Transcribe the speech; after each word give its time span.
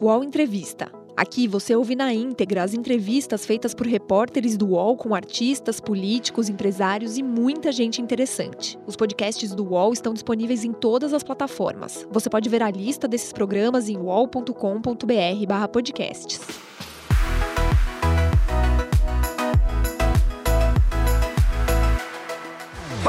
UOL 0.00 0.22
Entrevista. 0.22 0.92
Aqui 1.16 1.48
você 1.48 1.74
ouve 1.74 1.96
na 1.96 2.14
íntegra 2.14 2.62
as 2.62 2.72
entrevistas 2.72 3.44
feitas 3.44 3.74
por 3.74 3.84
repórteres 3.84 4.56
do 4.56 4.68
UOL 4.68 4.96
com 4.96 5.12
artistas, 5.12 5.80
políticos, 5.80 6.48
empresários 6.48 7.18
e 7.18 7.22
muita 7.22 7.72
gente 7.72 8.00
interessante. 8.00 8.78
Os 8.86 8.94
podcasts 8.94 9.52
do 9.52 9.64
UOL 9.64 9.92
estão 9.92 10.14
disponíveis 10.14 10.64
em 10.64 10.72
todas 10.72 11.12
as 11.12 11.24
plataformas. 11.24 12.06
Você 12.12 12.30
pode 12.30 12.48
ver 12.48 12.62
a 12.62 12.70
lista 12.70 13.08
desses 13.08 13.32
programas 13.32 13.88
em 13.88 13.96
uol.com.br/podcasts. 13.96 16.67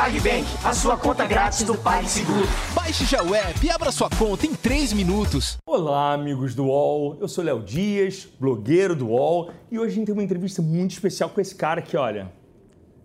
PagBank, 0.04 0.45
a 0.63 0.73
sua 0.73 0.95
conta 0.95 1.25
grátis 1.25 1.63
do 1.63 1.75
PagSeguro. 1.77 2.47
Baixe 2.73 3.04
já 3.04 3.21
o 3.21 3.36
app 3.36 3.65
e 3.65 3.70
abra 3.70 3.91
sua 3.91 4.09
conta 4.09 4.45
em 4.45 4.55
3 4.55 4.93
minutos. 4.93 5.57
Olá, 5.65 6.14
amigos 6.14 6.56
do 6.56 6.68
UOL. 6.68 7.18
Eu 7.19 7.28
sou 7.28 7.43
Léo 7.43 7.61
Dias, 7.61 8.25
blogueiro 8.39 8.96
do 8.96 9.07
UOL, 9.09 9.50
e 9.70 9.78
hoje 9.78 9.92
a 9.92 9.96
gente 9.96 10.06
tem 10.06 10.14
uma 10.14 10.23
entrevista 10.23 10.61
muito 10.61 10.92
especial 10.92 11.29
com 11.29 11.42
esse 11.42 11.54
cara 11.54 11.82
que, 11.82 11.97
olha, 11.97 12.32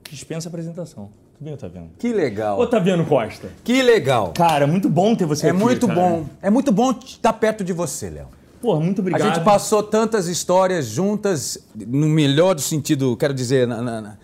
dispensa 0.08 0.48
apresentação. 0.48 1.10
Tu 1.36 1.42
bem, 1.42 1.54
Otaviano? 1.54 1.90
Que 1.98 2.12
legal. 2.12 2.60
Otaviano 2.60 3.04
Costa. 3.04 3.48
Que 3.64 3.82
legal. 3.82 4.32
Cara, 4.32 4.64
muito 4.64 4.88
bom 4.88 5.16
ter 5.16 5.26
você 5.26 5.48
É 5.48 5.50
aqui. 5.50 5.58
muito 5.58 5.88
cara. 5.88 5.98
bom. 6.00 6.26
É 6.40 6.48
muito 6.48 6.70
bom 6.70 6.92
estar 7.04 7.32
perto 7.32 7.64
de 7.64 7.72
você, 7.72 8.08
Léo. 8.08 8.28
Pô, 8.62 8.78
muito 8.78 9.00
obrigado. 9.00 9.20
A 9.20 9.34
gente 9.34 9.44
passou 9.44 9.82
tantas 9.82 10.28
histórias 10.28 10.86
juntas, 10.86 11.58
no 11.74 12.06
melhor 12.08 12.54
do 12.54 12.60
sentido, 12.60 13.16
quero 13.16 13.34
dizer, 13.34 13.66
na- 13.66 13.82
na- 13.82 14.00
na- 14.00 14.16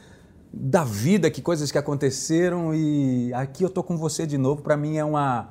da 0.53 0.83
vida, 0.85 1.31
que 1.31 1.41
coisas 1.41 1.71
que 1.71 1.79
aconteceram 1.79 2.75
e 2.75 3.33
aqui 3.35 3.63
eu 3.63 3.71
tô 3.71 3.83
com 3.83 3.97
você 3.97 4.27
de 4.27 4.37
novo. 4.37 4.63
Para 4.63 4.77
mim 4.77 4.97
é 4.97 5.05
uma 5.05 5.51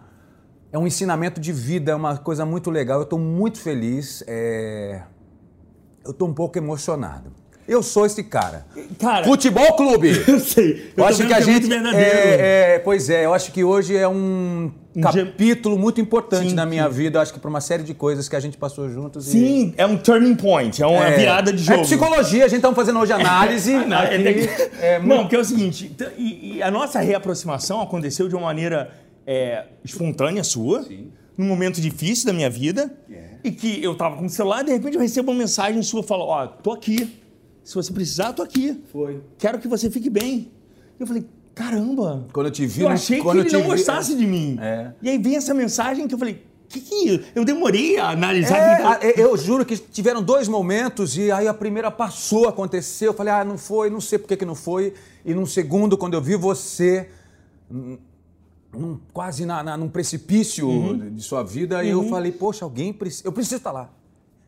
é 0.71 0.77
um 0.77 0.85
ensinamento 0.85 1.40
de 1.41 1.52
vida, 1.52 1.91
é 1.91 1.95
uma 1.95 2.17
coisa 2.17 2.45
muito 2.45 2.70
legal. 2.70 2.99
Eu 2.99 3.05
tô 3.05 3.17
muito 3.17 3.59
feliz. 3.59 4.23
é, 4.27 5.04
Eu 6.05 6.13
tô 6.13 6.26
um 6.26 6.34
pouco 6.34 6.57
emocionado. 6.57 7.32
Eu 7.70 7.84
sou 7.84 8.05
esse 8.05 8.23
cara. 8.23 8.65
Cara, 8.99 9.23
Futebol 9.25 9.73
Clube. 9.75 10.09
eu 10.27 10.39
sei. 10.39 10.91
Eu, 10.98 11.03
tô 11.03 11.03
acho 11.05 11.27
que 11.27 11.34
a 11.34 11.37
é 11.37 11.41
gente. 11.41 11.51
muito 11.51 11.67
verdadeiro. 11.70 12.09
É, 12.17 12.76
é, 12.76 12.79
pois 12.79 13.09
é, 13.09 13.26
eu 13.26 13.34
acho 13.34 13.51
que 13.51 13.63
hoje 13.63 13.95
é 13.95 14.07
um 14.07 14.71
Um 14.95 15.01
capítulo 15.01 15.77
muito 15.77 16.01
importante 16.01 16.49
Sim, 16.49 16.55
na 16.55 16.65
minha 16.65 16.85
sim. 16.85 16.93
vida. 16.95 17.17
Eu 17.20 17.21
acho 17.21 17.31
que 17.31 17.39
para 17.39 17.49
uma 17.49 17.61
série 17.61 17.84
de 17.84 17.93
coisas 17.93 18.27
que 18.27 18.35
a 18.35 18.39
gente 18.39 18.57
passou 18.57 18.89
juntos. 18.89 19.27
e- 19.27 19.31
Sim, 19.31 19.73
é 19.77 19.85
um 19.85 19.95
turning 19.98 20.35
point, 20.35 20.81
é 20.81 20.87
uma 20.87 21.05
É, 21.05 21.15
virada 21.17 21.53
de 21.53 21.63
jogo. 21.63 21.81
É 21.81 21.84
psicologia, 21.84 22.43
a 22.45 22.48
gente 22.48 22.57
está 22.57 22.73
fazendo 22.73 22.99
hoje 22.99 23.13
análise. 23.13 23.71
Não, 23.85 23.98
é 24.01 24.15
aqui, 24.15 24.49
é 24.81 24.99
Não, 24.99 25.20
porque 25.20 25.35
é 25.35 25.39
o 25.39 25.45
seguinte, 25.45 25.95
e, 26.17 26.55
e 26.57 26.63
a 26.63 26.71
nossa 26.71 26.99
reaproximação 26.99 27.81
aconteceu 27.81 28.27
de 28.27 28.35
uma 28.35 28.45
maneira 28.45 28.89
é, 29.27 29.65
espontânea 29.85 30.43
sua, 30.43 30.83
num 31.37 31.45
momento 31.45 31.79
difícil 31.79 32.26
da 32.26 32.33
minha 32.33 32.49
vida, 32.49 32.91
É. 33.11 33.35
e 33.43 33.51
que 33.51 33.81
eu 33.83 33.93
tava 33.95 34.17
com 34.17 34.26
o 34.26 34.29
celular 34.29 34.61
e 34.61 34.65
de 34.65 34.71
repente 34.71 34.95
eu 34.95 35.01
recebo 35.01 35.31
uma 35.31 35.37
mensagem 35.37 35.81
sua 35.83 36.01
falando, 36.01 36.29
ó, 36.29 36.48
tô 36.48 36.71
aqui. 36.71 37.15
Se 37.63 37.76
você 37.76 37.91
precisar, 37.93 38.34
tô 38.34 38.41
aqui. 38.41 38.82
Foi. 38.91 39.21
Quero 39.38 39.60
que 39.60 39.68
você 39.68 39.90
fique 39.91 40.10
bem. 40.10 40.52
Eu 40.99 41.05
falei, 41.05 41.26
caramba. 41.54 42.27
Quando 42.34 42.48
eu 42.48 42.51
te 42.51 42.66
vi, 42.66 42.82
eu 42.82 42.90
achei 42.90 43.20
que 43.21 43.27
eu 43.27 43.32
ele 43.40 43.51
não 43.51 43.62
vi- 43.62 43.68
gostasse 43.68 44.16
de 44.16 44.26
mim. 44.26 44.57
É. 44.60 44.93
E 45.01 45.10
aí 45.10 45.18
vem 45.18 45.35
essa 45.35 45.54
mensagem 45.54 46.07
que 46.07 46.13
eu 46.16 46.20
falei, 46.20 46.46
que 46.68 46.79
que 46.82 46.93
é 46.93 47.13
isso? 47.16 47.24
Eu 47.35 47.46
demorei 47.46 47.98
a 47.98 48.10
analisar. 48.10 48.57
É, 48.57 48.84
a- 48.84 48.99
eu 49.20 49.35
juro 49.38 49.66
que 49.66 49.77
tiveram 49.77 50.21
dois 50.24 50.48
momentos 50.48 51.18
e 51.18 51.32
aí 51.32 51.48
a 51.48 51.54
primeira 51.54 51.90
passou, 51.91 52.48
aconteceu. 52.48 53.12
Eu 53.12 53.13
falei, 53.13 53.34
ah, 53.34 53.43
não 53.46 53.57
foi, 53.57 53.90
não 53.90 54.01
sei 54.01 54.18
por 54.20 54.27
que, 54.27 54.38
que 54.38 54.46
não 54.46 54.55
foi. 54.55 54.94
E 55.26 55.34
num 55.34 55.46
segundo, 55.46 55.98
quando 55.98 56.13
eu 56.16 56.21
vi 56.21 56.35
você 56.35 57.10
num- 57.70 58.99
quase 59.13 59.46
na, 59.46 59.63
na- 59.63 59.77
num 59.77 59.90
precipício 59.90 60.68
Uhum. 60.68 61.13
de 61.16 61.21
sua 61.23 61.44
vida, 61.44 61.84
eu 61.84 62.04
falei, 62.10 62.32
poxa, 62.32 62.66
alguém 62.66 62.94
precisa. 62.94 63.27
Eu 63.27 63.32
preciso 63.32 63.57
estar 63.57 63.71
lá. 63.71 63.90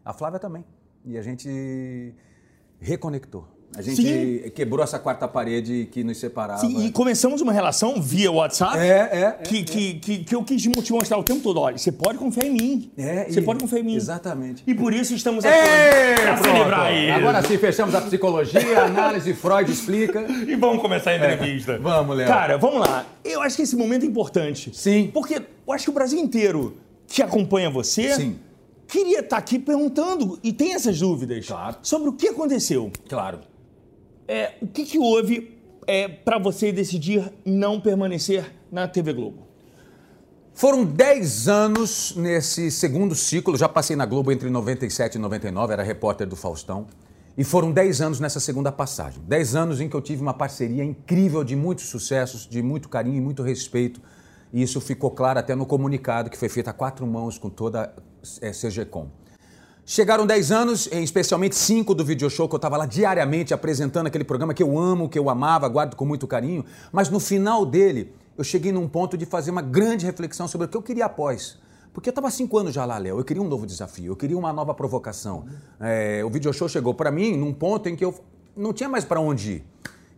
A 0.05 0.13
Flávia 0.13 0.39
também. 0.39 0.63
E 1.05 1.17
a 1.17 1.21
gente 1.21 2.13
reconectou. 2.81 3.47
A 3.73 3.81
gente 3.81 4.01
Sim. 4.01 4.51
quebrou 4.53 4.83
essa 4.83 4.99
quarta 4.99 5.29
parede 5.29 5.87
que 5.89 6.03
nos 6.03 6.17
separava. 6.17 6.59
Sim, 6.59 6.85
e 6.85 6.91
começamos 6.91 7.39
uma 7.39 7.53
relação 7.53 8.01
via 8.01 8.29
WhatsApp. 8.29 8.77
É, 8.77 8.87
é, 8.89 9.21
é, 9.21 9.31
que, 9.31 9.63
que, 9.63 9.93
que, 9.93 10.17
que 10.25 10.35
eu 10.35 10.43
quis 10.43 10.61
te 10.61 10.69
mostrar 10.91 11.17
o 11.17 11.23
tempo 11.23 11.39
todo. 11.39 11.57
Olha, 11.61 11.77
você 11.77 11.89
pode 11.89 12.17
confiar 12.17 12.47
em 12.47 12.51
mim. 12.51 12.91
É, 12.97 13.29
você 13.29 13.39
e- 13.39 13.43
pode 13.43 13.59
confiar 13.59 13.79
em 13.79 13.83
mim. 13.83 13.95
Exatamente. 13.95 14.61
E 14.67 14.75
por 14.75 14.93
isso 14.93 15.13
estamos 15.13 15.45
aqui 15.45 15.55
para 16.21 16.37
celebrar 16.43 16.93
isso. 16.93 17.13
Agora 17.13 17.41
sim, 17.43 17.57
fechamos 17.57 17.95
a 17.95 18.01
psicologia, 18.01 18.81
a 18.81 18.85
análise, 18.85 19.33
Freud 19.33 19.71
explica. 19.71 20.21
E 20.51 20.55
vamos 20.55 20.81
começar 20.81 21.11
a 21.11 21.15
entrevista. 21.15 21.77
Vamos, 21.77 22.17
Léo. 22.17 22.27
Cara, 22.27 22.57
vamos 22.57 22.79
lá. 22.79 23.05
Eu 23.23 23.41
acho 23.41 23.55
que 23.55 23.61
esse 23.61 23.75
momento 23.75 24.03
é 24.03 24.07
importante. 24.07 24.71
Sim. 24.73 25.09
Porque 25.13 25.35
eu 25.35 25.73
acho 25.73 25.85
que 25.85 25.89
o 25.89 25.93
Brasil 25.93 26.19
inteiro 26.19 26.75
que 27.07 27.21
acompanha 27.21 27.69
você 27.69 28.13
Sim. 28.15 28.35
Queria 28.91 29.21
estar 29.21 29.37
aqui 29.37 29.57
perguntando 29.57 30.37
e 30.43 30.51
tem 30.51 30.73
essas 30.73 30.99
dúvidas 30.99 31.47
Claro. 31.47 31.77
sobre 31.81 32.09
o 32.09 32.13
que 32.13 32.27
aconteceu. 32.27 32.91
Claro. 33.07 33.39
É, 34.27 34.55
o 34.61 34.67
que, 34.67 34.83
que 34.83 34.99
houve 34.99 35.57
é, 35.87 36.09
para 36.09 36.37
você 36.37 36.73
decidir 36.73 37.31
não 37.45 37.79
permanecer 37.79 38.53
na 38.69 38.87
TV 38.89 39.13
Globo? 39.13 39.47
Foram 40.53 40.83
10 40.83 41.47
anos 41.47 42.13
nesse 42.17 42.69
segundo 42.69 43.15
ciclo. 43.15 43.57
Já 43.57 43.69
passei 43.69 43.95
na 43.95 44.05
Globo 44.05 44.29
entre 44.29 44.49
97 44.49 45.15
e 45.15 45.19
99, 45.19 45.71
era 45.71 45.83
repórter 45.83 46.27
do 46.27 46.35
Faustão. 46.35 46.87
E 47.37 47.45
foram 47.45 47.71
10 47.71 48.01
anos 48.01 48.19
nessa 48.19 48.41
segunda 48.41 48.73
passagem. 48.73 49.23
10 49.25 49.55
anos 49.55 49.79
em 49.79 49.87
que 49.87 49.95
eu 49.95 50.01
tive 50.01 50.21
uma 50.21 50.33
parceria 50.33 50.83
incrível 50.83 51.45
de 51.45 51.55
muitos 51.55 51.85
sucessos, 51.85 52.45
de 52.45 52.61
muito 52.61 52.89
carinho 52.89 53.15
e 53.15 53.21
muito 53.21 53.41
respeito. 53.41 54.01
E 54.53 54.61
isso 54.61 54.81
ficou 54.81 55.11
claro 55.11 55.39
até 55.39 55.55
no 55.55 55.65
comunicado 55.65 56.29
que 56.29 56.37
foi 56.37 56.49
feito 56.49 56.69
a 56.69 56.73
quatro 56.73 57.05
mãos 57.07 57.37
com 57.37 57.49
toda 57.49 57.93
a 58.41 58.45
eh, 58.45 58.51
CGCom. 58.51 59.09
Chegaram 59.85 60.25
10 60.25 60.51
anos, 60.51 60.87
especialmente 60.91 61.55
5 61.55 61.95
do 61.95 62.05
video 62.05 62.29
show, 62.29 62.47
que 62.47 62.55
eu 62.55 62.57
estava 62.57 62.77
lá 62.77 62.85
diariamente 62.85 63.53
apresentando 63.53 64.07
aquele 64.07 64.23
programa 64.23 64.53
que 64.53 64.61
eu 64.61 64.77
amo, 64.77 65.09
que 65.09 65.17
eu 65.17 65.29
amava, 65.29 65.67
guardo 65.67 65.95
com 65.95 66.05
muito 66.05 66.27
carinho. 66.27 66.63
Mas 66.91 67.09
no 67.09 67.19
final 67.19 67.65
dele, 67.65 68.13
eu 68.37 68.43
cheguei 68.43 68.71
num 68.71 68.87
ponto 68.87 69.17
de 69.17 69.25
fazer 69.25 69.51
uma 69.51 69.61
grande 69.61 70.05
reflexão 70.05 70.47
sobre 70.47 70.65
o 70.65 70.69
que 70.69 70.77
eu 70.77 70.81
queria 70.81 71.05
após. 71.05 71.57
Porque 71.93 72.09
eu 72.09 72.11
estava 72.11 72.27
há 72.27 72.31
cinco 72.31 72.57
anos 72.57 72.73
já 72.73 72.85
lá, 72.85 72.97
Léo. 72.97 73.19
Eu 73.19 73.23
queria 73.23 73.43
um 73.43 73.47
novo 73.47 73.65
desafio, 73.65 74.11
eu 74.11 74.15
queria 74.15 74.37
uma 74.37 74.53
nova 74.53 74.73
provocação. 74.73 75.45
Eh, 75.79 76.23
o 76.23 76.29
video 76.29 76.53
show 76.53 76.69
chegou 76.69 76.93
para 76.93 77.11
mim 77.11 77.35
num 77.35 77.53
ponto 77.53 77.89
em 77.89 77.95
que 77.95 78.05
eu 78.05 78.13
não 78.55 78.71
tinha 78.71 78.87
mais 78.87 79.03
para 79.03 79.19
onde 79.19 79.51
ir. 79.51 79.65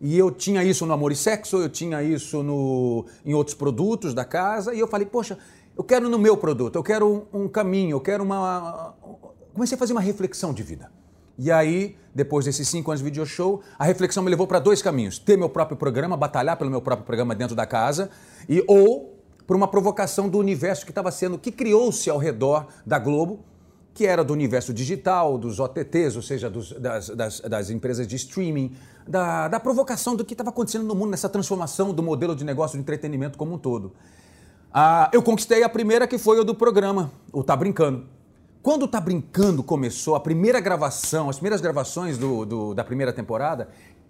E 0.04 0.18
eu 0.18 0.30
tinha 0.30 0.62
isso 0.62 0.84
no 0.84 0.92
Amor 0.92 1.12
e 1.12 1.16
Sexo, 1.16 1.56
eu 1.56 1.68
tinha 1.70 2.02
isso 2.02 2.42
no, 2.42 3.06
em 3.24 3.32
outros 3.32 3.56
produtos 3.56 4.12
da 4.12 4.22
casa, 4.22 4.74
e 4.74 4.78
eu 4.78 4.86
falei, 4.86 5.06
poxa, 5.06 5.38
eu 5.74 5.82
quero 5.82 6.10
no 6.10 6.18
meu 6.18 6.36
produto, 6.36 6.76
eu 6.76 6.82
quero 6.82 7.26
um, 7.32 7.44
um 7.44 7.48
caminho, 7.48 7.96
eu 7.96 8.00
quero 8.02 8.22
uma. 8.22 8.94
Comecei 9.54 9.76
a 9.76 9.78
fazer 9.78 9.94
uma 9.94 10.02
reflexão 10.02 10.52
de 10.52 10.62
vida. 10.62 10.92
E 11.38 11.50
aí, 11.50 11.96
depois 12.14 12.44
desses 12.44 12.68
cinco 12.68 12.90
anos 12.90 13.00
de 13.00 13.04
video 13.06 13.24
show, 13.24 13.62
a 13.78 13.84
reflexão 13.86 14.22
me 14.22 14.28
levou 14.28 14.46
para 14.46 14.58
dois 14.58 14.82
caminhos: 14.82 15.18
ter 15.18 15.38
meu 15.38 15.48
próprio 15.48 15.74
programa, 15.74 16.18
batalhar 16.18 16.58
pelo 16.58 16.70
meu 16.70 16.82
próprio 16.82 17.06
programa 17.06 17.34
dentro 17.34 17.56
da 17.56 17.64
casa, 17.64 18.10
e 18.46 18.62
ou 18.68 19.18
por 19.46 19.56
uma 19.56 19.66
provocação 19.66 20.28
do 20.28 20.36
universo 20.36 20.84
que 20.84 20.90
estava 20.90 21.10
sendo, 21.10 21.38
que 21.38 21.50
criou-se 21.50 22.10
ao 22.10 22.18
redor 22.18 22.66
da 22.84 22.98
Globo, 22.98 23.42
que 23.94 24.04
era 24.06 24.24
do 24.24 24.32
universo 24.32 24.74
digital, 24.74 25.38
dos 25.38 25.60
OTTs, 25.60 26.16
ou 26.16 26.22
seja, 26.22 26.50
dos- 26.50 26.72
das, 26.72 27.08
das- 27.10 27.40
das 27.40 27.70
empresas 27.70 28.06
de 28.08 28.16
streaming, 28.16 28.74
da, 29.06 29.46
da 29.46 29.60
provocação 29.60 30.16
do 30.16 30.24
que 30.24 30.34
estava 30.34 30.50
acontecendo 30.50 30.84
no 30.84 30.94
mundo, 30.96 31.10
nessa 31.12 31.28
transformação 31.28 31.94
do 31.94 32.02
modelo 32.02 32.34
de 32.34 32.44
negócio 32.44 32.76
de 32.76 32.82
entretenimento 32.82 33.38
como 33.38 33.54
um 33.54 33.58
todo. 33.58 33.92
Ah, 34.72 35.08
eu 35.12 35.22
conquistei 35.22 35.62
a 35.62 35.68
primeira, 35.68 36.06
que 36.08 36.18
foi 36.18 36.40
o 36.40 36.44
do 36.44 36.54
programa, 36.56 37.12
o 37.32 37.44
Tá 37.44 37.54
Brincando. 37.54 38.06
Quando 38.60 38.82
o 38.84 38.88
Tá 38.88 39.00
Brincando 39.00 39.62
começou, 39.62 40.16
a 40.16 40.20
primeira 40.20 40.58
gravação, 40.58 41.30
as 41.30 41.36
primeiras 41.36 41.60
gravações 41.60 42.18
do- 42.18 42.44
do- 42.44 42.74
da 42.74 42.82
primeira 42.82 43.12
temporada, 43.12 43.68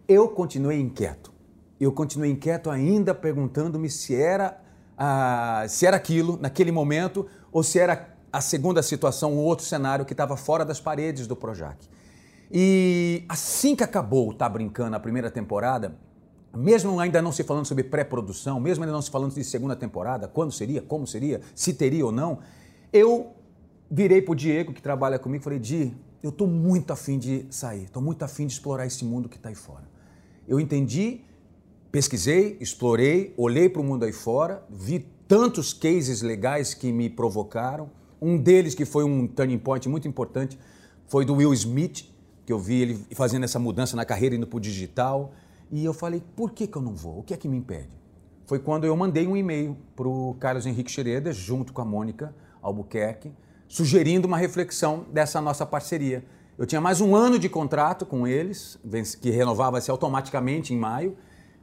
eu 0.09 0.29
continuei 0.29 0.81
inquieto. 0.81 1.31
Eu 1.79 1.93
continuei 1.93 2.31
inquieto 2.31 2.71
ainda, 2.71 3.15
perguntando-me 3.15 3.91
se 3.91 4.15
era, 4.15 4.59
ah, 4.97 5.67
se 5.69 5.85
era 5.85 5.97
aquilo, 5.99 6.39
naquele 6.41 6.73
momento, 6.73 7.27
ou 7.53 7.63
se 7.63 7.79
era 7.79 8.14
a 8.35 8.41
segunda 8.41 8.83
situação, 8.83 9.33
um 9.33 9.39
outro 9.39 9.65
cenário 9.65 10.05
que 10.05 10.13
estava 10.13 10.37
fora 10.37 10.65
das 10.65 10.81
paredes 10.81 11.29
do 11.29 11.37
Projac. 11.37 11.79
E 12.51 13.25
assim 13.29 13.77
que 13.77 13.85
acabou 13.85 14.31
o 14.31 14.35
Tá 14.35 14.49
Brincando, 14.49 14.97
a 14.97 14.99
primeira 14.99 15.31
temporada, 15.31 15.97
mesmo 16.53 16.99
ainda 16.99 17.23
não 17.23 17.31
se 17.31 17.45
falando 17.45 17.65
sobre 17.65 17.85
pré-produção, 17.85 18.59
mesmo 18.59 18.83
ainda 18.83 18.93
não 18.93 19.01
se 19.01 19.09
falando 19.09 19.33
de 19.33 19.45
segunda 19.45 19.77
temporada, 19.77 20.27
quando 20.27 20.51
seria, 20.51 20.83
como 20.83 21.07
seria, 21.07 21.43
se 21.55 21.75
teria 21.75 22.05
ou 22.05 22.11
não, 22.11 22.41
eu 22.93 23.37
virei 23.89 24.21
pro 24.21 24.35
Diego, 24.35 24.73
que 24.73 24.83
trabalha 24.83 25.17
comigo, 25.17 25.41
e 25.41 25.45
falei, 25.45 25.61
Di, 25.61 25.95
eu 26.21 26.33
tô 26.33 26.45
muito 26.45 26.93
afim 26.93 27.21
de 27.21 27.47
sair, 27.51 27.89
tô 27.89 28.01
muito 28.01 28.25
afim 28.25 28.49
de 28.49 28.55
explorar 28.55 28.85
esse 28.85 29.05
mundo 29.05 29.29
que 29.29 29.39
tá 29.39 29.49
aí 29.49 29.55
fora. 29.55 29.85
Eu 30.49 30.59
entendi, 30.59 31.21
pesquisei, 31.93 32.57
explorei, 32.61 33.33
olhei 33.37 33.69
para 33.69 33.81
o 33.81 33.85
mundo 33.85 34.05
aí 34.05 34.13
fora, 34.13 34.65
vi 34.69 35.07
tantos 35.29 35.73
cases 35.73 36.21
legais 36.21 36.75
que 36.75 36.91
me 36.93 37.09
provocaram. 37.09 37.91
Um 38.25 38.39
deles 38.39 38.75
que 38.75 38.87
foi 38.87 39.05
um 39.05 39.27
turning 39.27 39.59
point 39.59 39.87
muito 39.87 40.09
importante 40.09 40.59
foi 41.07 41.27
do 41.27 41.35
Will 41.35 41.53
Smith, 41.53 42.07
que 42.47 42.51
eu 42.51 42.59
vi 42.59 42.81
ele 42.81 43.07
fazendo 43.13 43.45
essa 43.45 43.59
mudança 43.59 43.95
na 43.95 44.05
carreira 44.07 44.35
indo 44.35 44.47
para 44.47 44.57
o 44.57 44.61
digital. 44.61 45.35
E 45.71 45.85
eu 45.85 45.93
falei, 45.93 46.23
por 46.35 46.53
que, 46.53 46.67
que 46.67 46.79
eu 46.79 46.81
não 46.81 46.95
vou? 46.95 47.19
O 47.19 47.23
que 47.23 47.35
é 47.35 47.37
que 47.37 47.47
me 47.47 47.59
impede? 47.59 47.91
Foi 48.47 48.59
quando 48.59 48.85
eu 48.85 48.97
mandei 48.97 49.27
um 49.27 49.37
e-mail 49.37 49.77
para 49.95 50.09
o 50.09 50.35
Carlos 50.41 50.65
Henrique 50.65 50.91
Schroeder, 50.91 51.35
junto 51.35 51.75
com 51.75 51.83
a 51.83 51.85
Mônica 51.85 52.35
Albuquerque, 52.63 53.31
sugerindo 53.69 54.27
uma 54.27 54.39
reflexão 54.39 55.05
dessa 55.13 55.39
nossa 55.39 55.67
parceria. 55.67 56.25
Eu 56.57 56.65
tinha 56.65 56.81
mais 56.81 57.03
um 57.03 57.15
ano 57.15 57.39
de 57.39 57.51
contrato 57.51 58.07
com 58.07 58.27
eles, 58.27 58.79
que 59.21 59.29
renovava-se 59.29 59.91
automaticamente 59.91 60.73
em 60.73 60.79
maio, 60.79 61.15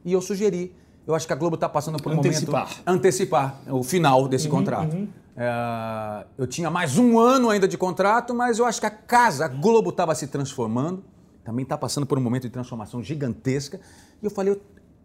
e 0.04 0.12
eu 0.12 0.20
sugeri. 0.20 0.72
Eu 1.04 1.16
acho 1.16 1.26
que 1.26 1.32
a 1.32 1.36
Globo 1.36 1.56
está 1.56 1.68
passando 1.68 2.00
por 2.00 2.12
um 2.12 2.18
Antecipar. 2.18 2.68
momento. 2.68 2.82
Antecipar. 2.86 3.60
o 3.68 3.82
final 3.82 4.28
desse 4.28 4.48
contrato. 4.48 5.08
É, 5.36 6.26
eu 6.36 6.46
tinha 6.46 6.70
mais 6.70 6.98
um 6.98 7.18
ano 7.18 7.48
ainda 7.50 7.66
de 7.66 7.78
contrato, 7.78 8.34
mas 8.34 8.58
eu 8.58 8.66
acho 8.66 8.80
que 8.80 8.86
a 8.86 8.90
casa, 8.90 9.46
a 9.46 9.48
Globo 9.48 9.90
estava 9.90 10.14
se 10.14 10.26
transformando, 10.26 11.04
também 11.44 11.62
está 11.62 11.76
passando 11.76 12.06
por 12.06 12.18
um 12.18 12.20
momento 12.20 12.42
de 12.42 12.50
transformação 12.50 13.02
gigantesca, 13.02 13.80
e 14.22 14.26
eu 14.26 14.30
falei, 14.30 14.60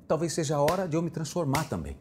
talvez 0.07 0.33
seja 0.33 0.57
a 0.57 0.61
hora 0.61 0.87
de 0.87 0.95
eu 0.95 1.01
me 1.01 1.09
transformar 1.09 1.63
também. 1.69 1.97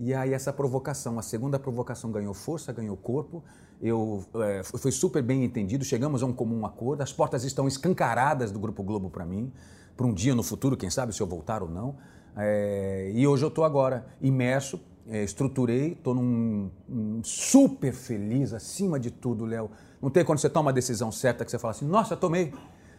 E 0.00 0.12
aí 0.12 0.32
essa 0.32 0.52
provocação, 0.52 1.18
a 1.18 1.22
segunda 1.22 1.58
provocação 1.58 2.10
ganhou 2.10 2.34
força, 2.34 2.72
ganhou 2.72 2.96
corpo, 2.96 3.44
eu 3.80 4.24
é, 4.36 4.62
foi 4.64 4.90
super 4.90 5.22
bem 5.22 5.44
entendido, 5.44 5.84
chegamos 5.84 6.22
a 6.22 6.26
um 6.26 6.32
comum 6.32 6.64
acordo, 6.66 7.02
as 7.02 7.12
portas 7.12 7.44
estão 7.44 7.68
escancaradas 7.68 8.50
do 8.50 8.58
Grupo 8.58 8.82
Globo 8.82 9.10
para 9.10 9.24
mim, 9.24 9.52
para 9.96 10.06
um 10.06 10.12
dia 10.12 10.34
no 10.34 10.42
futuro, 10.42 10.76
quem 10.76 10.90
sabe 10.90 11.14
se 11.14 11.20
eu 11.20 11.26
voltar 11.26 11.62
ou 11.62 11.68
não. 11.68 11.96
É, 12.36 13.12
e 13.14 13.26
hoje 13.26 13.44
eu 13.44 13.48
estou 13.48 13.64
agora 13.64 14.06
imerso, 14.20 14.80
é, 15.08 15.22
estruturei, 15.22 15.92
estou 15.92 16.14
num, 16.14 16.70
super 17.22 17.92
feliz, 17.92 18.52
acima 18.52 18.98
de 18.98 19.10
tudo, 19.10 19.44
Léo. 19.44 19.70
Não 20.00 20.10
tem 20.10 20.24
quando 20.24 20.38
você 20.38 20.48
toma 20.48 20.70
a 20.70 20.74
decisão 20.74 21.12
certa 21.12 21.44
que 21.44 21.50
você 21.50 21.58
fala 21.58 21.72
assim, 21.72 21.86
nossa, 21.86 22.16
tomei, 22.16 22.52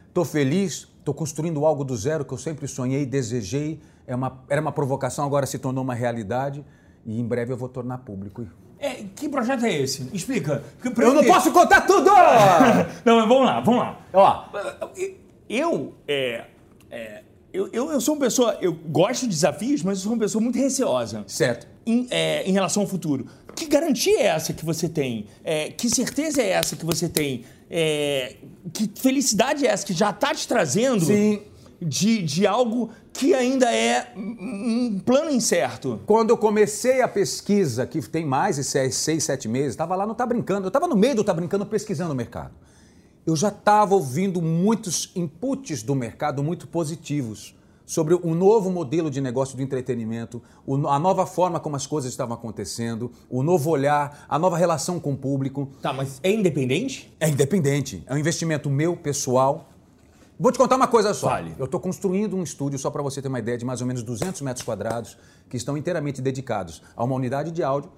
estou 0.08 0.26
feliz, 0.26 0.88
estou 1.00 1.14
construindo 1.14 1.66
algo 1.66 1.84
do 1.84 1.96
zero 1.96 2.24
que 2.24 2.34
eu 2.34 2.38
sempre 2.38 2.68
sonhei, 2.68 3.06
desejei, 3.06 3.80
é 4.08 4.16
uma, 4.16 4.44
era 4.50 4.62
uma 4.62 4.72
provocação, 4.72 5.26
agora 5.26 5.46
se 5.46 5.58
tornou 5.58 5.84
uma 5.84 5.96
realidade 5.96 6.64
e 7.06 7.20
em 7.20 7.26
breve 7.26 7.54
eu 7.54 7.58
vou 7.58 7.70
tornar 7.70 8.00
público. 8.00 8.46
É, 8.78 9.04
que 9.16 9.30
projeto 9.30 9.66
é 9.66 9.74
esse? 9.74 10.10
Explica. 10.14 10.64
Eu 10.84 11.14
não 11.14 11.24
posso 11.24 11.52
contar 11.52 11.82
tudo! 11.82 12.12
não, 13.06 13.18
mas 13.18 13.28
vamos 13.28 13.46
lá, 13.46 13.62
vamos 13.62 13.80
lá. 13.80 14.00
Ó, 14.14 14.46
eu, 15.50 15.94
é, 16.08 16.46
é, 16.92 17.24
eu, 17.54 17.70
eu, 17.72 17.92
eu, 17.92 18.02
sou 18.02 18.16
uma 18.16 18.22
pessoa, 18.22 18.58
eu 18.62 18.74
gosto 18.74 19.22
de 19.22 19.30
desafios, 19.30 19.82
mas 19.82 20.00
eu 20.00 20.04
sou 20.04 20.14
uma 20.14 20.20
pessoa 20.20 20.42
muito 20.42 20.58
receosa. 20.58 21.24
Certo. 21.28 21.75
Em, 21.86 22.08
é, 22.10 22.44
em 22.50 22.52
relação 22.52 22.82
ao 22.82 22.90
futuro. 22.90 23.28
Que 23.56 23.68
garantia 23.68 24.20
é 24.20 24.26
essa 24.26 24.54
que 24.54 24.66
você 24.66 24.90
tem? 24.90 25.28
É, 25.44 25.70
que 25.70 25.90
certeza 25.90 26.42
é 26.42 26.50
essa 26.50 26.76
que 26.76 26.86
você 26.86 27.08
tem? 27.08 27.46
É, 27.70 28.38
que 28.74 28.90
felicidade 28.96 29.66
é 29.66 29.70
essa 29.70 29.86
que 29.86 29.94
já 29.94 30.10
está 30.10 30.34
te 30.34 30.48
trazendo 30.48 31.06
Sim. 31.06 31.42
De, 31.80 32.22
de 32.24 32.48
algo 32.48 32.90
que 33.14 33.34
ainda 33.34 33.72
é 33.72 34.12
um 34.16 35.00
plano 35.06 35.30
incerto? 35.30 36.02
Quando 36.06 36.32
eu 36.32 36.38
comecei 36.38 37.02
a 37.02 37.08
pesquisa, 37.08 37.86
que 37.86 38.02
tem 38.02 38.26
mais 38.26 38.56
de 38.56 38.64
seis, 38.64 38.96
seis 38.96 39.24
sete 39.24 39.48
meses, 39.48 39.72
estava 39.72 39.96
lá 39.96 40.08
no 40.08 40.16
Tá 40.16 40.26
Brincando, 40.26 40.66
eu 40.66 40.70
estava 40.70 40.88
no 40.88 40.96
meio 40.96 41.16
do 41.16 41.24
Tá 41.24 41.34
Brincando 41.34 41.66
pesquisando 41.66 42.14
o 42.14 42.16
mercado 42.16 42.52
eu 43.26 43.36
já 43.36 43.48
estava 43.48 43.96
ouvindo 43.96 44.42
muitos 44.42 45.12
inputs 45.16 45.82
do 45.82 45.96
mercado 45.96 46.44
muito 46.44 46.68
positivos 46.68 47.56
sobre 47.86 48.14
o 48.14 48.34
novo 48.34 48.72
modelo 48.72 49.10
de 49.10 49.22
negócio 49.22 49.56
do 49.56 49.62
entretenimento, 49.62 50.42
a 50.88 51.00
nova 51.00 51.26
forma 51.26 51.60
como 51.60 51.76
as 51.76 51.86
coisas 51.86 52.12
estavam 52.12 52.34
acontecendo, 52.34 53.12
o 53.30 53.44
novo 53.44 53.70
olhar, 53.70 54.26
a 54.28 54.40
nova 54.40 54.58
relação 54.58 55.00
com 55.00 55.14
o 55.14 55.18
público. 55.18 55.70
Tá, 55.82 55.94
mas 55.94 56.20
é 56.24 56.32
independente? 56.32 57.16
É 57.20 57.30
independente. 57.30 58.04
É 58.08 58.14
um 58.14 58.18
investimento 58.18 58.70
meu, 58.70 58.98
pessoal. 58.98 59.70
Vou 60.38 60.52
te 60.52 60.58
contar 60.58 60.76
uma 60.76 60.88
coisa 60.88 61.14
só. 61.14 61.30
Fale. 61.30 61.56
Eu 61.58 61.66
estou 61.66 61.80
construindo 61.80 62.36
um 62.36 62.44
estúdio, 62.44 62.78
só 62.78 62.90
para 62.90 63.02
você 63.02 63.22
ter 63.22 63.28
uma 63.28 63.40
ideia, 63.40 63.58
de 63.58 63.64
mais 63.64 63.80
ou 63.82 63.88
menos 63.88 64.04
200 64.04 64.42
metros 64.42 64.66
quadrados, 64.66 65.18
que 65.50 65.56
estão 65.56 65.78
inteiramente 65.78 66.22
dedicados 66.22 66.82
a 66.96 67.04
uma 67.04 67.16
unidade 67.16 67.52
de 67.52 67.64
áudio 67.64 67.90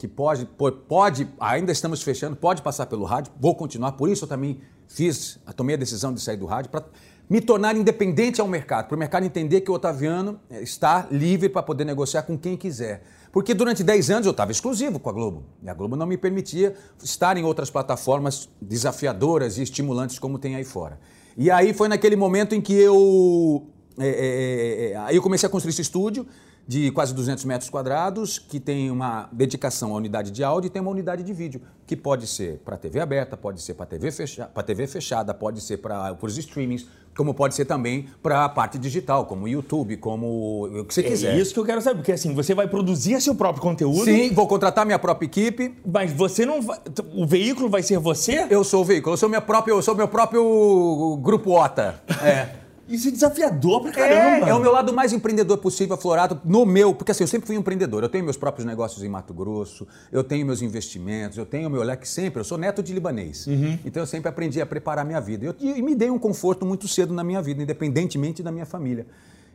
que 0.00 0.08
pode, 0.08 0.48
pode, 0.88 1.28
ainda 1.38 1.70
estamos 1.70 2.00
fechando, 2.00 2.34
pode 2.34 2.62
passar 2.62 2.86
pelo 2.86 3.04
rádio, 3.04 3.30
vou 3.38 3.54
continuar, 3.54 3.92
por 3.92 4.08
isso 4.08 4.24
eu 4.24 4.28
também 4.28 4.58
fiz, 4.88 5.38
tomei 5.54 5.74
a 5.74 5.78
decisão 5.78 6.14
de 6.14 6.22
sair 6.22 6.38
do 6.38 6.46
rádio, 6.46 6.70
para 6.70 6.82
me 7.30 7.40
tornar 7.40 7.76
independente 7.76 8.40
ao 8.40 8.48
mercado, 8.48 8.88
para 8.88 8.96
o 8.96 8.98
mercado 8.98 9.24
entender 9.24 9.60
que 9.60 9.70
o 9.70 9.74
Otaviano 9.74 10.40
eh, 10.50 10.62
está 10.62 11.06
livre 11.12 11.48
para 11.48 11.62
poder 11.62 11.84
negociar 11.84 12.22
com 12.22 12.36
quem 12.36 12.56
quiser. 12.56 13.04
Porque 13.30 13.54
durante 13.54 13.84
10 13.84 14.10
anos 14.10 14.26
eu 14.26 14.32
estava 14.32 14.50
exclusivo 14.50 14.98
com 14.98 15.08
a 15.08 15.12
Globo. 15.12 15.44
E 15.62 15.70
a 15.70 15.74
Globo 15.74 15.94
não 15.94 16.06
me 16.06 16.16
permitia 16.16 16.74
estar 17.00 17.36
em 17.36 17.44
outras 17.44 17.70
plataformas 17.70 18.48
desafiadoras 18.60 19.58
e 19.58 19.62
estimulantes 19.62 20.18
como 20.18 20.40
tem 20.40 20.56
aí 20.56 20.64
fora. 20.64 20.98
E 21.36 21.52
aí 21.52 21.72
foi 21.72 21.86
naquele 21.86 22.16
momento 22.16 22.52
em 22.56 22.60
que 22.60 22.72
eu, 22.72 23.64
é, 23.96 24.08
é, 24.08 24.90
é, 24.90 24.96
aí 24.96 25.14
eu 25.14 25.22
comecei 25.22 25.46
a 25.46 25.50
construir 25.50 25.70
esse 25.70 25.82
estúdio 25.82 26.26
de 26.70 26.88
quase 26.92 27.12
200 27.12 27.44
metros 27.46 27.68
quadrados, 27.68 28.38
que 28.38 28.60
tem 28.60 28.92
uma 28.92 29.28
dedicação 29.32 29.92
à 29.92 29.96
unidade 29.96 30.30
de 30.30 30.44
áudio 30.44 30.68
e 30.68 30.70
tem 30.70 30.80
uma 30.80 30.92
unidade 30.92 31.24
de 31.24 31.32
vídeo, 31.32 31.60
que 31.84 31.96
pode 31.96 32.28
ser 32.28 32.60
para 32.64 32.76
TV 32.76 33.00
aberta, 33.00 33.36
pode 33.36 33.60
ser 33.60 33.74
para 33.74 33.86
TV, 33.86 34.12
fecha, 34.12 34.48
TV 34.64 34.86
fechada, 34.86 35.34
pode 35.34 35.60
ser 35.62 35.78
para 35.78 36.16
os 36.22 36.38
streamings, 36.38 36.86
como 37.16 37.34
pode 37.34 37.56
ser 37.56 37.64
também 37.64 38.06
para 38.22 38.44
a 38.44 38.48
parte 38.48 38.78
digital, 38.78 39.26
como 39.26 39.48
YouTube, 39.48 39.96
como 39.96 40.66
o 40.66 40.84
que 40.84 40.94
você 40.94 41.02
quiser. 41.02 41.34
É 41.34 41.40
isso 41.40 41.52
que 41.52 41.58
eu 41.58 41.64
quero 41.64 41.82
saber, 41.82 41.96
porque 41.96 42.12
assim, 42.12 42.32
você 42.32 42.54
vai 42.54 42.68
produzir 42.68 43.20
seu 43.20 43.34
próprio 43.34 43.60
conteúdo. 43.60 44.04
Sim, 44.04 44.32
vou 44.32 44.46
contratar 44.46 44.86
minha 44.86 44.98
própria 44.98 45.26
equipe. 45.26 45.74
Mas 45.84 46.12
você 46.12 46.46
não 46.46 46.62
vai. 46.62 46.78
O 47.12 47.26
veículo 47.26 47.68
vai 47.68 47.82
ser 47.82 47.98
você? 47.98 48.46
Eu 48.48 48.62
sou 48.62 48.82
o 48.82 48.84
veículo, 48.84 49.14
eu 49.14 49.18
sou, 49.18 49.28
minha 49.28 49.40
própria, 49.40 49.72
eu 49.72 49.82
sou 49.82 49.96
meu 49.96 50.06
próprio 50.06 51.18
grupo 51.20 51.50
OTA. 51.50 52.00
É. 52.22 52.59
Isso 52.90 53.08
é 53.08 53.10
desafiador 53.12 53.82
pra 53.82 53.92
caramba. 53.92 54.46
É, 54.46 54.50
é 54.50 54.54
o 54.54 54.58
meu 54.58 54.72
lado 54.72 54.92
mais 54.92 55.12
empreendedor 55.12 55.58
possível, 55.58 55.94
aflorado 55.94 56.40
no 56.44 56.66
meu, 56.66 56.92
porque 56.92 57.12
assim, 57.12 57.22
eu 57.22 57.28
sempre 57.28 57.46
fui 57.46 57.56
um 57.56 57.60
empreendedor. 57.60 58.02
Eu 58.02 58.08
tenho 58.08 58.24
meus 58.24 58.36
próprios 58.36 58.66
negócios 58.66 59.02
em 59.04 59.08
Mato 59.08 59.32
Grosso, 59.32 59.86
eu 60.10 60.24
tenho 60.24 60.44
meus 60.44 60.60
investimentos, 60.60 61.38
eu 61.38 61.46
tenho 61.46 61.68
o 61.68 61.70
meu 61.70 61.82
leque 61.82 62.08
sempre. 62.08 62.40
Eu 62.40 62.44
sou 62.44 62.58
neto 62.58 62.82
de 62.82 62.92
libanês. 62.92 63.46
Uhum. 63.46 63.78
Então 63.84 64.02
eu 64.02 64.06
sempre 64.06 64.28
aprendi 64.28 64.60
a 64.60 64.66
preparar 64.66 65.04
minha 65.04 65.20
vida. 65.20 65.46
Eu, 65.46 65.54
e 65.60 65.80
me 65.80 65.94
dei 65.94 66.10
um 66.10 66.18
conforto 66.18 66.66
muito 66.66 66.88
cedo 66.88 67.14
na 67.14 67.22
minha 67.22 67.40
vida, 67.40 67.62
independentemente 67.62 68.42
da 68.42 68.50
minha 68.50 68.66
família. 68.66 69.06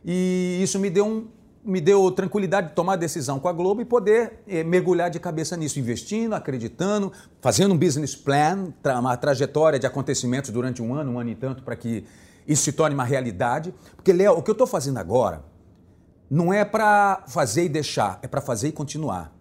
E 0.04 0.58
isso 0.62 0.78
me 0.78 0.88
deu 0.88 1.06
um, 1.06 1.26
me 1.66 1.80
deu 1.80 2.10
tranquilidade 2.12 2.68
de 2.68 2.74
tomar 2.74 2.92
a 2.92 2.96
decisão 2.96 3.40
com 3.40 3.48
a 3.48 3.52
Globo 3.52 3.82
e 3.82 3.84
poder 3.84 4.34
eh, 4.46 4.62
mergulhar 4.62 5.10
de 5.10 5.18
cabeça 5.18 5.56
nisso, 5.56 5.80
investindo, 5.80 6.32
acreditando, 6.32 7.12
fazendo 7.40 7.74
um 7.74 7.76
business 7.76 8.14
plan, 8.14 8.72
tra 8.80 9.00
uma 9.00 9.16
trajetória 9.16 9.76
de 9.76 9.86
acontecimentos 9.86 10.50
durante 10.50 10.80
um 10.80 10.94
ano, 10.94 11.10
um 11.10 11.18
ano 11.18 11.30
e 11.30 11.34
tanto, 11.34 11.64
para 11.64 11.74
que 11.74 12.04
isso 12.46 12.62
se 12.62 12.72
torne 12.72 12.94
uma 12.94 13.04
realidade. 13.04 13.74
Porque, 13.94 14.12
Léo, 14.12 14.38
o 14.38 14.42
que 14.42 14.50
eu 14.50 14.52
estou 14.52 14.66
fazendo 14.66 14.98
agora 14.98 15.44
não 16.30 16.52
é 16.52 16.64
para 16.64 17.24
fazer 17.28 17.64
e 17.64 17.68
deixar, 17.68 18.18
é 18.22 18.28
para 18.28 18.40
fazer 18.40 18.68
e 18.68 18.72
continuar. 18.72 19.32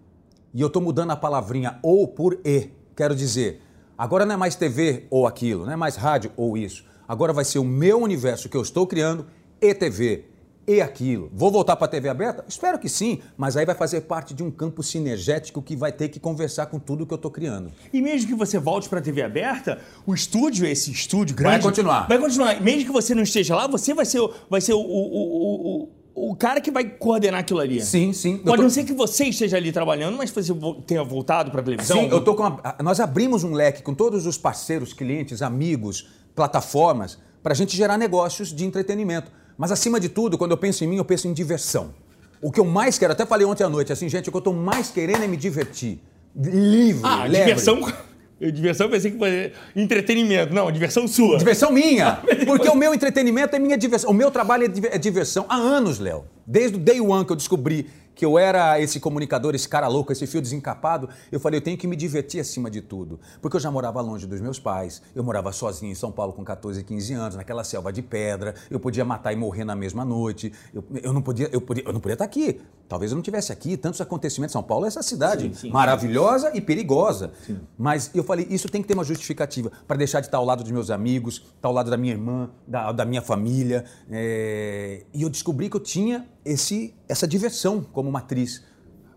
E 0.54 0.62
eu 0.62 0.68
estou 0.68 0.82
mudando 0.82 1.12
a 1.12 1.16
palavrinha 1.16 1.80
ou 1.82 2.08
por 2.08 2.40
e. 2.46 2.70
Quero 2.96 3.16
dizer, 3.16 3.62
agora 3.98 4.26
não 4.26 4.36
é 4.36 4.38
mais 4.38 4.56
TV 4.56 5.06
ou 5.10 5.28
aquilo, 5.28 5.66
não 5.66 5.74
é 5.74 5.76
mais 5.76 5.96
rádio 5.96 6.32
ou 6.38 6.58
isso. 6.58 6.86
Agora 7.08 7.34
vai 7.34 7.44
ser 7.44 7.60
o 7.60 7.64
meu 7.64 8.00
universo 8.02 8.48
que 8.50 8.56
eu 8.56 8.62
estou 8.62 8.88
criando 8.88 9.28
e 9.62 9.74
TV 9.74 10.26
e 10.68 10.82
aquilo. 10.82 11.30
Vou 11.34 11.52
voltar 11.52 11.76
para 11.76 11.86
a 11.86 11.90
TV 11.90 12.10
aberta? 12.10 12.44
Espero 12.48 12.80
que 12.80 12.90
sim, 12.90 13.20
mas 13.38 13.56
aí 13.56 13.66
vai 13.66 13.76
fazer 13.76 14.02
parte 14.02 14.34
de 14.34 14.44
um 14.44 14.50
campo 14.50 14.82
sinergético 14.82 15.62
que 15.62 15.76
vai 15.76 15.92
ter 15.92 16.10
que 16.10 16.20
conversar 16.20 16.66
com 16.68 16.80
tudo 16.80 17.06
que 17.06 17.14
eu 17.14 17.18
estou 17.18 17.30
criando. 17.30 17.72
E 17.94 18.02
mesmo 18.02 18.28
que 18.28 18.36
você 18.36 18.58
volte 18.58 18.90
para 18.90 19.00
a 19.00 19.02
TV 19.02 19.22
aberta, 19.22 19.80
o 20.06 20.14
estúdio, 20.14 20.66
esse 20.66 20.92
estúdio 20.92 21.36
grande. 21.36 21.58
Vai 21.58 21.62
continuar. 21.62 22.08
Vai 22.08 22.18
continuar. 22.18 22.62
Mesmo 22.62 22.86
que 22.86 22.92
você 22.92 23.14
não 23.14 23.24
esteja 23.24 23.56
lá, 23.56 23.68
você 23.68 23.94
vai 23.94 24.06
ser, 24.06 24.22
vai 24.50 24.62
ser 24.62 24.74
o, 24.74 24.80
o, 24.80 25.90
o, 26.16 26.30
o 26.32 26.36
cara 26.36 26.60
que 26.60 26.72
vai 26.72 26.86
coordenar 26.86 27.42
aquilo 27.42 27.60
ali. 27.60 27.82
Sim, 27.82 28.12
sim. 28.12 28.38
Pode 28.38 28.58
tô... 28.58 28.64
não 28.64 28.70
ser 28.70 28.86
que 28.86 28.94
você 28.94 29.26
esteja 29.26 29.58
ali 29.58 29.72
trabalhando, 29.72 30.18
mas 30.18 30.32
você 30.32 30.52
tenha 30.88 31.04
voltado 31.04 31.52
para 31.52 31.62
a 31.62 31.64
televisão. 31.64 32.00
Sim, 32.00 32.08
eu 32.10 32.24
tô 32.24 32.34
com 32.34 32.44
a... 32.44 32.76
nós 32.82 33.00
abrimos 33.00 33.44
um 33.44 33.54
leque 33.54 33.84
com 33.84 33.94
todos 33.94 34.26
os 34.26 34.38
parceiros, 34.38 34.94
clientes, 34.94 35.42
amigos, 35.42 36.08
plataformas, 36.34 37.20
para 37.44 37.54
a 37.54 37.56
gente 37.56 37.78
gerar 37.78 37.98
negócios 37.98 38.52
de 38.52 38.66
entretenimento. 38.66 39.32
Mas 39.58 39.72
acima 39.72 40.00
de 40.00 40.10
tudo, 40.10 40.38
quando 40.38 40.52
eu 40.52 40.58
penso 40.58 40.84
em 40.84 40.88
mim, 40.88 40.98
eu 40.98 41.06
penso 41.06 41.28
em 41.28 41.34
diversão. 41.34 41.94
O 42.42 42.52
que 42.52 42.60
eu 42.60 42.66
mais 42.66 42.98
quero, 42.98 43.14
até 43.14 43.26
falei 43.26 43.46
ontem 43.46 43.64
à 43.64 43.70
noite, 43.70 43.92
assim, 43.92 44.10
gente, 44.10 44.30
o 44.30 44.32
que 44.32 44.38
eu 44.38 44.40
estou 44.40 44.54
mais 44.54 44.90
querendo 44.90 45.24
é 45.24 45.28
me 45.28 45.38
divertir. 45.38 46.00
Livre, 46.36 47.02
ah, 47.04 47.24
leve. 47.24 47.46
diversão. 47.46 47.80
Eu, 48.38 48.52
diversão, 48.52 48.90
pensei 48.90 49.12
que 49.12 49.18
foi 49.18 49.54
entretenimento. 49.74 50.54
Não, 50.54 50.70
diversão 50.70 51.08
sua. 51.08 51.38
Diversão 51.38 51.72
minha. 51.72 52.20
Porque 52.46 52.68
o 52.68 52.76
meu 52.76 52.94
entretenimento 52.94 53.56
é 53.56 53.60
minha 53.60 53.78
diversão. 53.78 54.10
O 54.12 54.14
meu 54.14 54.30
trabalho 54.30 54.66
é, 54.66 54.96
é 54.96 54.98
diversão. 54.98 55.46
Há 55.48 55.56
anos, 55.56 56.00
Léo. 56.00 56.26
Desde 56.46 56.76
o 56.76 56.80
day 56.80 57.00
one 57.00 57.24
que 57.24 57.32
eu 57.32 57.36
descobri 57.38 57.88
que 58.16 58.26
eu 58.26 58.40
era 58.40 58.80
esse 58.80 59.00
comunicador, 59.00 59.54
esse 59.54 59.68
cara 59.68 59.88
louco, 59.88 60.12
esse 60.12 60.26
fio 60.26 60.42
desencapado, 60.42 61.10
eu 61.32 61.40
falei, 61.40 61.60
eu 61.60 61.64
tenho 61.64 61.78
que 61.78 61.86
me 61.86 61.96
divertir 61.96 62.40
acima 62.40 62.72
de 62.72 62.82
tudo. 62.82 63.20
Porque 63.42 63.58
eu 63.58 63.62
já 63.62 63.70
morava 63.70 64.00
longe 64.02 64.26
dos 64.26 64.40
meus 64.40 64.58
pais, 64.58 65.02
eu 65.14 65.24
morava 65.24 65.52
sozinho 65.52 65.92
em 65.92 65.96
São 65.96 66.12
Paulo 66.12 66.32
com 66.34 66.44
14, 66.44 66.84
15 66.84 67.14
anos, 67.14 67.36
naquela 67.36 67.64
selva 67.64 67.92
de 67.92 68.02
pedra, 68.02 68.56
eu 68.72 68.80
podia 68.80 69.04
matar 69.04 69.34
e 69.34 69.36
morrer 69.36 69.66
na 69.66 69.76
mesma 69.76 70.06
noite, 70.06 70.54
eu, 70.74 70.84
eu 71.04 71.12
não 71.12 71.22
podia, 71.22 71.50
eu 71.52 71.60
podia, 71.60 71.84
eu 71.86 71.94
não 71.94 72.00
podia 72.00 72.14
estar 72.14 72.26
aqui. 72.26 72.62
Talvez 72.88 73.12
eu 73.12 73.16
não 73.16 73.24
tivesse 73.24 73.52
aqui, 73.52 73.76
tantos 73.76 74.00
acontecimentos. 74.00 74.54
São 74.54 74.62
Paulo 74.62 74.86
é 74.86 74.88
essa 74.88 75.02
cidade 75.02 75.48
sim, 75.50 75.54
sim, 75.54 75.70
maravilhosa 75.72 76.52
sim. 76.52 76.58
e 76.58 76.62
perigosa. 76.62 77.32
Mas 77.78 78.12
eu 78.14 78.24
falei, 78.24 78.46
isso 78.50 78.70
tem 78.70 78.82
que 78.82 78.88
ter 78.88 78.94
uma 78.94 79.04
justificativa 79.04 79.72
para 79.88 79.98
deixar 79.98 80.20
de 80.20 80.28
estar 80.28 80.38
ao 80.38 80.46
lado 80.46 80.64
dos 80.64 80.72
meus 80.72 80.92
amigos, 80.92 81.44
estar 81.56 81.68
ao 81.68 81.74
lado 81.74 81.90
da 81.90 81.98
minha 81.98 82.14
irmã, 82.14 82.50
da, 82.68 82.92
da 82.92 83.06
minha 83.06 83.22
família. 83.22 83.86
É... 84.10 85.04
E 85.14 85.24
eu 85.24 85.30
descobri 85.30 85.70
que 85.70 85.76
eu 85.76 85.82
tinha 85.82 86.28
esse, 86.44 86.94
essa 87.10 87.28
diversão 87.28 87.82
como 87.82 88.08
uma 88.08 88.20
atriz. 88.20 88.64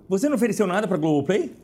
Você 0.08 0.28
não 0.28 0.36
ofereceu 0.36 0.66
nada 0.66 0.88
para 0.88 0.96
Globoplay? 0.96 1.54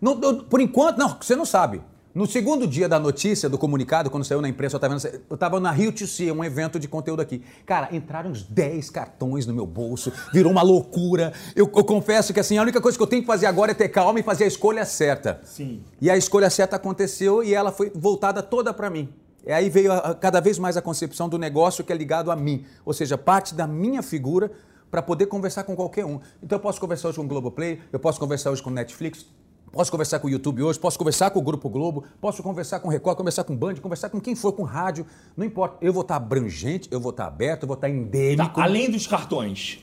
Não, 0.00 0.20
por 0.44 0.60
enquanto, 0.60 0.98
não, 0.98 1.16
você 1.18 1.34
não 1.34 1.46
sabe. 1.46 1.80
No 2.14 2.26
segundo 2.28 2.64
dia 2.66 2.88
da 2.88 2.96
notícia, 3.00 3.48
do 3.48 3.58
comunicado, 3.58 4.08
quando 4.08 4.22
saiu 4.24 4.40
na 4.40 4.48
imprensa, 4.48 4.76
eu 4.76 4.78
estava, 4.78 4.96
vendo, 4.96 5.24
eu 5.28 5.36
tava 5.36 5.58
na 5.58 5.72
Rio 5.72 5.90
to 5.90 6.06
See, 6.06 6.30
um 6.30 6.44
evento 6.44 6.78
de 6.78 6.86
conteúdo 6.86 7.20
aqui. 7.20 7.42
Cara, 7.66 7.88
entraram 7.90 8.30
uns 8.30 8.44
10 8.44 8.88
cartões 8.90 9.46
no 9.46 9.52
meu 9.52 9.66
bolso, 9.66 10.12
virou 10.32 10.52
uma 10.52 10.62
loucura. 10.62 11.32
Eu, 11.56 11.64
eu 11.74 11.82
confesso 11.84 12.32
que 12.32 12.38
assim, 12.38 12.56
a 12.56 12.62
única 12.62 12.80
coisa 12.80 12.96
que 12.96 13.02
eu 13.02 13.06
tenho 13.08 13.22
que 13.22 13.26
fazer 13.26 13.46
agora 13.46 13.72
é 13.72 13.74
ter 13.74 13.88
calma 13.88 14.20
e 14.20 14.22
fazer 14.22 14.44
a 14.44 14.46
escolha 14.46 14.84
certa. 14.84 15.40
Sim. 15.44 15.82
E 16.00 16.08
a 16.08 16.16
escolha 16.16 16.48
certa 16.48 16.76
aconteceu 16.76 17.42
e 17.42 17.52
ela 17.52 17.72
foi 17.72 17.90
voltada 17.92 18.40
toda 18.44 18.72
para 18.72 18.88
mim. 18.88 19.08
E 19.44 19.50
aí 19.50 19.68
veio 19.68 19.92
a- 19.92 20.14
cada 20.14 20.40
vez 20.40 20.56
mais 20.56 20.76
a 20.76 20.82
concepção 20.82 21.28
do 21.28 21.36
negócio 21.36 21.82
que 21.82 21.92
é 21.92 21.96
ligado 21.96 22.30
a 22.30 22.36
mim, 22.36 22.64
ou 22.84 22.92
seja, 22.92 23.18
parte 23.18 23.56
da 23.56 23.66
minha 23.66 24.02
figura 24.04 24.52
para 24.88 25.02
poder 25.02 25.26
conversar 25.26 25.64
com 25.64 25.74
qualquer 25.74 26.06
um. 26.06 26.20
Então 26.40 26.56
eu 26.58 26.60
posso 26.60 26.80
conversar 26.80 27.08
hoje 27.08 27.18
com 27.18 27.24
o 27.24 27.28
Globoplay, 27.28 27.80
eu 27.92 27.98
posso 27.98 28.20
conversar 28.20 28.52
hoje 28.52 28.62
com 28.62 28.70
o 28.70 28.72
Netflix, 28.72 29.26
posso 29.74 29.90
conversar 29.90 30.18
com 30.20 30.28
o 30.28 30.30
YouTube 30.30 30.62
hoje, 30.62 30.78
posso 30.78 30.98
conversar 30.98 31.30
com 31.30 31.38
o 31.40 31.42
Grupo 31.42 31.68
Globo, 31.68 32.04
posso 32.20 32.42
conversar 32.42 32.80
com 32.80 32.88
o 32.88 32.90
Record, 32.90 33.16
conversar 33.18 33.44
com 33.44 33.52
o 33.52 33.56
Band, 33.56 33.74
conversar 33.76 34.08
com 34.08 34.20
quem 34.20 34.34
for, 34.34 34.52
com 34.52 34.62
rádio, 34.62 35.04
não 35.36 35.44
importa. 35.44 35.76
Eu 35.80 35.92
vou 35.92 36.02
estar 36.02 36.16
abrangente, 36.16 36.88
eu 36.90 37.00
vou 37.00 37.10
estar 37.10 37.26
aberto, 37.26 37.64
eu 37.64 37.66
vou 37.66 37.74
estar 37.74 37.88
Tá, 37.88 37.92
endêmico. 37.92 38.60
além 38.60 38.90
dos 38.90 39.06
cartões, 39.06 39.80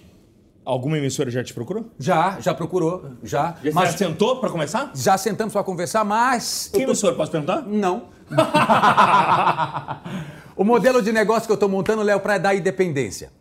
alguma 0.65 0.97
emissora 0.97 1.29
já 1.29 1.43
te 1.43 1.53
procurou? 1.53 1.85
Já, 1.99 2.39
já 2.39 2.53
procurou, 2.53 3.11
já. 3.21 3.55
Já 3.63 3.71
Mas 3.73 3.91
sentou 3.95 4.39
pra 4.39 4.49
começar? 4.49 4.91
já 4.95 5.17
sentamos 5.17 5.53
para 5.53 5.63
conversar, 5.63 6.03
mas... 6.05 6.69
Que 6.71 6.79
tô- 6.79 6.85
emissora, 6.91 7.15
posso 7.15 7.31
perguntar? 7.31 7.61
Não. 7.67 8.09
o 10.55 10.63
modelo 10.63 11.01
de 11.01 11.11
negócio 11.11 11.45
que 11.45 11.51
eu 11.51 11.55
estou 11.55 11.69
montando, 11.69 12.01
Léo, 12.01 12.19
para 12.19 12.37
dar 12.37 12.55
independência. 12.55 13.31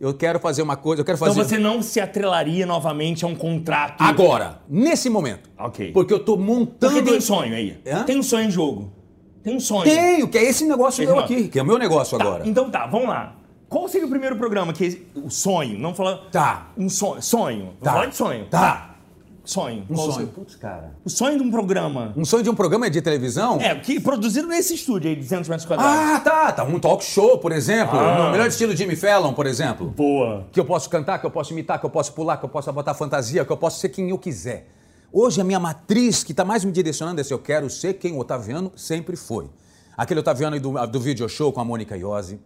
Eu 0.00 0.14
quero 0.14 0.40
fazer 0.40 0.62
uma 0.62 0.76
coisa, 0.76 1.02
eu 1.02 1.04
quero 1.04 1.16
Então 1.18 1.28
fazer. 1.28 1.44
você 1.44 1.58
não 1.58 1.82
se 1.82 2.00
atrelaria 2.00 2.64
novamente 2.64 3.22
a 3.24 3.28
um 3.28 3.34
contrato. 3.34 4.00
Agora, 4.00 4.62
nesse 4.66 5.10
momento. 5.10 5.50
Ok. 5.58 5.92
Porque 5.92 6.12
eu 6.12 6.16
estou 6.16 6.38
montando. 6.38 6.94
Porque 6.94 7.02
tem 7.10 7.18
um 7.18 7.20
sonho 7.20 7.54
aí. 7.54 7.78
Hã? 7.86 8.04
Tem 8.04 8.18
um 8.18 8.22
sonho 8.22 8.48
em 8.48 8.50
jogo. 8.50 8.90
Tem 9.42 9.54
um 9.54 9.60
sonho. 9.60 9.84
Tenho, 9.84 10.26
que 10.28 10.38
é 10.38 10.44
esse 10.44 10.64
negócio 10.64 11.02
meu 11.02 11.10
Irmão. 11.12 11.24
aqui, 11.24 11.48
que 11.48 11.58
é 11.58 11.62
o 11.62 11.66
meu 11.66 11.78
negócio 11.78 12.16
Tá, 12.16 12.24
agora. 12.24 12.48
Então 12.48 12.70
tá, 12.70 12.86
vamos 12.86 13.08
lá. 13.08 13.36
Qual 13.68 13.86
seria 13.88 14.06
o 14.06 14.10
primeiro 14.10 14.36
programa 14.36 14.72
que 14.72 15.06
o 15.14 15.28
sonho? 15.30 15.78
Não 15.78 15.94
falar 15.94 16.16
Tá. 16.32 16.68
um 16.78 16.88
sonho, 16.88 17.22
sonho. 17.22 17.58
Vamos 17.66 17.80
Tá. 17.82 17.92
falar 17.92 18.06
de 18.06 18.16
sonho. 18.16 18.46
Tá. 18.46 18.89
Sonho. 19.50 19.84
Um 19.90 19.94
Qual 19.96 20.12
sonho. 20.12 20.28
Putz, 20.28 20.54
cara. 20.54 20.92
O 21.04 21.10
sonho 21.10 21.36
de 21.36 21.42
um 21.42 21.50
programa. 21.50 22.12
Um 22.16 22.24
sonho 22.24 22.44
de 22.44 22.48
um 22.48 22.54
programa 22.54 22.88
de 22.88 23.02
televisão? 23.02 23.60
É, 23.60 23.74
que 23.74 23.98
produzido 23.98 24.46
nesse 24.46 24.74
estúdio 24.74 25.10
aí, 25.10 25.16
de 25.16 25.22
200 25.22 25.48
metros 25.48 25.66
quadrados. 25.66 25.92
Ah, 25.92 26.20
tá. 26.20 26.52
Tá. 26.52 26.62
Um 26.64 26.78
talk 26.78 27.04
show, 27.04 27.36
por 27.38 27.50
exemplo. 27.50 27.98
Ah. 27.98 28.26
No 28.26 28.30
melhor 28.30 28.46
estilo 28.46 28.76
Jimmy 28.76 28.94
Fallon, 28.94 29.32
por 29.32 29.46
exemplo. 29.46 29.88
Boa. 29.88 30.46
que 30.52 30.60
eu 30.60 30.64
posso 30.64 30.88
cantar, 30.88 31.18
que 31.18 31.26
eu 31.26 31.32
posso 31.32 31.52
imitar, 31.52 31.80
que 31.80 31.84
eu 31.84 31.90
posso 31.90 32.12
pular, 32.12 32.36
que 32.36 32.44
eu 32.44 32.48
posso 32.48 32.72
botar 32.72 32.94
fantasia, 32.94 33.44
que 33.44 33.50
eu 33.50 33.56
posso 33.56 33.80
ser 33.80 33.88
quem 33.88 34.10
eu 34.10 34.18
quiser. 34.18 34.68
Hoje 35.12 35.40
a 35.40 35.44
minha 35.44 35.58
matriz 35.58 36.22
que 36.22 36.30
está 36.32 36.44
mais 36.44 36.64
me 36.64 36.70
direcionando 36.70 37.20
é 37.20 37.24
se 37.24 37.34
eu 37.34 37.38
quero 37.40 37.68
ser 37.68 37.94
quem 37.94 38.12
o 38.12 38.20
Otaviano 38.20 38.70
sempre 38.76 39.16
foi. 39.16 39.50
Aquele 39.96 40.20
Otaviano 40.20 40.60
do, 40.60 40.86
do 40.86 41.00
video 41.00 41.28
show 41.28 41.52
com 41.52 41.60
a 41.60 41.64
Mônica 41.64 41.96
Iose. 41.96 42.38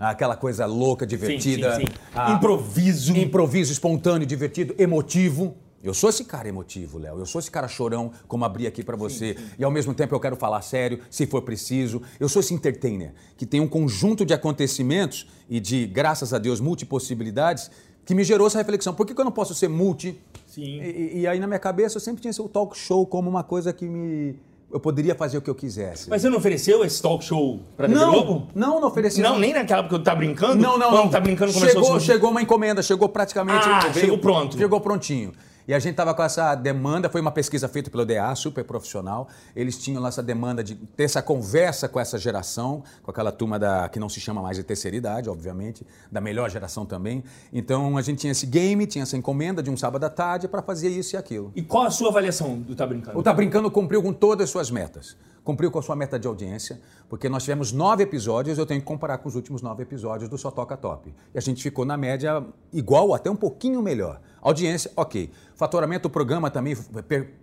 Aquela 0.00 0.36
coisa 0.36 0.66
louca, 0.66 1.06
divertida. 1.06 1.76
sim, 1.76 1.86
sim. 1.86 1.92
Ah, 2.12 2.32
Improviso. 2.32 3.16
Improviso 3.16 3.72
espontâneo, 3.72 4.26
divertido, 4.26 4.74
emotivo. 4.76 5.56
Eu 5.82 5.94
sou 5.94 6.10
esse 6.10 6.24
cara 6.24 6.48
emotivo, 6.48 6.98
Léo. 6.98 7.18
Eu 7.18 7.26
sou 7.26 7.38
esse 7.38 7.50
cara 7.50 7.66
chorão, 7.66 8.12
como 8.28 8.44
abri 8.44 8.66
aqui 8.66 8.84
pra 8.84 8.96
você. 8.96 9.36
E 9.58 9.64
ao 9.64 9.70
mesmo 9.70 9.94
tempo 9.94 10.14
eu 10.14 10.20
quero 10.20 10.36
falar 10.36 10.60
sério, 10.60 11.00
se 11.10 11.26
for 11.26 11.40
preciso. 11.42 12.02
Eu 12.18 12.28
sou 12.28 12.40
esse 12.40 12.52
entertainer 12.52 13.14
que 13.36 13.46
tem 13.46 13.60
um 13.60 13.68
conjunto 13.68 14.24
de 14.26 14.34
acontecimentos 14.34 15.26
e 15.48 15.58
de, 15.58 15.86
graças 15.86 16.34
a 16.34 16.38
Deus, 16.38 16.60
multipossibilidades 16.60 17.70
que 18.04 18.14
me 18.14 18.24
gerou 18.24 18.46
essa 18.46 18.58
reflexão. 18.58 18.92
Por 18.92 19.06
que, 19.06 19.14
que 19.14 19.20
eu 19.20 19.24
não 19.24 19.32
posso 19.32 19.54
ser 19.54 19.68
multi? 19.68 20.20
Sim. 20.46 20.80
E, 20.82 21.20
e 21.20 21.26
aí 21.26 21.38
na 21.38 21.46
minha 21.46 21.58
cabeça 21.58 21.96
eu 21.96 22.00
sempre 22.00 22.20
tinha 22.20 22.30
esse 22.30 22.48
talk 22.48 22.76
show 22.76 23.06
como 23.06 23.30
uma 23.30 23.42
coisa 23.42 23.72
que 23.72 23.86
me. 23.86 24.36
Eu 24.72 24.78
poderia 24.78 25.16
fazer 25.16 25.38
o 25.38 25.42
que 25.42 25.50
eu 25.50 25.54
quisesse. 25.54 26.08
Mas 26.08 26.22
você 26.22 26.28
não 26.30 26.38
ofereceu 26.38 26.84
esse 26.84 27.00
talk 27.02 27.24
show 27.24 27.60
pra 27.76 27.88
TV 27.88 27.98
não, 27.98 28.12
Globo? 28.12 28.48
não, 28.54 28.80
não 28.80 28.88
ofereci. 28.88 29.20
Não, 29.20 29.38
nem 29.38 29.52
naquela 29.52 29.82
porque 29.82 29.96
eu 29.96 30.02
tá 30.02 30.14
brincando? 30.14 30.56
Não, 30.56 30.78
não, 30.78 30.90
Quando 30.90 31.04
não. 31.04 31.10
tá 31.10 31.18
brincando 31.18 31.52
começou 31.52 31.82
chegou, 31.82 31.96
a 31.96 32.00
chegou 32.00 32.30
uma 32.30 32.42
encomenda, 32.42 32.82
chegou 32.82 33.08
praticamente. 33.08 33.66
Ah, 33.68 33.92
chegou 33.92 34.18
pronto. 34.18 34.56
Chegou 34.56 34.80
prontinho. 34.80 35.32
E 35.70 35.72
a 35.72 35.78
gente 35.78 35.92
estava 35.92 36.12
com 36.12 36.22
essa 36.24 36.52
demanda, 36.56 37.08
foi 37.08 37.20
uma 37.20 37.30
pesquisa 37.30 37.68
feita 37.68 37.88
pelo 37.88 38.04
DA, 38.04 38.34
super 38.34 38.64
profissional. 38.64 39.28
Eles 39.54 39.78
tinham 39.78 40.04
essa 40.04 40.20
demanda 40.20 40.64
de 40.64 40.74
ter 40.74 41.04
essa 41.04 41.22
conversa 41.22 41.88
com 41.88 42.00
essa 42.00 42.18
geração, 42.18 42.82
com 43.04 43.10
aquela 43.12 43.30
turma 43.30 43.56
da, 43.56 43.88
que 43.88 44.00
não 44.00 44.08
se 44.08 44.20
chama 44.20 44.42
mais 44.42 44.56
de 44.56 44.64
terceira 44.64 44.96
idade, 44.96 45.30
obviamente, 45.30 45.86
da 46.10 46.20
melhor 46.20 46.50
geração 46.50 46.84
também. 46.84 47.22
Então 47.52 47.96
a 47.96 48.02
gente 48.02 48.18
tinha 48.18 48.32
esse 48.32 48.46
game, 48.46 48.84
tinha 48.84 49.04
essa 49.04 49.16
encomenda 49.16 49.62
de 49.62 49.70
um 49.70 49.76
sábado 49.76 50.02
à 50.02 50.10
tarde 50.10 50.48
para 50.48 50.60
fazer 50.60 50.88
isso 50.88 51.14
e 51.14 51.16
aquilo. 51.16 51.52
E 51.54 51.62
qual 51.62 51.84
a 51.84 51.90
sua 51.92 52.08
avaliação 52.08 52.58
do 52.58 52.74
Tá 52.74 52.84
Brincando? 52.84 53.16
O 53.16 53.22
Tá 53.22 53.32
Brincando 53.32 53.70
cumpriu 53.70 54.02
com 54.02 54.12
todas 54.12 54.46
as 54.46 54.50
suas 54.50 54.72
metas. 54.72 55.16
Cumpriu 55.44 55.70
com 55.70 55.78
a 55.78 55.82
sua 55.82 55.94
meta 55.94 56.18
de 56.18 56.26
audiência, 56.26 56.80
porque 57.08 57.28
nós 57.28 57.44
tivemos 57.44 57.70
nove 57.70 58.02
episódios, 58.02 58.58
eu 58.58 58.66
tenho 58.66 58.80
que 58.80 58.86
comparar 58.86 59.18
com 59.18 59.28
os 59.28 59.36
últimos 59.36 59.62
nove 59.62 59.84
episódios 59.84 60.28
do 60.28 60.36
Só 60.36 60.50
Toca 60.50 60.76
Top. 60.76 61.14
E 61.32 61.38
a 61.38 61.40
gente 61.40 61.62
ficou 61.62 61.84
na 61.84 61.96
média 61.96 62.44
igual 62.72 63.14
até 63.14 63.30
um 63.30 63.36
pouquinho 63.36 63.80
melhor. 63.80 64.20
Audiência, 64.42 64.90
ok. 64.96 65.30
Faturamento, 65.54 66.08
o 66.08 66.10
programa 66.10 66.50
também 66.50 66.76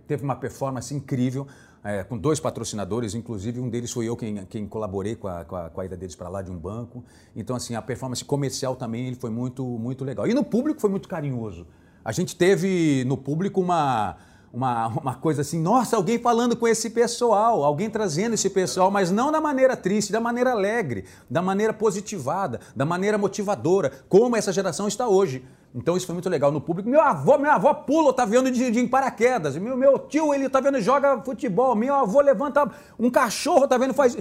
teve 0.06 0.24
uma 0.24 0.34
performance 0.34 0.92
incrível, 0.94 1.46
é, 1.84 2.02
com 2.02 2.18
dois 2.18 2.40
patrocinadores, 2.40 3.14
inclusive 3.14 3.60
um 3.60 3.68
deles 3.68 3.92
foi 3.92 4.06
eu 4.06 4.16
quem, 4.16 4.44
quem 4.46 4.66
colaborei 4.66 5.14
com 5.14 5.28
a, 5.28 5.44
com, 5.44 5.54
a, 5.54 5.70
com 5.70 5.80
a 5.80 5.84
ida 5.84 5.96
deles 5.96 6.16
para 6.16 6.28
lá 6.28 6.42
de 6.42 6.50
um 6.50 6.58
banco. 6.58 7.04
Então, 7.36 7.54
assim, 7.54 7.74
a 7.74 7.82
performance 7.82 8.24
comercial 8.24 8.74
também 8.74 9.06
ele 9.06 9.16
foi 9.16 9.30
muito, 9.30 9.64
muito 9.64 10.04
legal. 10.04 10.26
E 10.26 10.34
no 10.34 10.42
público 10.42 10.80
foi 10.80 10.90
muito 10.90 11.08
carinhoso. 11.08 11.66
A 12.04 12.10
gente 12.10 12.34
teve 12.34 13.04
no 13.06 13.16
público 13.16 13.60
uma 13.60 14.16
uma, 14.52 14.86
uma 14.88 15.14
coisa 15.14 15.42
assim, 15.42 15.60
nossa, 15.60 15.96
alguém 15.96 16.18
falando 16.18 16.56
com 16.56 16.66
esse 16.66 16.90
pessoal, 16.90 17.64
alguém 17.64 17.90
trazendo 17.90 18.34
esse 18.34 18.48
pessoal, 18.48 18.90
mas 18.90 19.10
não 19.10 19.30
da 19.30 19.40
maneira 19.40 19.76
triste, 19.76 20.10
da 20.10 20.20
maneira 20.20 20.52
alegre, 20.52 21.04
da 21.28 21.42
maneira 21.42 21.72
positivada, 21.72 22.60
da 22.74 22.84
maneira 22.84 23.18
motivadora, 23.18 23.92
como 24.08 24.36
essa 24.36 24.52
geração 24.52 24.88
está 24.88 25.06
hoje. 25.06 25.44
Então 25.74 25.96
isso 25.96 26.06
foi 26.06 26.14
muito 26.14 26.28
legal 26.28 26.50
no 26.50 26.60
público. 26.60 26.88
Meu 26.88 27.00
avô, 27.00 27.36
minha 27.38 27.54
avó 27.54 27.74
pula, 27.74 28.12
tá 28.12 28.24
vendo 28.24 28.50
de, 28.50 28.70
de 28.70 28.80
em 28.80 28.88
paraquedas. 28.88 29.56
Meu, 29.56 29.76
meu 29.76 29.98
tio, 29.98 30.32
ele 30.32 30.48
tá 30.48 30.60
vendo 30.60 30.80
joga 30.80 31.20
futebol. 31.22 31.74
Meu 31.74 31.94
avô 31.94 32.20
levanta 32.20 32.70
um 32.98 33.10
cachorro, 33.10 33.68
tá 33.68 33.76
vendo 33.76 33.92
faz 33.92 34.16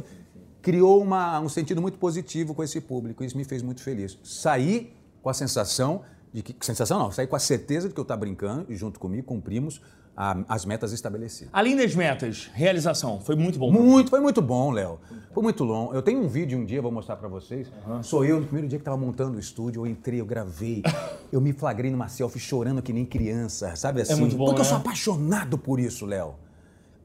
criou 0.62 1.02
uma, 1.02 1.40
um 1.40 1.48
sentido 1.48 1.82
muito 1.82 1.98
positivo 1.98 2.54
com 2.54 2.62
esse 2.62 2.82
público. 2.82 3.24
Isso 3.24 3.38
me 3.38 3.46
fez 3.46 3.62
muito 3.62 3.82
feliz. 3.82 4.18
Saí 4.22 4.94
com 5.22 5.30
a 5.30 5.34
sensação 5.34 6.02
de 6.34 6.44
que 6.44 6.54
sensação 6.66 7.00
não, 7.00 7.12
saí 7.12 7.26
com 7.26 7.38
a 7.38 7.40
certeza 7.40 7.88
de 7.88 7.94
que 7.94 8.00
eu 8.00 8.04
estava 8.04 8.20
brincando 8.20 8.66
junto 8.76 9.00
comigo 9.00 9.26
cumprimos 9.26 9.82
a- 10.18 10.44
as 10.50 10.66
metas 10.66 10.92
estabelecidas. 10.92 11.50
Além 11.54 11.76
das 11.78 11.94
metas, 11.94 12.50
realização, 12.56 13.20
foi 13.22 13.36
muito 13.36 13.60
bom. 13.60 13.72
Muito, 13.72 14.10
foi 14.10 14.20
muito 14.20 14.42
bom, 14.42 14.72
Léo. 14.72 15.00
Foi 15.32 15.44
muito 15.44 15.64
longo. 15.64 15.94
Eu 15.94 16.02
tenho 16.02 16.20
um 16.24 16.28
vídeo 16.28 16.58
um 16.58 16.66
dia, 16.66 16.82
vou 16.82 16.92
mostrar 16.92 17.16
pra 17.18 17.28
vocês. 17.30 17.72
Sou 18.02 18.26
eu, 18.26 18.40
no 18.40 18.46
primeiro 18.48 18.68
dia 18.68 18.80
que 18.80 18.84
tava 18.86 18.98
montando 18.98 19.38
o 19.38 19.40
estúdio, 19.40 19.84
eu 19.84 19.88
entrei, 19.88 20.20
eu 20.20 20.26
gravei. 20.26 20.82
eu 21.32 21.40
me 21.40 21.54
flagrei 21.54 21.92
numa 21.92 22.08
selfie 22.08 22.40
chorando 22.40 22.82
que 22.82 22.92
nem 22.92 23.06
criança, 23.06 23.76
sabe 23.76 24.02
assim? 24.02 24.16
muito 24.16 24.36
bom, 24.36 24.46
Porque 24.46 24.62
eu 24.62 24.64
né? 24.64 24.70
sou 24.70 24.78
apaixonado 24.78 25.58
por 25.58 25.80
isso, 25.80 26.06
Léo. 26.08 26.34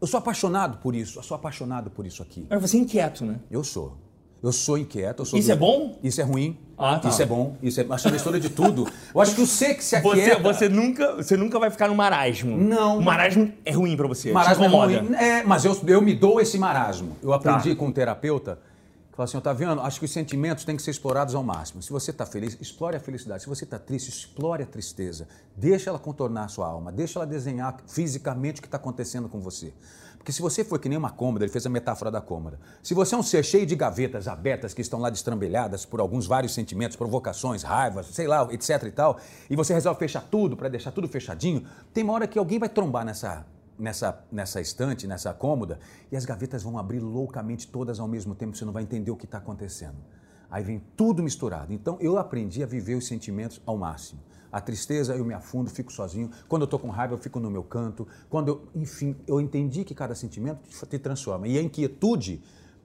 Eu 0.01 0.07
sou 0.07 0.19
apaixonado 0.19 0.79
por 0.79 0.95
isso, 0.97 1.19
eu 1.19 1.23
sou 1.23 1.35
apaixonado 1.35 1.91
por 1.91 2.07
isso 2.07 2.23
aqui. 2.23 2.47
Mas 2.49 2.61
você 2.61 2.77
é 2.79 2.81
inquieto, 2.81 3.25
né? 3.25 3.39
Eu 3.51 3.63
sou. 3.63 3.97
Eu 4.43 4.51
sou 4.53 4.77
inquieto. 4.77 5.21
Eu 5.23 5.25
sou 5.25 5.39
Isso 5.39 5.49
do- 5.49 5.53
é 5.53 5.57
bom? 5.57 5.99
Isso 6.03 6.21
é 6.21 6.25
ruim. 6.25 6.59
Ah, 6.77 6.99
tá. 6.99 7.09
Isso 7.09 7.23
é 7.23 7.27
bom. 7.27 7.57
Isso 7.63 7.81
é 7.81 7.87
acho 7.89 8.09
a 8.09 8.11
mistura 8.11 8.41
de 8.41 8.49
tudo. 8.51 8.89
Eu 9.15 9.21
acho 9.21 9.37
que 9.37 9.41
o 9.43 9.47
ser 9.47 9.75
que 9.75 9.85
se 9.85 10.01
Você, 10.01 10.21
aquieta... 10.21 10.43
você, 10.43 10.69
nunca, 10.69 11.15
você 11.17 11.37
nunca 11.37 11.59
vai 11.61 11.71
ficar 11.71 11.87
no 11.89 11.95
marasmo. 11.95 12.57
Não. 12.57 12.99
O 12.99 13.03
marasmo 13.03 13.53
é 13.65 13.71
ruim 13.71 13.97
pra 13.97 14.09
você. 14.09 14.33
Marasmo 14.33 14.65
é 14.65 14.69
ruim. 14.69 15.15
É, 15.15 15.45
mas 15.45 15.65
eu, 15.65 15.79
eu 15.87 16.03
me 16.03 16.13
dou 16.15 16.41
esse 16.41 16.59
marasmo. 16.59 17.17
Eu 17.23 17.33
aprendi 17.33 17.71
Tá. 17.71 17.77
com 17.77 17.87
um 17.87 17.93
terapeuta 17.93 18.59
que 19.11 19.17
falou 19.17 19.25
assim, 19.27 19.37
Otaviano, 19.37 19.81
acho 19.83 20.01
que 20.01 20.07
os 20.07 20.11
sentimentos 20.13 20.65
têm 20.65 20.75
que 20.75 20.83
ser 20.83 20.91
explorados 20.91 21.35
ao 21.37 21.45
máximo. 21.45 21.81
Se 21.83 21.93
você 21.93 22.11
está 22.11 22.27
feliz, 22.27 22.57
explore 22.61 22.97
a 22.97 23.01
felicidade. 23.01 23.43
Se 23.43 23.49
você 23.49 23.63
está 23.63 23.79
triste, 23.79 24.09
explore 24.09 24.63
a 24.65 24.67
tristeza. 24.67 25.29
Deixa 25.57 25.89
ela 25.91 25.99
contornar 26.01 26.47
a 26.47 26.49
sua 26.49 26.67
alma. 26.67 26.91
Deixa 26.91 27.19
ela 27.19 27.27
desenhar 27.27 27.77
fisicamente 27.87 28.59
o 28.59 28.63
que 28.63 28.67
está 28.69 28.79
acontecendo 28.79 29.29
com 29.29 29.39
você. 29.39 29.73
Porque 30.23 30.31
se 30.31 30.41
você 30.41 30.63
for 30.63 30.79
que 30.79 30.89
nem 30.89 30.97
uma 30.97 31.11
cômoda, 31.11 31.45
ele 31.45 31.51
fez 31.51 31.67
a 31.67 31.69
metáfora 31.69 32.09
da 32.09 32.21
cômoda. 32.21 32.61
Se 32.81 32.95
você 32.95 33.13
é 33.17 33.19
um 33.19 33.25
ser 33.25 33.45
cheio 33.45 33.67
de 33.67 33.75
gavetas 33.75 34.29
abertas 34.29 34.73
que 34.73 34.81
estão 34.81 35.01
lá 35.01 35.11
destrambelhadas 35.11 35.85
por 35.85 35.99
alguns 35.99 36.29
vários 36.29 36.55
sentimentos, 36.55 36.97
provocações, 36.97 37.65
raivas, 37.65 38.07
sei 38.07 38.29
lá, 38.29 38.47
etc 38.53 38.85
e 38.85 38.93
tal, 38.93 39.19
e 39.51 39.57
você 39.57 39.75
resolve 39.75 39.99
fechar 39.99 40.23
tudo 40.23 40.57
para 40.57 40.69
deixar 40.69 40.93
tudo 40.93 41.09
fechadinho, 41.09 41.67
tem 41.93 42.05
uma 42.05 42.13
hora 42.13 42.29
que 42.29 42.39
alguém 42.39 42.61
vai 42.61 42.69
trombar 42.69 43.05
nessa 43.05 43.45
nessa, 43.77 44.25
nessa 44.31 44.61
estante, 44.61 45.09
nessa 45.09 45.35
cômoda, 45.35 45.81
e 46.13 46.17
as 46.17 46.25
gavetas 46.25 46.63
vão 46.63 46.79
abrir 46.79 47.01
loucamente 47.01 47.67
todas 47.67 47.99
ao 47.99 48.07
mesmo 48.07 48.33
tempo, 48.33 48.57
você 48.57 48.65
não 48.65 48.73
vai 48.73 48.85
entender 48.85 49.11
o 49.11 49.17
que 49.17 49.25
está 49.25 49.39
acontecendo. 49.39 49.97
Aí 50.49 50.63
vem 50.63 50.81
tudo 50.97 51.21
misturado. 51.21 51.73
Então 51.73 51.99
eu 52.01 52.17
aprendi 52.17 52.63
a 52.63 52.67
viver 52.67 52.95
os 52.95 53.09
sentimentos 53.09 53.61
ao 53.67 53.77
máximo. 53.77 54.21
A 54.53 54.61
tristeza 54.61 55.15
eu 55.17 55.25
me 55.25 55.33
afundo, 55.33 55.71
fico 55.71 55.91
sozinho. 55.91 56.31
Quando 56.47 56.63
eu 56.63 56.67
estou 56.67 56.79
com 56.79 56.91
raiva, 56.91 57.15
eu 57.15 57.19
fico 57.19 57.41
no 57.41 57.51
meu 57.51 57.63
canto. 57.63 58.07
Quando 58.29 58.49
eu, 58.49 58.69
enfim, 58.75 59.17
eu 59.27 59.41
entendi 59.41 59.83
que 59.83 59.95
cada 59.95 60.15
sentimento 60.15 60.61
te- 60.87 60.99
transforma. 60.99 61.49
E 61.49 61.57
a 61.59 61.63
inquietude, 61.63 62.43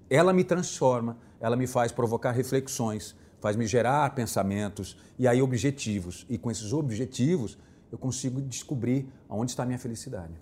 ela 0.10 0.32
me 0.32 0.46
transforma, 0.46 1.18
ela 1.42 1.58
me 1.58 1.68
faz 1.68 1.92
provocar 1.92 2.32
reflexões, 2.32 3.14
faz 3.42 3.58
me 3.58 3.68
gerar 3.68 4.16
pensamentos 4.16 4.98
e 5.20 5.28
aí 5.28 5.42
objetivos. 5.42 6.26
E 6.30 6.38
com 6.38 6.50
esses 6.50 6.72
objetivos, 6.72 7.58
eu 7.92 7.98
consigo 7.98 8.42
descobrir 8.42 9.08
aonde 9.28 9.52
está 9.52 9.64
a 9.64 9.66
minha 9.66 9.78
felicidade. 9.80 10.34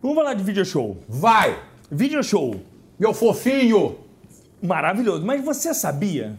Vamos 0.00 0.16
falar 0.16 0.34
de 0.34 0.44
video 0.44 0.64
show. 0.64 0.98
Vai! 1.08 1.60
Video 1.90 2.22
show. 2.22 2.60
Meu 2.98 3.12
fofinho! 3.12 3.98
Maravilhoso. 4.62 5.26
Mas 5.26 5.44
você 5.44 5.74
sabia? 5.74 6.38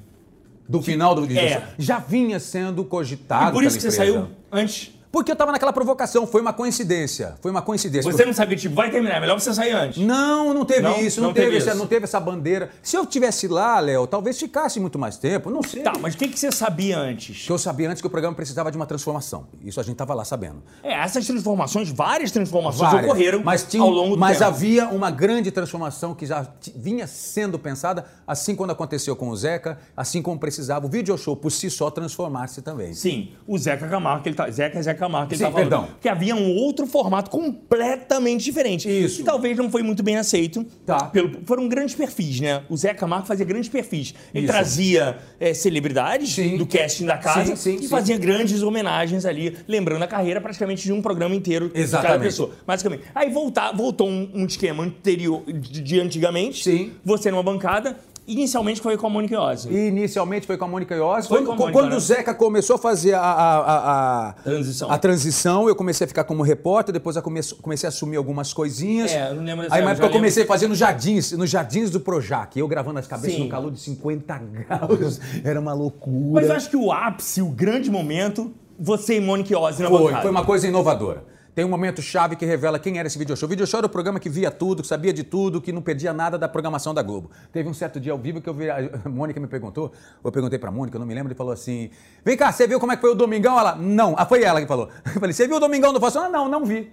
Do 0.67 0.81
final 0.81 1.13
do. 1.13 1.31
É. 1.31 1.69
Já 1.77 1.99
vinha 1.99 2.39
sendo 2.39 2.83
cogitado. 2.83 3.49
e 3.49 3.53
por 3.53 3.63
isso 3.63 3.75
que 3.77 3.83
você 3.83 3.91
saiu 3.91 4.27
antes. 4.51 4.91
Porque 5.15 5.31
eu 5.31 5.35
tava 5.37 5.53
naquela 5.53 5.71
provocação, 5.71 6.27
foi 6.27 6.41
uma 6.41 6.51
coincidência. 6.51 7.35
Foi 7.41 7.49
uma 7.49 7.61
coincidência. 7.61 8.11
Você 8.11 8.25
não 8.25 8.33
sabia, 8.33 8.57
tipo, 8.57 8.75
vai 8.75 8.91
terminar, 8.91 9.15
é 9.15 9.19
melhor 9.21 9.39
você 9.39 9.53
sair 9.53 9.71
antes. 9.71 10.03
Não, 10.05 10.53
não 10.53 10.65
teve 10.65 10.81
Não? 10.81 10.99
isso, 10.99 11.21
não, 11.21 11.29
Não 11.29 11.33
teve, 11.33 11.45
teve 11.45 11.57
essa, 11.59 11.69
isso. 11.69 11.79
não 11.79 11.87
teve 11.87 12.03
essa 12.03 12.19
bandeira. 12.19 12.69
Se 12.83 12.97
eu 12.97 13.05
tivesse 13.05 13.47
lá, 13.47 13.79
Léo, 13.79 14.07
talvez 14.07 14.37
ficasse 14.37 14.77
muito 14.77 14.99
mais 14.99 15.15
tempo, 15.15 15.49
não 15.49 15.63
sei. 15.63 15.83
Tá, 15.83 15.93
mas 16.01 16.15
o 16.15 16.17
que, 16.17 16.27
que 16.27 16.37
você 16.37 16.51
sabia 16.51 16.99
antes? 16.99 17.45
Que 17.45 17.49
eu 17.49 17.57
sabia 17.57 17.89
antes 17.89 18.01
que 18.01 18.07
o 18.07 18.09
programa 18.09 18.35
precisava 18.35 18.69
de 18.69 18.75
uma 18.75 18.85
transformação. 18.85 19.47
Isso 19.63 19.79
a 19.79 19.83
gente 19.83 19.95
tava 19.95 20.13
lá 20.13 20.25
sabendo. 20.25 20.61
É, 20.83 20.91
essas 20.91 21.25
transformações, 21.25 21.89
várias 21.89 22.29
transformações 22.31 22.91
Várias. 22.91 23.09
ocorreram 23.09 23.41
mas 23.41 23.63
tinha, 23.63 23.83
ao 23.83 23.89
longo 23.89 24.15
do 24.15 24.19
Mas 24.19 24.39
tempo. 24.39 24.49
havia 24.49 24.89
uma 24.89 25.09
grande 25.11 25.49
transformação 25.49 26.13
que 26.13 26.25
já 26.25 26.45
vinha 26.75 27.07
sendo 27.07 27.57
pensada, 27.57 28.03
assim 28.27 28.53
quando 28.53 28.71
aconteceu 28.71 29.15
com 29.15 29.29
o 29.29 29.37
Zeca, 29.37 29.79
assim 29.95 30.21
como 30.21 30.37
precisava 30.37 30.85
o 30.85 30.89
video 30.89 31.17
show 31.17 31.37
por 31.37 31.51
si 31.51 31.69
só 31.69 31.89
transformar-se 31.89 32.61
também. 32.61 32.93
Sim, 32.93 33.31
o 33.47 33.57
Zeca 33.57 33.87
Camargo, 33.87 34.27
ele 34.27 34.35
tá, 34.35 34.51
Zeca 34.51 34.83
Zeca 34.83 35.04
Camargo, 35.05 35.29
que 35.29 35.35
ele 35.35 35.39
Sim, 35.39 35.45
tá 35.45 35.51
falando. 35.51 35.69
perdão. 35.69 35.87
Que 36.01 36.09
havia 36.09 36.35
um 36.35 36.55
outro 36.55 36.85
formato 36.85 37.29
completamente 37.29 38.43
diferente. 38.43 38.89
Isso. 38.89 39.17
Que 39.17 39.23
talvez 39.23 39.57
não 39.57 39.69
foi 39.69 39.83
muito 39.83 40.03
bem 40.03 40.17
aceito. 40.17 40.65
Tá. 40.85 41.05
Pelo, 41.05 41.39
foram 41.45 41.67
grandes 41.67 41.95
perfis, 41.95 42.39
né? 42.39 42.63
O 42.69 42.75
Zeca 42.77 42.95
Camargo 42.95 43.27
fazia 43.27 43.45
grandes 43.45 43.69
perfis. 43.69 44.13
Ele 44.33 44.45
Isso. 44.45 44.53
trazia 44.53 45.17
é, 45.39 45.53
celebridades 45.53 46.33
Sim. 46.33 46.57
do 46.57 46.65
casting 46.65 47.05
da 47.05 47.17
casa 47.17 47.55
Sim, 47.55 47.77
sim, 47.77 47.85
e 47.85 47.87
fazia 47.87 48.17
grandes 48.17 48.61
homenagens 48.61 49.25
ali, 49.25 49.55
lembrando 49.67 50.03
a 50.03 50.07
carreira 50.07 50.41
praticamente 50.41 50.83
de 50.83 50.91
um 50.91 51.01
programa 51.01 51.35
inteiro 51.35 51.67
de 51.67 51.73
cada 51.73 51.83
Exatamente. 51.83 52.21
pessoa. 52.23 52.51
Basicamente. 52.65 53.03
Aí 53.13 53.29
voltar, 53.29 53.71
voltou 53.71 54.07
um, 54.09 54.29
um 54.33 54.45
esquema 54.45 54.83
anterior 54.83 55.43
de, 55.47 55.81
de 55.81 55.99
antigamente. 55.99 56.63
Sim. 56.63 56.91
Você 57.03 57.31
numa 57.31 57.43
bancada. 57.43 57.97
Inicialmente 58.27 58.81
foi 58.81 58.97
com 58.97 59.05
a 59.05 59.09
Mônica 59.09 59.35
Iose. 59.35 59.69
Inicialmente 59.69 60.47
foi 60.47 60.57
com 60.57 60.65
a 60.65 60.67
Mônica 60.67 60.95
Iose. 60.95 61.27
Foi 61.27 61.43
Quando, 61.43 61.57
Mônica, 61.59 61.71
quando 61.79 61.91
né? 61.91 61.95
o 61.95 61.99
Zeca 61.99 62.33
começou 62.33 62.75
a 62.75 62.79
fazer 62.79 63.13
a, 63.13 63.21
a- 63.21 64.29
a- 64.29 64.33
Transição. 64.43 64.91
a 64.91 64.97
transição, 64.97 65.67
eu 65.69 65.75
comecei 65.75 66.05
a 66.05 66.07
ficar 66.07 66.23
como 66.23 66.41
repórter, 66.41 66.91
depois 66.91 67.15
eu 67.15 67.21
comecei, 67.21 67.57
comecei 67.61 67.87
a 67.87 67.89
assumir 67.89 68.17
algumas 68.17 68.51
coisinhas. 68.51 69.11
É, 69.11 69.29
eu 69.29 69.35
não 69.35 69.43
lembro 69.43 69.61
dessa 69.63 69.75
Aí 69.75 69.81
uma 69.81 69.91
época, 69.91 70.07
eu 70.07 70.11
comecei 70.11 70.43
a 70.43 70.47
fazer 70.47 70.67
nos 70.67 70.77
jardins, 70.79 71.31
nos 71.33 71.49
jardins 71.49 71.91
do 71.91 71.99
Projac, 71.99 72.57
eu 72.57 72.67
gravando 72.67 72.97
as 72.97 73.05
cabeças 73.07 73.35
Sim. 73.37 73.43
no 73.43 73.49
calor 73.49 73.71
de 73.71 73.79
50 73.79 74.37
graus. 74.39 75.19
Era 75.43 75.59
uma 75.59 75.73
loucura. 75.73 76.41
Mas 76.41 76.49
eu 76.49 76.55
acho 76.55 76.69
que 76.69 76.77
o 76.77 76.91
ápice, 76.91 77.41
o 77.43 77.49
grande 77.49 77.91
momento, 77.91 78.51
você 78.79 79.17
e 79.17 79.21
Mônica 79.21 79.53
Iose 79.53 79.83
na 79.83 79.89
Foi, 79.89 80.03
bancada. 80.03 80.21
foi 80.23 80.31
uma 80.31 80.43
coisa 80.45 80.67
inovadora. 80.67 81.23
Tem 81.55 81.63
um 81.63 81.69
momento 81.69 82.01
chave 82.01 82.35
que 82.35 82.45
revela 82.45 82.77
quem 82.77 82.99
era 82.99 83.07
esse 83.07 83.17
video 83.17 83.37
show. 83.37 83.47
O 83.47 83.49
video 83.49 83.65
show 83.65 83.77
era 83.77 83.87
o 83.87 83.89
programa 83.89 84.19
que 84.19 84.29
via 84.29 84.51
tudo, 84.51 84.81
que 84.81 84.87
sabia 84.89 85.13
de 85.13 85.23
tudo, 85.23 85.61
que 85.61 85.71
não 85.71 85.81
perdia 85.81 86.11
nada 86.11 86.37
da 86.37 86.49
programação 86.49 86.93
da 86.93 87.01
Globo. 87.01 87.31
Teve 87.49 87.69
um 87.69 87.73
certo 87.73 87.97
dia 87.97 88.11
ao 88.11 88.17
vivo 88.17 88.41
que 88.41 88.49
eu 88.49 88.53
vi, 88.53 88.69
a 88.69 88.77
Mônica 89.07 89.39
me 89.39 89.47
perguntou, 89.47 89.85
ou 90.21 90.27
eu 90.27 90.31
perguntei 90.33 90.59
pra 90.59 90.69
Mônica, 90.69 90.97
eu 90.97 90.99
não 90.99 91.07
me 91.07 91.13
lembro, 91.13 91.29
ele 91.29 91.37
falou 91.37 91.53
assim: 91.53 91.89
Vem 92.25 92.35
cá, 92.35 92.51
você 92.51 92.67
viu 92.67 92.77
como 92.77 92.91
é 92.91 92.97
que 92.97 93.01
foi 93.01 93.11
o 93.11 93.15
Domingão? 93.15 93.57
Ela, 93.57 93.73
não. 93.73 94.15
Ah, 94.17 94.25
foi 94.25 94.43
ela 94.43 94.59
que 94.59 94.67
falou. 94.67 94.89
Eu 95.07 95.13
falei, 95.13 95.31
você 95.31 95.47
viu 95.47 95.55
o 95.55 95.59
Domingão 95.61 95.93
do 95.93 95.99
Faustão? 96.01 96.23
Ah, 96.23 96.29
não, 96.29 96.49
não 96.49 96.65
vi. 96.65 96.91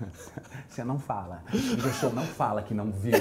Você 0.72 0.82
não 0.82 0.98
fala. 0.98 1.42
O 1.52 1.92
show 2.00 2.10
não 2.14 2.22
fala 2.22 2.62
que 2.62 2.72
não 2.72 2.90
viu. 2.90 3.12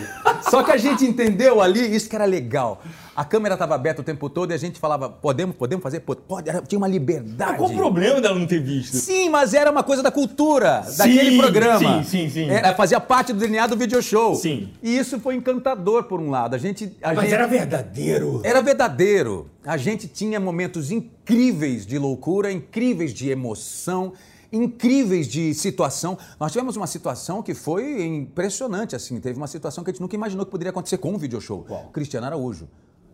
Só 0.49 0.63
que 0.63 0.71
a 0.71 0.77
gente 0.77 1.03
entendeu 1.03 1.61
ali, 1.61 1.93
isso 1.93 2.09
que 2.09 2.15
era 2.15 2.23
legal. 2.23 2.81
A 3.13 3.25
câmera 3.25 3.55
estava 3.55 3.75
aberta 3.75 3.99
o 3.99 4.05
tempo 4.05 4.29
todo 4.29 4.51
e 4.51 4.53
a 4.53 4.57
gente 4.57 4.79
falava, 4.79 5.09
podemos, 5.09 5.53
podemos 5.57 5.83
fazer? 5.83 5.99
Pode, 5.99 6.49
Era- 6.49 6.61
tinha 6.61 6.77
uma 6.79 6.87
liberdade. 6.87 7.51
Mas 7.51 7.57
qual 7.59 7.69
o 7.69 7.75
problema 7.75 8.21
dela 8.21 8.39
não 8.39 8.47
ter 8.47 8.61
visto? 8.63 8.95
Sim, 8.95 9.27
mas 9.29 9.53
era 9.53 9.69
uma 9.69 9.83
coisa 9.83 10.01
da 10.01 10.09
cultura, 10.09 10.81
daquele 10.97 11.37
programa. 11.37 12.01
sim, 12.03 12.09
sim, 12.27 12.29
sim. 12.29 12.49
Era, 12.49 12.73
fazia 12.73 13.01
parte 13.01 13.33
do 13.33 13.39
DNA 13.39 13.67
do 13.67 13.75
video 13.75 14.01
show. 14.01 14.33
Sim. 14.35 14.69
E 14.81 14.97
isso 14.97 15.19
foi 15.19 15.35
encantador, 15.35 16.03
por 16.05 16.21
um 16.21 16.29
lado. 16.29 16.55
A 16.55 16.57
gente. 16.57 16.95
a 17.03 17.09
Mas 17.13 17.25
gente- 17.25 17.33
era 17.33 17.47
verdadeiro. 17.47 18.39
era 18.45 18.61
verdadeiro. 18.61 19.49
A 19.65 19.75
gente 19.75 20.07
tinha 20.07 20.39
momentos 20.39 20.89
incríveis 20.89 21.85
de 21.85 21.97
loucura, 21.99 22.49
incríveis 22.49 23.13
de 23.13 23.29
emoção, 23.29 24.13
incríveis 24.51 25.27
de 25.27 25.53
situação. 25.53 26.17
Nós 26.39 26.51
tivemos 26.51 26.75
uma 26.75 26.87
situação 26.87 27.41
que 27.41 27.53
foi 27.53 28.05
impressionante, 28.05 28.95
assim. 28.95 29.19
Teve 29.19 29.37
uma 29.37 29.47
situação 29.47 29.83
que 29.83 29.89
a 29.89 29.93
gente 29.93 30.01
nunca 30.01 30.15
imaginou 30.15 30.45
que 30.45 30.51
poderia 30.51 30.71
acontecer 30.71 30.97
com 30.97 31.11
um 31.13 31.17
video 31.17 31.39
show. 31.39 31.65
Cristiano 31.93 32.25
Araújo. 32.25 32.67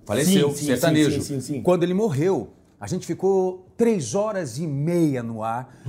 Faleceu, 0.05 0.49
Sim, 0.51 0.55
sim, 0.55 0.65
sertanejo. 0.65 1.11
sim, 1.11 1.21
sim, 1.21 1.41
sim, 1.41 1.53
sim. 1.55 1.61
Quando 1.61 1.83
ele 1.83 1.93
morreu, 1.93 2.49
a 2.79 2.87
gente 2.87 3.05
ficou 3.05 3.67
três 3.75 4.15
horas 4.15 4.57
e 4.57 4.65
meia 4.65 5.21
no 5.21 5.43
ar, 5.43 5.81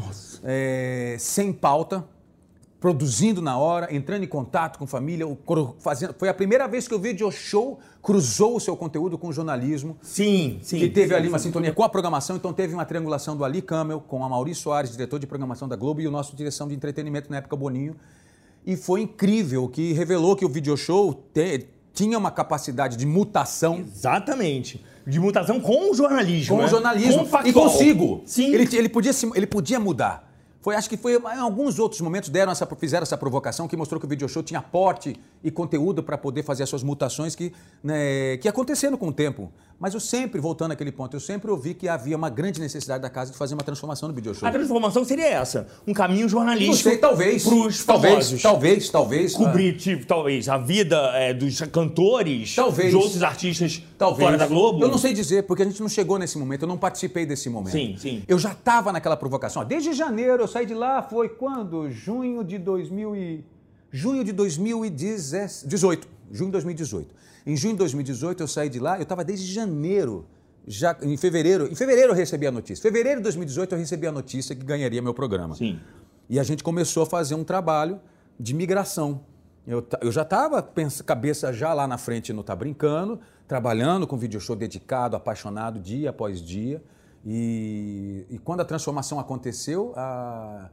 é, 0.43 1.17
sem 1.19 1.53
pauta, 1.53 2.05
produzindo 2.81 3.43
na 3.43 3.59
hora, 3.59 3.93
entrando 3.95 4.23
em 4.23 4.29
contato 4.29 4.79
com 4.79 4.87
família, 4.87 5.27
fazendo. 5.81 6.15
Foi 6.17 6.29
a 6.29 6.35
primeira 6.35 6.69
vez 6.69 6.87
que 6.87 6.95
o 6.95 6.99
video 6.99 7.31
show 7.33 7.81
cruzou 8.01 8.57
o 8.57 8.61
seu 8.61 8.77
conteúdo 8.77 9.19
com 9.19 9.29
o 9.29 9.33
jornalismo. 9.33 9.97
Sim, 10.01 10.61
sim. 10.63 10.79
Que 10.79 10.89
teve 10.89 11.09
sim, 11.09 11.15
ali 11.15 11.25
sim. 11.25 11.29
uma 11.33 11.39
sintonia 11.41 11.73
com 11.73 11.83
a 11.83 11.89
programação, 11.89 12.37
então 12.37 12.53
teve 12.53 12.75
uma 12.75 12.85
triangulação 12.85 13.37
do 13.37 13.45
Ali 13.45 13.61
Camel 13.63 14.01
com 14.01 14.25
a 14.25 14.29
Maurício 14.29 14.63
Soares, 14.63 14.93
diretor 14.93 15.19
de 15.19 15.27
programação 15.27 15.67
da 15.67 15.75
Globo, 15.75 16.01
e 16.01 16.07
o 16.07 16.11
nosso 16.11 16.37
direção 16.37 16.69
de 16.69 16.75
entretenimento 16.75 17.29
na 17.31 17.39
época, 17.39 17.57
Boninho. 17.57 17.97
E 18.65 18.77
foi 18.77 19.01
incrível, 19.03 19.69
que 19.69 19.93
revelou 19.93 20.37
que 20.37 20.45
o 20.45 20.49
video 20.49 20.77
show 20.77 21.13
te- 21.35 21.67
tinha 21.93 22.17
uma 22.17 22.31
capacidade 22.31 22.97
de 22.97 23.07
mutação 23.07 23.79
Exatamente. 23.81 24.85
De 25.05 25.19
mutação 25.19 25.59
com 25.59 25.91
o 25.91 25.95
jornalismo. 25.95 26.55
com 26.55 26.61
né? 26.61 26.67
o 26.67 26.71
jornalismo 26.71 27.27
Com 27.27 27.37
o 27.39 27.47
e 27.47 27.53
consigo. 27.53 28.23
Sim. 28.27 28.55
Ele, 28.55 28.77
ele, 28.77 28.89
podia, 28.89 29.13
se- 29.13 29.31
ele 29.35 29.47
podia 29.47 29.81
mudar. 29.81 30.28
Foi, 30.61 30.75
acho 30.75 30.89
que 30.89 30.97
foi 30.97 31.15
em 31.17 31.39
alguns 31.39 31.79
outros 31.79 32.01
momentos 32.01 32.29
deram 32.29 32.51
essa, 32.51 32.67
fizeram 32.67 33.03
essa 33.03 33.17
provocação 33.17 33.69
que 33.69 33.77
mostrou 33.77 34.01
que 34.01 34.07
o 34.07 34.09
video 34.09 34.29
show 34.29 34.43
tinha 34.43 34.61
porte 34.61 35.19
e 35.43 35.51
conteúdo 35.51 36.03
para 36.03 36.19
poder 36.19 36.43
fazer 36.43 36.63
as 36.63 36.69
suas 36.69 36.83
mutações 36.83 37.35
que, 37.35 37.53
né, 37.83 38.37
que 38.39 38.49
aconteceram 38.49 38.97
com 38.97 39.09
o 39.09 39.13
tempo. 39.13 39.53
Mas 39.81 39.95
eu 39.95 40.01
sempre, 40.01 40.41
voltando 40.41 40.73
àquele 40.73 40.91
ponto, 40.91 41.15
eu 41.15 41.21
sempre 41.21 41.51
ouvi 41.51 41.73
que 41.73 41.89
havia 41.89 42.17
uma 42.17 42.29
grande 42.29 42.61
necessidade 42.61 43.01
da 43.01 43.09
casa 43.09 43.31
de 43.31 43.39
fazer 43.39 43.55
uma 43.55 43.63
transformação 43.63 44.09
no 44.09 44.15
video 44.15 44.35
show. 44.35 44.49
A 44.49 44.51
transformação 44.51 45.05
seria 45.05 45.29
essa. 45.29 45.69
Um 45.87 45.95
caminho 45.95 46.29
jornalístico. 46.29 46.75
Não 46.75 46.83
sei, 46.83 46.99
talvez. 46.99 47.45
Pros 47.45 47.85
talvez, 47.85 48.43
talvez, 48.43 48.91
talvez. 48.91 49.35
Cobrir, 49.35 49.77
tipo, 49.77 50.05
talvez, 50.05 50.49
a 50.49 50.59
vida 50.59 50.97
é, 51.15 51.33
dos 51.33 51.61
cantores, 51.61 52.57
Talvez. 52.57 52.91
de 52.91 52.97
outros 52.97 53.23
artistas 53.23 53.81
Talvez. 53.97 54.25
fora 54.25 54.37
da 54.37 54.49
Globo. 54.49 54.83
Eu 54.83 54.89
não 54.89 54.99
sei 54.99 55.13
dizer, 55.13 55.45
porque 55.45 55.63
a 55.63 55.67
gente 55.67 55.81
não 55.81 55.89
chegou 55.89 56.19
nesse 56.19 56.37
momento, 56.37 56.63
eu 56.63 56.69
não 56.69 56.77
participei 56.77 57.25
desse 57.25 57.49
momento. 57.49 57.73
Sim, 57.73 57.97
sim. 57.97 58.23
Eu 58.27 58.39
já 58.39 58.51
estava 58.51 58.93
naquela 58.93 59.17
provocação. 59.17 59.65
Desde 59.65 59.93
janeiro, 59.93 60.43
eu 60.43 60.49
saí 60.49 60.67
de 60.67 60.75
lá, 60.75 61.03
foi 61.03 61.29
quando? 61.29 61.89
Junho 61.89 62.43
de 62.43 62.59
2000 62.59 63.15
e... 63.15 63.45
Junho 63.91 64.23
de 64.25 64.33
2018. 64.33 66.09
Junho 66.31 66.49
de 66.49 66.53
2018. 66.53 67.15
Em 67.47 67.57
junho 67.57 67.73
de 67.75 67.79
2018 67.79 68.43
eu 68.43 68.49
saí 68.49 68.69
de 68.69 68.79
lá, 68.79 68.97
eu 68.99 69.03
estava 69.03 69.25
desde 69.25 69.47
janeiro. 69.53 70.27
Já 70.67 70.95
em 71.03 71.17
fevereiro, 71.17 71.67
em 71.71 71.75
fevereiro 71.75 72.13
eu 72.13 72.17
recebi 72.17 72.47
a 72.47 72.51
notícia. 72.53 72.83
Fevereiro 72.83 73.21
de 73.21 73.23
2018 73.25 73.75
eu 73.75 73.79
recebi 73.79 74.07
a 74.07 74.13
notícia 74.13 74.55
que 74.55 74.65
ganharia 74.65 75.01
meu 75.01 75.15
programa. 75.15 75.55
Sim. 75.55 75.81
E 76.29 76.39
a 76.39 76.43
gente 76.43 76.63
começou 76.63 77.05
a 77.05 77.07
fazer 77.07 77.35
um 77.35 77.45
trabalho 77.45 77.99
de 78.39 78.53
migração. 78.55 79.23
Eu, 79.67 79.87
eu 80.03 80.13
já 80.13 80.23
estava 80.23 80.63
cabeça 81.07 81.53
já 81.53 81.73
lá 81.73 81.87
na 81.87 81.97
frente 81.97 82.33
no 82.35 82.43
Tá 82.43 82.55
Brincando, 82.55 83.19
trabalhando 83.47 84.07
com 84.07 84.17
video 84.19 84.39
show 84.41 84.55
dedicado, 84.55 85.17
apaixonado, 85.17 85.81
dia 85.81 86.11
após 86.11 86.43
dia. 86.43 86.83
E, 87.25 88.27
e 88.31 88.39
quando 88.39 88.61
a 88.61 88.65
transformação 88.65 89.19
aconteceu, 89.19 89.93
a- 89.97 90.69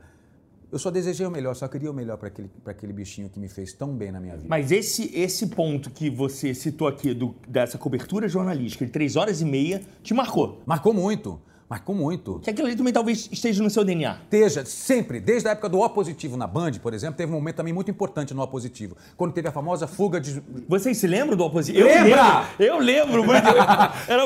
eu 0.71 0.79
só 0.79 0.89
desejei 0.91 1.25
o 1.25 1.31
melhor, 1.31 1.55
só 1.55 1.67
queria 1.67 1.89
o 1.89 1.93
melhor 1.93 2.17
para 2.17 2.27
aquele, 2.27 2.49
pra 2.63 2.71
aquele 2.71 2.91
bichinho 2.93 3.29
que 3.29 3.39
me 3.39 3.47
fez 3.47 3.73
tão 3.73 3.93
bem 3.95 4.11
na 4.11 4.19
minha 4.19 4.35
vida. 4.35 4.47
Mas 4.49 4.71
esse, 4.71 5.11
esse 5.17 5.47
ponto 5.47 5.89
que 5.89 6.09
você 6.09 6.53
citou 6.53 6.87
aqui 6.87 7.13
do- 7.13 7.35
dessa 7.47 7.77
cobertura 7.77 8.27
jornalística 8.27 8.85
de 8.85 8.91
três 8.91 9.15
horas 9.15 9.41
e 9.41 9.45
meia 9.45 9.81
te 10.03 10.13
marcou. 10.13 10.61
Marcou 10.65 10.93
muito, 10.93 11.39
marcou 11.75 11.93
muito. 11.93 12.39
Que 12.39 12.49
aquilo 12.49 12.67
ali 12.67 12.75
também 12.75 12.93
talvez 12.93 13.27
esteja 13.29 13.61
no 13.61 13.69
seu 13.69 13.83
DNA. 13.83 14.17
Esteja 14.23 14.63
sempre, 14.63 15.19
desde 15.19 15.49
a 15.49 15.51
época 15.51 15.67
do 15.67 15.79
O 15.79 15.89
positivo 15.89 16.37
na 16.37 16.47
Band, 16.47 16.73
por 16.81 16.93
exemplo, 16.93 17.17
teve 17.17 17.31
um 17.31 17.35
momento 17.35 17.57
também 17.57 17.73
muito 17.73 17.91
importante 17.91 18.33
no 18.33 18.41
O 18.41 18.47
positivo, 18.47 18.95
quando 19.17 19.33
teve 19.33 19.49
a 19.49 19.51
famosa 19.51 19.85
fuga 19.85 20.21
de, 20.21 20.41
Vocês 20.69 20.97
se 20.97 21.05
lembram 21.05 21.35
do 21.35 21.43
opositivo? 21.43 21.85
Lembra? 21.85 22.45
Eu 22.57 22.79
lembro, 22.79 23.23
eu 23.23 23.31
lembro. 23.31 23.57
Mas 23.57 24.07
era 24.07 24.25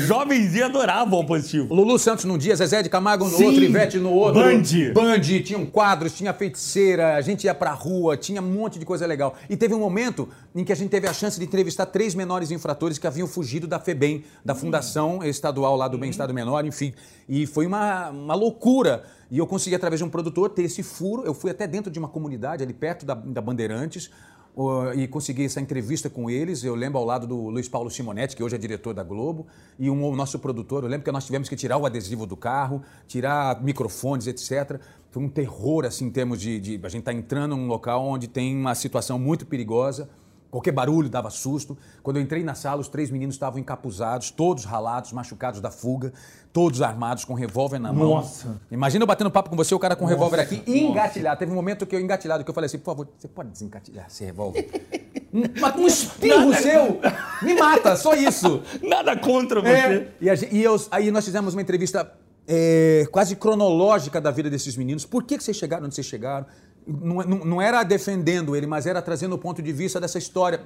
jovens 0.00 0.54
e 0.54 0.62
adoravam 0.62 1.18
o 1.18 1.22
opositivo. 1.22 1.74
Lulu 1.74 1.98
Santos 1.98 2.26
num 2.26 2.36
dia, 2.36 2.54
Zezé 2.54 2.82
de 2.82 2.90
Camargo 2.90 3.24
no 3.24 3.30
Sim. 3.30 3.46
outro, 3.46 3.62
Ivete 3.62 3.98
no 3.98 4.10
outro. 4.10 4.42
Band. 4.42 4.92
Band, 4.92 5.20
tinham 5.42 5.64
quadros, 5.64 6.12
tinha 6.14 6.34
feiticeira, 6.34 7.16
a 7.16 7.20
gente 7.22 7.44
ia 7.44 7.54
pra 7.54 7.72
rua, 7.72 8.16
tinha 8.16 8.42
um 8.42 8.50
monte 8.50 8.78
de 8.78 8.84
coisa 8.84 9.06
legal. 9.06 9.34
E 9.48 9.56
teve 9.56 9.72
um 9.72 9.80
momento 9.80 10.28
em 10.54 10.64
que 10.64 10.72
a 10.72 10.76
gente 10.76 10.90
teve 10.90 11.06
a 11.06 11.14
chance 11.14 11.38
de 11.38 11.46
entrevistar 11.46 11.86
três 11.86 12.14
menores 12.14 12.50
infratores 12.50 12.98
que 12.98 13.06
haviam 13.06 13.26
fugido 13.26 13.66
da 13.66 13.78
FEBEM, 13.78 14.22
da 14.44 14.54
Fundação 14.54 15.24
Estadual 15.24 15.76
lá 15.76 15.88
do 15.88 15.96
Bem-Estar 15.96 16.26
do 16.26 16.34
Menor, 16.34 16.66
enfim. 16.66 16.89
E 17.28 17.46
foi 17.46 17.66
uma, 17.66 18.10
uma 18.10 18.34
loucura. 18.34 19.04
E 19.30 19.38
eu 19.38 19.46
consegui, 19.46 19.74
através 19.76 20.00
de 20.00 20.04
um 20.04 20.10
produtor, 20.10 20.50
ter 20.50 20.62
esse 20.64 20.82
furo. 20.82 21.22
Eu 21.24 21.34
fui 21.34 21.50
até 21.50 21.66
dentro 21.66 21.90
de 21.90 21.98
uma 21.98 22.08
comunidade 22.08 22.62
ali 22.62 22.72
perto 22.72 23.06
da, 23.06 23.14
da 23.14 23.40
Bandeirantes, 23.40 24.10
Uh, 24.56 24.92
e 24.96 25.06
consegui 25.06 25.44
essa 25.44 25.60
entrevista 25.60 26.10
com 26.10 26.28
eles. 26.28 26.64
Eu 26.64 26.74
lembro 26.74 26.98
ao 26.98 27.04
lado 27.04 27.24
do 27.24 27.48
Luiz 27.48 27.68
Paulo 27.68 27.88
Simonetti, 27.88 28.34
que 28.34 28.42
hoje 28.42 28.56
é 28.56 28.58
diretor 28.58 28.92
da 28.92 29.02
Globo, 29.04 29.46
e 29.78 29.88
um, 29.88 30.04
o 30.04 30.16
nosso 30.16 30.40
produtor. 30.40 30.82
Eu 30.82 30.88
lembro 30.88 31.04
que 31.04 31.12
nós 31.12 31.24
tivemos 31.24 31.48
que 31.48 31.54
tirar 31.54 31.76
o 31.76 31.86
adesivo 31.86 32.26
do 32.26 32.36
carro, 32.36 32.82
tirar 33.06 33.62
microfones, 33.62 34.26
etc. 34.26 34.80
Foi 35.12 35.22
um 35.22 35.28
terror, 35.28 35.84
assim, 35.84 36.06
em 36.06 36.10
termos 36.10 36.40
de. 36.40 36.58
de- 36.58 36.80
a 36.82 36.88
gente 36.88 37.00
está 37.02 37.12
entrando 37.12 37.56
num 37.56 37.68
local 37.68 38.04
onde 38.04 38.26
tem 38.26 38.56
uma 38.56 38.74
situação 38.74 39.20
muito 39.20 39.46
perigosa. 39.46 40.08
Qualquer 40.50 40.72
barulho 40.72 41.08
dava 41.08 41.30
susto. 41.30 41.78
Quando 42.02 42.16
eu 42.16 42.22
entrei 42.22 42.42
na 42.42 42.54
sala, 42.56 42.80
os 42.80 42.88
três 42.88 43.08
meninos 43.08 43.36
estavam 43.36 43.60
encapuzados, 43.60 44.32
todos 44.32 44.64
ralados, 44.64 45.12
machucados 45.12 45.60
da 45.60 45.70
fuga, 45.70 46.12
todos 46.52 46.82
armados 46.82 47.24
com 47.24 47.34
revólver 47.34 47.78
na 47.78 47.92
mão. 47.92 48.10
Nossa. 48.10 48.60
Imagina 48.70 49.02
eu 49.02 49.06
batendo 49.06 49.30
papo 49.30 49.50
com 49.50 49.56
você, 49.56 49.74
o 49.74 49.78
cara 49.78 49.94
com 49.94 50.04
revólver 50.04 50.40
aqui 50.40 50.62
e 50.66 50.80
engatilhado. 50.80 51.38
Teve 51.38 51.52
um 51.52 51.54
momento 51.54 51.86
que 51.86 51.94
eu 51.94 52.00
engatilhado, 52.00 52.42
que 52.42 52.50
eu 52.50 52.54
falei 52.54 52.66
assim, 52.66 52.78
por 52.78 52.86
favor, 52.86 53.08
você 53.16 53.28
pode 53.28 53.50
desengatilhar 53.50 54.06
esse 54.08 54.24
revólver? 54.24 54.68
um, 55.32 55.82
um 55.82 55.86
espirro 55.86 56.52
seu 56.54 57.00
me 57.42 57.54
mata, 57.54 57.94
só 57.96 58.14
isso. 58.14 58.62
Nada 58.82 59.16
contra 59.16 59.60
você. 59.60 59.68
É. 59.70 60.08
E, 60.20 60.28
a 60.30 60.34
e 60.34 60.62
eu- 60.62 60.80
aí 60.90 61.10
nós 61.10 61.24
fizemos 61.24 61.54
uma 61.54 61.62
entrevista 61.62 62.12
é, 62.48 63.06
quase 63.12 63.36
cronológica 63.36 64.20
da 64.20 64.32
vida 64.32 64.50
desses 64.50 64.76
meninos. 64.76 65.04
Por 65.06 65.22
que, 65.22 65.38
que 65.38 65.44
vocês 65.44 65.56
chegaram 65.56 65.86
onde 65.86 65.94
vocês 65.94 66.06
chegaram? 66.06 66.46
Não, 66.86 67.16
não- 67.22 67.44
não 67.44 67.62
era 67.62 67.82
defendendo 67.84 68.56
ele, 68.56 68.66
mas 68.66 68.86
era 68.86 69.00
trazendo 69.00 69.34
o 69.34 69.38
ponto 69.38 69.62
de 69.62 69.72
vista 69.72 70.00
dessa 70.00 70.18
história 70.18 70.60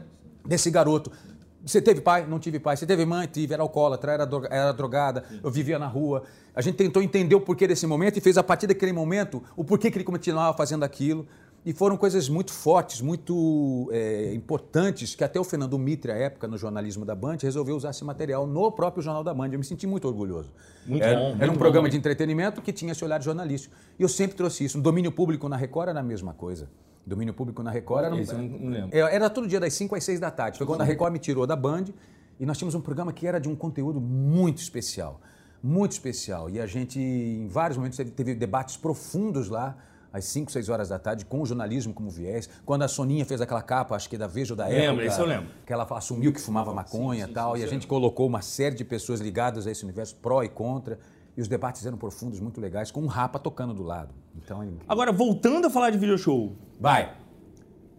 desse 0.46 0.70
garoto. 0.70 1.10
Você 1.64 1.80
teve 1.80 2.00
pai? 2.00 2.26
Não 2.26 2.38
tive 2.38 2.58
pai. 2.58 2.76
Você 2.76 2.86
teve 2.86 3.04
mãe? 3.04 3.26
Tive. 3.26 3.54
Era 3.54 3.62
alcoólatra, 3.62 4.12
era, 4.12 4.28
era 4.50 4.72
drogada, 4.72 5.24
eu 5.42 5.50
vivia 5.50 5.78
na 5.78 5.86
rua. 5.86 6.24
A 6.54 6.60
gente 6.60 6.76
tentou 6.76 7.02
entender 7.02 7.34
o 7.34 7.40
porquê 7.40 7.66
desse 7.66 7.86
momento 7.86 8.18
e 8.18 8.20
fez 8.20 8.36
a 8.36 8.42
partir 8.42 8.66
daquele 8.66 8.92
momento 8.92 9.42
o 9.56 9.64
porquê 9.64 9.90
que 9.90 9.96
ele 9.96 10.04
continuava 10.04 10.56
fazendo 10.56 10.84
aquilo. 10.84 11.26
E 11.66 11.72
foram 11.72 11.96
coisas 11.96 12.28
muito 12.28 12.52
fortes, 12.52 13.00
muito 13.00 13.88
é, 13.90 14.34
importantes, 14.34 15.14
que 15.14 15.24
até 15.24 15.40
o 15.40 15.44
Fernando 15.44 15.78
Mitre, 15.78 16.12
à 16.12 16.14
época, 16.14 16.46
no 16.46 16.58
jornalismo 16.58 17.06
da 17.06 17.14
Band, 17.14 17.38
resolveu 17.40 17.74
usar 17.74 17.88
esse 17.88 18.04
material 18.04 18.46
no 18.46 18.70
próprio 18.70 19.02
Jornal 19.02 19.24
da 19.24 19.32
Band. 19.32 19.48
Eu 19.50 19.58
me 19.58 19.64
senti 19.64 19.86
muito 19.86 20.06
orgulhoso. 20.06 20.52
Muito 20.86 21.02
era, 21.02 21.18
bom, 21.18 21.36
Era 21.40 21.50
um 21.50 21.54
bom. 21.54 21.58
programa 21.58 21.88
de 21.88 21.96
entretenimento 21.96 22.60
que 22.60 22.70
tinha 22.70 22.92
esse 22.92 23.02
olhar 23.02 23.22
jornalístico. 23.22 23.74
E 23.98 24.02
eu 24.02 24.10
sempre 24.10 24.36
trouxe 24.36 24.66
isso. 24.66 24.76
No 24.76 24.82
domínio 24.82 25.10
público 25.10 25.48
na 25.48 25.56
Record 25.56 25.88
era 25.88 26.00
a 26.00 26.02
mesma 26.02 26.34
coisa. 26.34 26.68
Domínio 27.06 27.34
público 27.34 27.62
na 27.62 27.70
Record 27.70 28.04
era... 28.06 28.14
um- 28.14 28.18
Esse 28.18 28.34
lembro. 28.34 28.88
É, 28.96 28.98
Era 29.14 29.28
todo 29.28 29.46
dia 29.46 29.60
das 29.60 29.72
5 29.74 29.94
às 29.94 30.04
6 30.04 30.20
da 30.20 30.30
tarde. 30.30 30.58
Foi 30.58 30.66
quando 30.66 30.80
a 30.80 30.84
Record 30.84 31.12
me 31.12 31.18
tirou 31.18 31.46
da 31.46 31.54
Band 31.56 31.84
e 32.40 32.46
nós 32.46 32.56
tínhamos 32.56 32.74
um 32.74 32.80
programa 32.80 33.12
que 33.12 33.26
era 33.26 33.38
de 33.40 33.48
um 33.48 33.54
conteúdo 33.54 34.00
muito 34.00 34.58
especial. 34.58 35.20
Muito 35.62 35.92
especial. 35.92 36.48
E 36.50 36.60
a 36.60 36.66
gente, 36.66 36.98
em 37.00 37.46
vários 37.48 37.76
momentos, 37.76 37.96
teve, 37.96 38.10
teve 38.10 38.34
debates 38.34 38.76
profundos 38.76 39.48
lá, 39.48 39.76
às 40.12 40.24
5, 40.26 40.52
6 40.52 40.68
horas 40.68 40.88
da 40.90 40.98
tarde, 40.98 41.24
com 41.24 41.42
o 41.42 41.46
jornalismo 41.46 41.92
como 41.92 42.08
viés. 42.08 42.48
Quando 42.64 42.82
a 42.82 42.88
Soninha 42.88 43.24
fez 43.24 43.40
aquela 43.40 43.62
capa, 43.62 43.96
acho 43.96 44.08
que 44.08 44.16
da 44.16 44.26
Veja 44.28 44.52
ou 44.52 44.56
da 44.56 44.66
Lembro, 44.66 45.00
época. 45.02 45.06
isso 45.06 45.20
eu 45.20 45.26
lembro. 45.26 45.48
Que 45.66 45.72
ela 45.72 45.86
assumiu 45.90 46.32
que 46.32 46.40
fumava 46.40 46.72
maconha 46.72 47.26
e 47.28 47.32
tal. 47.32 47.56
e 47.56 47.62
a 47.64 47.66
gente 47.66 47.86
colocou 47.86 48.26
uma 48.26 48.40
série 48.40 48.76
de 48.76 48.84
pessoas 48.84 49.20
ligadas 49.20 49.66
a 49.66 49.70
esse 49.72 49.82
universo, 49.84 50.14
pró 50.22 50.42
e 50.42 50.48
contra. 50.48 50.98
E 51.36 51.40
os 51.40 51.48
debates 51.48 51.84
eram 51.84 51.96
profundos, 51.96 52.38
muito 52.40 52.60
legais, 52.60 52.90
com 52.90 53.00
um 53.00 53.06
rapa 53.06 53.38
tocando 53.38 53.74
do 53.74 53.82
lado. 53.82 54.14
Então, 54.36 54.62
é. 54.62 54.68
Agora, 54.88 55.10
voltando 55.10 55.66
a 55.66 55.70
falar 55.70 55.90
de 55.90 55.98
video 55.98 56.16
show, 56.16 56.56
vai. 56.80 57.12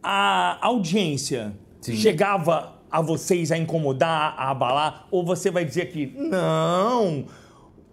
a 0.02 0.66
audiência 0.66 1.54
chegava 1.82 2.76
a 2.90 3.02
vocês 3.02 3.52
a 3.52 3.58
incomodar, 3.58 4.36
a 4.38 4.52
abalar? 4.52 5.08
Ou 5.12 5.26
você 5.26 5.52
vai 5.52 5.66
dizer 5.66 5.88
que 5.88 6.06
não? 6.06 7.26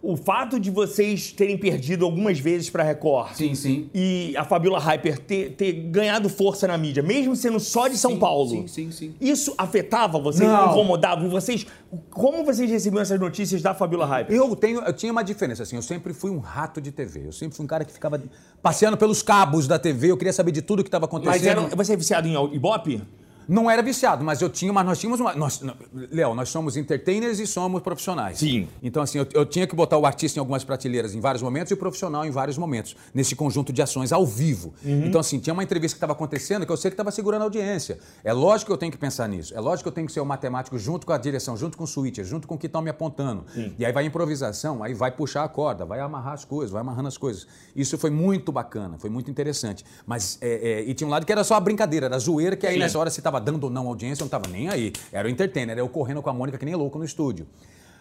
O 0.03 0.17
fato 0.17 0.59
de 0.59 0.69
vocês 0.69 1.31
terem 1.31 1.57
perdido 1.57 2.05
algumas 2.05 2.39
vezes 2.41 2.69
para 2.69 2.83
Record 2.83 3.35
Sim, 3.35 3.55
sim. 3.55 3.89
e 3.95 4.35
a 4.37 4.43
Fabiola 4.45 4.81
Hyper 4.81 5.17
ter, 5.21 5.53
ter 5.53 5.73
ganhado 5.73 6.29
força 6.29 6.67
na 6.67 6.77
mídia, 6.77 7.05
mesmo 7.05 7.37
sendo 7.37 7.61
só 7.61 7.87
de 7.87 7.97
São 7.97 8.13
Sim, 8.13 8.19
Paulo, 8.19 8.51
sim, 8.51 8.67
sim, 8.67 8.91
sim. 8.91 9.15
isso 9.21 9.55
afetava 9.57 10.19
vocês? 10.19 10.49
Não. 10.49 10.73
Incomodava 10.73 11.29
vocês? 11.29 11.65
Como 12.11 12.45
vocês 12.45 12.69
recebiam 12.69 13.01
essas 13.01 13.21
notícias 13.21 13.63
da 13.63 13.75
Fabiola 13.75 14.05
Hyper? 14.07 14.35
Eu 14.35 14.57
tenho, 14.57 14.81
eu 14.81 14.93
tinha 14.93 15.13
uma 15.13 15.23
diferença 15.23 15.63
assim. 15.63 15.77
Eu 15.77 15.83
sempre 15.83 16.13
fui 16.13 16.31
um 16.33 16.39
rato 16.41 16.81
de 16.81 16.91
TV. 16.91 17.27
Eu 17.27 17.33
sempre 17.33 17.55
fui 17.57 17.65
um 17.65 17.69
cara 17.69 17.85
que 17.85 17.93
ficava 17.93 18.21
passeando 18.61 18.97
pelos 18.97 19.23
cabos 19.23 19.69
da 19.69 19.79
TV. 19.79 20.11
Eu 20.11 20.17
queria 20.17 20.33
saber 20.33 20.51
de 20.51 20.63
tudo 20.63 20.83
que 20.83 20.89
estava 20.89 21.07
Mas 21.07 21.23
acontecendo. 21.23 21.67
era, 21.67 21.77
você 21.77 21.93
é 21.93 21.97
viciado 21.97 22.27
em 22.27 22.35
Ibope? 22.55 23.01
Não 23.49 23.71
era 23.71 23.83
viciado, 23.83 24.25
mas 24.25 24.41
eu 24.41 24.49
tinha, 24.49 24.73
mas 24.73 24.85
nós 24.85 24.99
tínhamos 24.99 25.21
uma. 25.21 25.35
Nós, 25.35 25.63
Léo, 26.11 26.35
nós 26.35 26.49
somos 26.49 26.77
entertainers 26.77 27.39
e 27.39 27.47
somos 27.47 27.83
profissionais. 27.83 28.39
Sim. 28.39 28.69
Então, 28.83 29.03
assim, 29.03 29.19
eu, 29.19 29.27
eu 29.33 29.47
tinha 29.47 29.67
que 29.67 29.75
botar 29.75 29.99
o 29.99 30.07
artista 30.07 30.39
em 30.39 30.41
algumas 30.41 30.65
prateleiras 30.65 31.15
em 31.15 31.21
vários 31.21 31.43
momentos 31.43 31.71
e 31.71 31.75
o 31.75 31.77
profissional 31.77 32.25
em 32.25 32.31
vários 32.31 32.59
momentos, 32.59 32.97
nesse 33.15 33.35
conjunto 33.35 33.73
de 33.73 33.83
ações 33.83 34.13
ao 34.13 34.27
vivo. 34.27 34.75
Então, 34.85 35.21
assim, 35.21 35.39
tinha 35.39 35.53
uma 35.53 35.63
entrevista 35.63 35.95
que 35.95 35.99
estava 35.99 36.13
acontecendo 36.13 36.67
que 36.67 36.73
eu 36.73 36.77
sei 36.77 36.91
que 36.91 36.95
estava 36.95 37.11
segurando 37.11 37.43
a 37.43 37.45
audiência. 37.45 37.99
É 38.23 38.33
lógico 38.33 38.69
que 38.69 38.73
eu 38.73 38.79
tenho 38.79 38.93
que 38.93 38.99
pensar 38.99 39.29
nisso. 39.29 39.55
É 39.55 39.61
lógico 39.61 39.85
que 39.85 39.89
eu 39.89 39.93
tenho 39.93 40.07
que 40.07 40.13
ser 40.13 40.21
o 40.21 40.27
matemático 40.27 40.79
junto 40.79 41.07
com 41.07 41.13
a 41.13 41.19
direção, 41.19 41.57
junto 41.57 41.77
com 41.77 41.85
o 41.85 41.87
switcher, 41.87 42.25
junto 42.25 42.47
com 42.47 42.55
o 42.55 42.59
que 42.59 42.67
estão 42.67 42.83
me 42.83 42.91
apontando. 42.91 43.45
E 43.79 43.85
aí 43.85 43.93
vai 43.93 44.05
a 44.05 44.07
improvisação, 44.07 44.83
aí 44.83 44.95
vai 44.95 45.11
puxar 45.11 45.45
a 45.45 45.49
corda, 45.49 45.85
vai 45.85 46.01
amarrar 46.01 46.35
as 46.35 46.45
coisas, 46.45 46.71
vai 46.71 46.81
amarrando 46.81 47.09
as 47.09 47.17
coisas. 47.17 47.47
Isso 47.75 47.97
foi 47.97 48.11
muito 48.11 48.51
bacana, 48.53 48.99
foi 48.99 49.11
muito 49.11 49.31
interessante. 49.31 49.85
Mas, 50.07 50.39
é, 50.41 50.81
é, 50.81 50.83
e 50.83 50.95
tinha 50.95 51.07
um 51.07 51.11
lado 51.11 51.25
que 51.25 51.33
era 51.33 51.45
só 51.45 51.55
a 51.55 51.61
brincadeira, 51.61 52.07
era 52.07 52.17
a 52.17 52.19
zoeira, 52.19 52.57
que 52.57 52.67
aí 52.67 52.75
Sim. 52.75 52.81
nessa 52.81 52.99
hora 52.99 53.11
se 53.11 53.21
estava 53.21 53.32
dando 53.39 53.65
ou 53.65 53.71
não 53.71 53.87
audiência, 53.89 54.23
eu 54.23 54.25
não 54.25 54.39
estava 54.39 54.49
nem 54.49 54.69
aí. 54.69 54.93
Era 55.13 55.29
o 55.29 55.31
entertainer, 55.31 55.73
era 55.73 55.81
eu 55.81 55.89
correndo 55.89 56.23
com 56.23 56.31
a 56.31 56.33
Mônica 56.33 56.59
que 56.59 56.65
nem 56.65 56.75
louco 56.75 56.99
no 56.99 57.05
estúdio. 57.05 57.47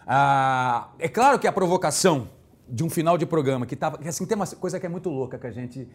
Ah, 0.06 0.90
é 1.00 1.08
claro 1.08 1.40
que 1.40 1.48
a 1.48 1.52
provocação 1.52 2.28
de 2.68 2.84
um 2.84 2.90
final 2.90 3.18
de 3.18 3.26
programa 3.26 3.66
que 3.66 3.76
tava. 3.76 4.00
Assim, 4.08 4.26
tem 4.26 4.36
uma 4.36 4.48
coisa 4.48 4.80
que 4.80 4.86
é 4.86 4.90
muito 4.90 5.10
louca 5.10 5.38
que 5.38 5.48
a 5.48 5.52
gente. 5.52 5.88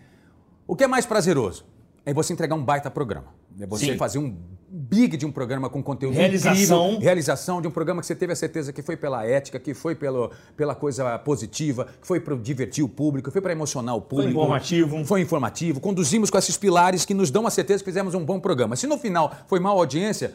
O 0.67 0.77
que 0.77 0.85
é 0.85 0.87
mais 0.87 1.07
prazeroso? 1.07 1.65
É 2.05 2.13
você 2.13 2.33
entregar 2.33 2.55
um 2.55 2.65
baita 2.65 2.91
programa. 2.91 3.35
É 3.59 3.67
você 3.67 3.87
Sim. 3.87 3.97
fazer 3.97 4.19
um 4.19 4.37
big 4.77 5.17
de 5.17 5.25
um 5.25 5.33
programa 5.33 5.71
com 5.71 5.83
conteúdo 5.83 6.15
Realização. 6.15 6.87
incrível. 6.87 7.01
Realização 7.01 7.63
de 7.63 7.69
um 7.69 7.71
programa 7.71 8.01
que 8.03 8.07
você 8.07 8.15
teve 8.15 8.33
a 8.33 8.37
certeza 8.37 8.73
que 8.73 8.83
foi 8.83 8.97
pela 8.97 9.25
ética, 9.27 9.59
que 9.59 9.73
foi 9.73 9.95
pelo, 9.95 10.31
pela 10.57 10.75
coisa 10.75 11.19
positiva, 11.19 11.87
que 12.01 12.07
foi 12.07 12.21
para 12.21 12.37
divertir 12.37 12.85
o 12.85 12.89
público, 12.89 13.31
que 13.31 13.33
foi 13.33 13.41
para 13.41 13.53
emocionar 13.53 13.97
o 13.97 14.03
público. 14.03 14.31
informativo. 14.31 15.05
Foi 15.05 15.21
informativo. 15.23 15.81
Conduzimos 15.81 16.29
com 16.29 16.37
esses 16.37 16.57
pilares 16.57 17.05
que 17.05 17.15
nos 17.15 17.31
dão 17.31 17.47
a 17.47 17.51
certeza 17.51 17.83
que 17.83 17.91
fizemos 17.91 18.15
um 18.15 18.25
bom 18.25 18.39
programa. 18.39 18.77
Se 18.77 18.87
no 18.87 18.99
final 18.99 19.33
foi 19.47 19.59
mal 19.59 19.79
audiência, 19.79 20.35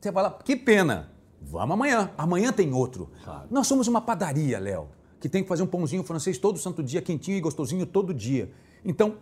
você 0.00 0.10
fala, 0.10 0.38
que 0.42 0.56
pena. 0.56 1.10
Vamos 1.42 1.74
amanhã. 1.74 2.10
Amanhã 2.16 2.52
tem 2.52 2.72
outro. 2.72 3.10
Nós 3.50 3.66
somos 3.66 3.86
uma 3.88 4.00
padaria, 4.00 4.58
Léo, 4.58 4.88
que 5.20 5.28
tem 5.28 5.42
que 5.42 5.48
fazer 5.48 5.62
um 5.62 5.66
pãozinho 5.66 6.02
francês 6.02 6.38
todo 6.38 6.58
santo 6.58 6.82
dia, 6.82 7.02
quentinho 7.02 7.36
e 7.36 7.40
gostosinho 7.40 7.84
todo 7.84 8.14
dia. 8.14 8.50
Então, 8.84 9.16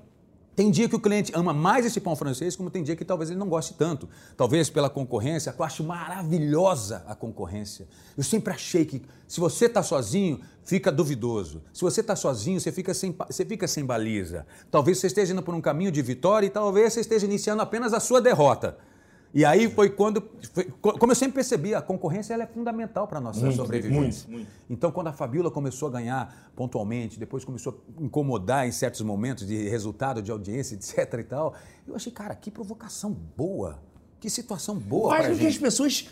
tem 0.59 0.73
dia 0.73 0.89
que 0.89 0.97
o 0.97 0.99
cliente 0.99 1.31
ama 1.37 1.55
mais 1.55 1.87
esse 1.87 2.01
pão 2.01 2.17
francês, 2.17 2.57
como 2.57 2.69
tem 2.69 2.83
dia 2.83 2.97
que 2.97 3.05
talvez 3.05 3.31
ele 3.31 3.39
não 3.39 3.49
goste 3.49 3.75
tanto. 3.75 4.09
Talvez 4.37 4.69
pela 4.69 4.91
concorrência, 4.91 5.55
eu 5.57 5.65
acho 5.65 5.85
maravilhosa 5.85 7.05
a 7.07 7.15
concorrência. 7.15 7.87
Eu 8.17 8.25
sempre 8.25 8.53
achei 8.53 8.85
que 8.85 9.01
se 9.29 9.39
você 9.39 9.67
está 9.67 9.85
sozinho, 9.85 10.41
fica 10.65 10.91
duvidoso. 10.91 11.63
Se 11.73 11.83
você 11.83 12.01
está 12.01 12.17
sozinho, 12.17 12.61
você 12.61 12.73
fica, 12.73 12.93
sem, 12.93 13.17
você 13.29 13.45
fica 13.45 13.69
sem 13.69 13.85
baliza. 13.85 14.45
Talvez 14.69 14.99
você 14.99 15.07
esteja 15.07 15.33
indo 15.33 15.45
por 15.45 15.55
um 15.55 15.61
caminho 15.61 15.93
de 15.93 16.03
vitória 16.03 16.49
e 16.49 16.51
talvez 16.51 16.93
você 16.93 17.03
esteja 17.03 17.25
iniciando 17.25 17.63
apenas 17.63 17.93
a 17.95 18.01
sua 18.01 18.21
derrota. 18.21 18.79
E 19.35 19.45
aí 19.45 19.71
foi 19.71 19.91
quando, 19.91 20.23
foi- 20.55 20.65
co- 20.81 20.99
como 20.99 21.13
eu 21.13 21.17
sempre 21.17 21.35
percebi, 21.35 21.75
a 21.75 21.83
concorrência 21.83 22.33
ela 22.33 22.45
é 22.45 22.47
fundamental 22.47 23.07
para 23.07 23.19
a 23.19 23.21
nossa 23.21 23.41
Muito, 23.41 23.57
sobrevivência. 23.57 24.27
muito, 24.29 24.31
muito. 24.47 24.51
Então, 24.71 24.91
quando 24.91 25.09
a 25.09 25.13
Fabiola 25.13 25.51
começou 25.51 25.89
a 25.89 25.93
ganhar 25.93 26.51
pontualmente, 26.57 27.19
depois 27.19 27.45
começou 27.45 27.83
a 27.99 28.03
incomodar 28.03 28.67
em 28.67 28.73
certos 28.73 29.03
momentos 29.03 29.47
de 29.47 29.69
resultado, 29.69 30.23
de 30.23 30.31
audiência, 30.31 30.75
etc 30.75 31.15
e 31.21 31.25
tal, 31.25 31.55
eu 31.87 31.95
achei, 31.95 32.11
cara, 32.11 32.35
que 32.35 32.51
provocação 32.51 33.13
boa. 33.37 33.79
Que 34.19 34.29
situação 34.31 34.75
boa 34.77 35.11
Faz 35.15 35.29
com 35.29 35.37
que 35.37 35.47
as 35.47 35.59
pessoas 35.59 36.09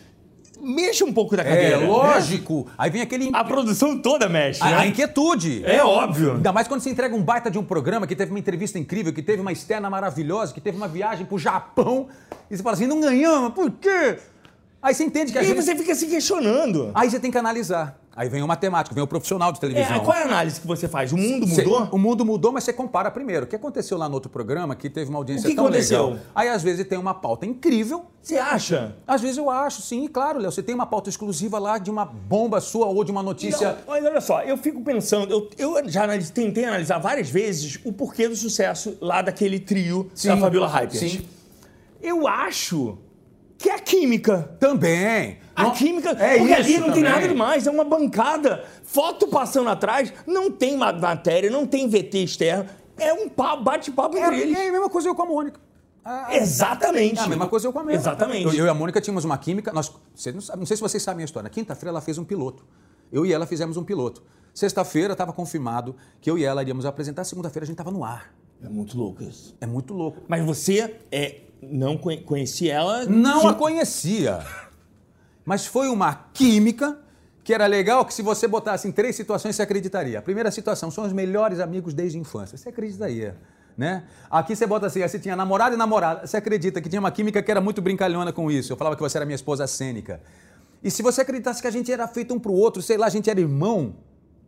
mexam 0.60 1.08
um 1.08 1.12
pouco 1.12 1.36
da 1.36 1.42
É, 1.42 1.46
cadeira. 1.46 1.78
né? 1.80 1.86
lógico. 1.86 2.66
Aí 2.76 2.90
vem 2.90 3.02
aquele... 3.02 3.30
A 3.32 3.44
produção 3.44 3.98
toda 3.98 4.28
mexe, 4.28 4.62
A, 4.62 4.66
né? 4.66 4.76
a 4.78 4.86
inquietude. 4.86 5.62
É 5.64 5.82
óbvio. 5.84 6.32
Ainda 6.34 6.52
mais 6.52 6.66
quando 6.68 6.80
você 6.80 6.90
entrega 6.90 7.14
um 7.14 7.22
baita 7.22 7.50
de 7.50 7.58
um 7.58 7.64
programa 7.64 8.06
que 8.06 8.16
teve 8.16 8.30
uma 8.30 8.38
entrevista 8.38 8.78
incrível, 8.78 9.12
que 9.12 9.22
teve 9.22 9.40
uma 9.40 9.52
externa 9.52 9.88
maravilhosa, 9.90 10.52
que 10.52 10.60
teve 10.60 10.76
uma 10.76 10.88
viagem 10.88 11.26
pro 11.26 11.38
Japão, 11.38 12.08
e 12.50 12.56
você 12.56 12.62
fala 12.62 12.74
assim, 12.74 12.86
não 12.86 13.00
ganhamos, 13.00 13.52
por 13.52 13.70
quê? 13.70 14.18
Aí 14.82 14.94
você 14.94 15.04
entende 15.04 15.32
que 15.32 15.38
E 15.38 15.40
a 15.40 15.42
aí 15.42 15.48
gente... 15.48 15.62
você 15.62 15.74
fica 15.74 15.94
se 15.94 16.06
questionando. 16.06 16.90
Aí 16.94 17.10
você 17.10 17.18
tem 17.18 17.30
que 17.30 17.38
analisar. 17.38 17.98
Aí 18.16 18.30
vem 18.30 18.42
o 18.42 18.48
matemático, 18.48 18.94
vem 18.94 19.04
o 19.04 19.06
profissional 19.06 19.52
de 19.52 19.58
É, 19.58 19.60
televisão. 19.60 20.00
qual 20.00 20.16
é 20.16 20.22
a 20.22 20.24
análise 20.24 20.58
que 20.58 20.66
você 20.66 20.88
faz? 20.88 21.12
O 21.12 21.18
mundo 21.18 21.46
Cê- 21.46 21.62
mudou? 21.62 21.88
o 21.92 21.98
mundo 21.98 22.24
mudou, 22.24 22.50
mas 22.50 22.64
você 22.64 22.72
compara 22.72 23.10
primeiro. 23.10 23.44
O 23.44 23.46
que 23.46 23.54
aconteceu 23.54 23.98
lá 23.98 24.08
no 24.08 24.14
outro 24.14 24.30
programa 24.30 24.74
que 24.74 24.88
teve 24.88 25.10
uma 25.10 25.18
audiência 25.18 25.46
O 25.46 25.50
que 25.50 25.54
tão 25.54 25.66
aconteceu? 25.66 26.06
legal? 26.06 26.20
Aí 26.34 26.48
às 26.48 26.62
vezes 26.62 26.86
tem 26.88 26.96
uma 26.98 27.12
pauta 27.12 27.44
incrível. 27.44 28.06
Você 28.22 28.38
acha? 28.38 28.96
Às 29.06 29.20
vezes 29.20 29.36
eu 29.36 29.50
acho, 29.50 29.82
sim, 29.82 30.08
claro, 30.08 30.38
Léo. 30.40 30.50
Você 30.50 30.62
tem 30.62 30.74
uma 30.74 30.86
pauta 30.86 31.10
exclusiva 31.10 31.58
lá 31.58 31.76
de 31.76 31.90
uma 31.90 32.06
bomba 32.06 32.58
sua 32.60 32.86
ou 32.86 33.04
de 33.04 33.12
uma 33.12 33.22
notícia. 33.22 33.72
Não, 33.72 33.78
mas 33.86 34.04
olha 34.04 34.20
só, 34.22 34.42
eu 34.42 34.56
fico 34.56 34.80
pensando, 34.82 35.30
eu, 35.58 35.76
eu 35.76 35.88
já 35.88 36.04
analis- 36.04 36.30
tentei 36.30 36.64
analisar 36.64 36.98
várias 36.98 37.28
vezes 37.28 37.78
o 37.84 37.92
porquê 37.92 38.26
do 38.28 38.34
sucesso 38.34 38.96
lá 39.00 39.20
daquele 39.20 39.60
trio 39.60 40.04
da 40.04 40.10
Sim, 40.14 40.40
Fabiola 40.40 40.66
Hypers. 40.68 40.98
sim. 40.98 41.28
Eu 42.02 42.26
acho 42.26 42.98
que 43.58 43.68
é 43.68 43.74
a 43.74 43.78
química. 43.78 44.56
Também. 44.58 45.38
A 45.56 45.70
química, 45.70 46.10
é 46.10 46.38
porque 46.38 46.52
ali 46.52 46.72
não 46.78 46.92
tem 46.92 47.02
também. 47.02 47.02
nada 47.04 47.28
demais, 47.28 47.66
é 47.66 47.70
uma 47.70 47.84
bancada. 47.84 48.64
Foto 48.84 49.26
passando 49.28 49.68
atrás, 49.70 50.12
não 50.26 50.50
tem 50.50 50.76
ma- 50.76 50.92
matéria, 50.92 51.50
não 51.50 51.66
tem 51.66 51.88
VT 51.88 52.18
externo. 52.24 52.66
É 52.98 53.12
um 53.12 53.28
pa- 53.28 53.56
bate-papo 53.56 54.16
É, 54.16 54.20
entre 54.20 54.40
eles. 54.40 54.56
é 54.58 54.68
a 54.68 54.72
mesma 54.72 54.88
coisa 54.90 55.08
eu 55.08 55.14
com 55.14 55.22
a 55.22 55.26
Mônica. 55.26 55.60
Ah, 56.04 56.36
Exatamente. 56.36 57.18
É 57.18 57.22
a 57.24 57.26
mesma 57.26 57.48
coisa 57.48 57.66
eu 57.66 57.72
com 57.72 57.80
a 57.80 57.84
mesma. 57.84 58.00
Exatamente. 58.00 58.46
Eu, 58.46 58.54
eu 58.54 58.66
e 58.66 58.68
a 58.68 58.74
Mônica 58.74 59.00
tínhamos 59.00 59.24
uma 59.24 59.36
química. 59.38 59.72
Nós, 59.72 59.90
não, 60.56 60.64
sei 60.66 60.76
se 60.76 60.82
vocês 60.82 61.02
sabem 61.02 61.22
a 61.22 61.24
história. 61.24 61.44
Na 61.44 61.50
quinta-feira 61.50 61.90
ela 61.90 62.00
fez 62.00 62.16
um 62.18 62.24
piloto. 62.24 62.64
Eu 63.12 63.26
e 63.26 63.32
ela 63.32 63.46
fizemos 63.46 63.76
um 63.76 63.82
piloto. 63.82 64.22
Sexta-feira 64.54 65.12
estava 65.12 65.32
confirmado 65.32 65.96
que 66.20 66.30
eu 66.30 66.38
e 66.38 66.44
ela 66.44 66.62
iríamos 66.62 66.86
apresentar. 66.86 67.24
Segunda-feira 67.24 67.64
a 67.64 67.66
gente 67.66 67.74
estava 67.74 67.90
no 67.90 68.04
ar. 68.04 68.32
É 68.64 68.68
muito 68.68 68.96
louco 68.96 69.22
isso. 69.22 69.56
É 69.60 69.66
muito 69.66 69.92
louco. 69.92 70.22
Mas 70.28 70.44
você 70.44 70.96
é 71.10 71.40
não 71.60 71.98
conhe- 71.98 72.22
conheci 72.22 72.70
ela. 72.70 73.04
Não 73.04 73.48
a 73.48 73.54
conhecia. 73.54 74.38
Mas 75.46 75.64
foi 75.64 75.88
uma 75.88 76.12
química 76.34 76.98
que 77.44 77.54
era 77.54 77.66
legal 77.66 78.04
que 78.04 78.12
se 78.12 78.22
você 78.22 78.48
botasse 78.48 78.88
em 78.88 78.92
três 78.92 79.14
situações, 79.14 79.54
você 79.54 79.62
acreditaria. 79.62 80.18
A 80.18 80.22
primeira 80.22 80.50
situação, 80.50 80.90
são 80.90 81.04
os 81.04 81.12
melhores 81.12 81.60
amigos 81.60 81.94
desde 81.94 82.18
a 82.18 82.20
infância. 82.20 82.58
Você 82.58 82.68
acreditaria. 82.68 83.36
Né? 83.78 84.02
Aqui 84.28 84.56
você 84.56 84.66
bota 84.66 84.86
assim, 84.86 85.00
você 85.00 85.18
tinha 85.18 85.36
namorado 85.36 85.76
e 85.76 85.78
namorada. 85.78 86.26
Você 86.26 86.36
acredita 86.36 86.80
que 86.80 86.88
tinha 86.88 86.98
uma 86.98 87.12
química 87.12 87.40
que 87.40 87.48
era 87.48 87.60
muito 87.60 87.80
brincalhona 87.80 88.32
com 88.32 88.50
isso. 88.50 88.72
Eu 88.72 88.76
falava 88.76 88.96
que 88.96 89.02
você 89.02 89.16
era 89.16 89.24
minha 89.24 89.36
esposa 89.36 89.64
cênica. 89.68 90.20
E 90.82 90.90
se 90.90 91.02
você 91.02 91.20
acreditasse 91.20 91.62
que 91.62 91.68
a 91.68 91.70
gente 91.70 91.92
era 91.92 92.08
feito 92.08 92.34
um 92.34 92.38
pro 92.40 92.52
outro, 92.52 92.82
sei 92.82 92.96
lá, 92.96 93.06
a 93.06 93.10
gente 93.10 93.30
era 93.30 93.40
irmão, 93.40 93.94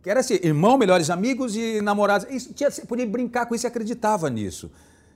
que 0.03 0.09
era 0.09 0.19
assim, 0.19 0.37
irmão, 0.43 0.77
melhores 0.77 1.09
amigos 1.09 1.55
e 1.55 1.79
namorados. 1.81 2.27
Isso, 2.29 2.53
tinha, 2.53 2.69
você 2.69 2.85
podia 2.85 3.07
brincar 3.07 3.45
com 3.45 3.55
isso 3.55 3.65
e 3.65 3.67
acreditava 3.67 4.29
nisso. 4.29 4.69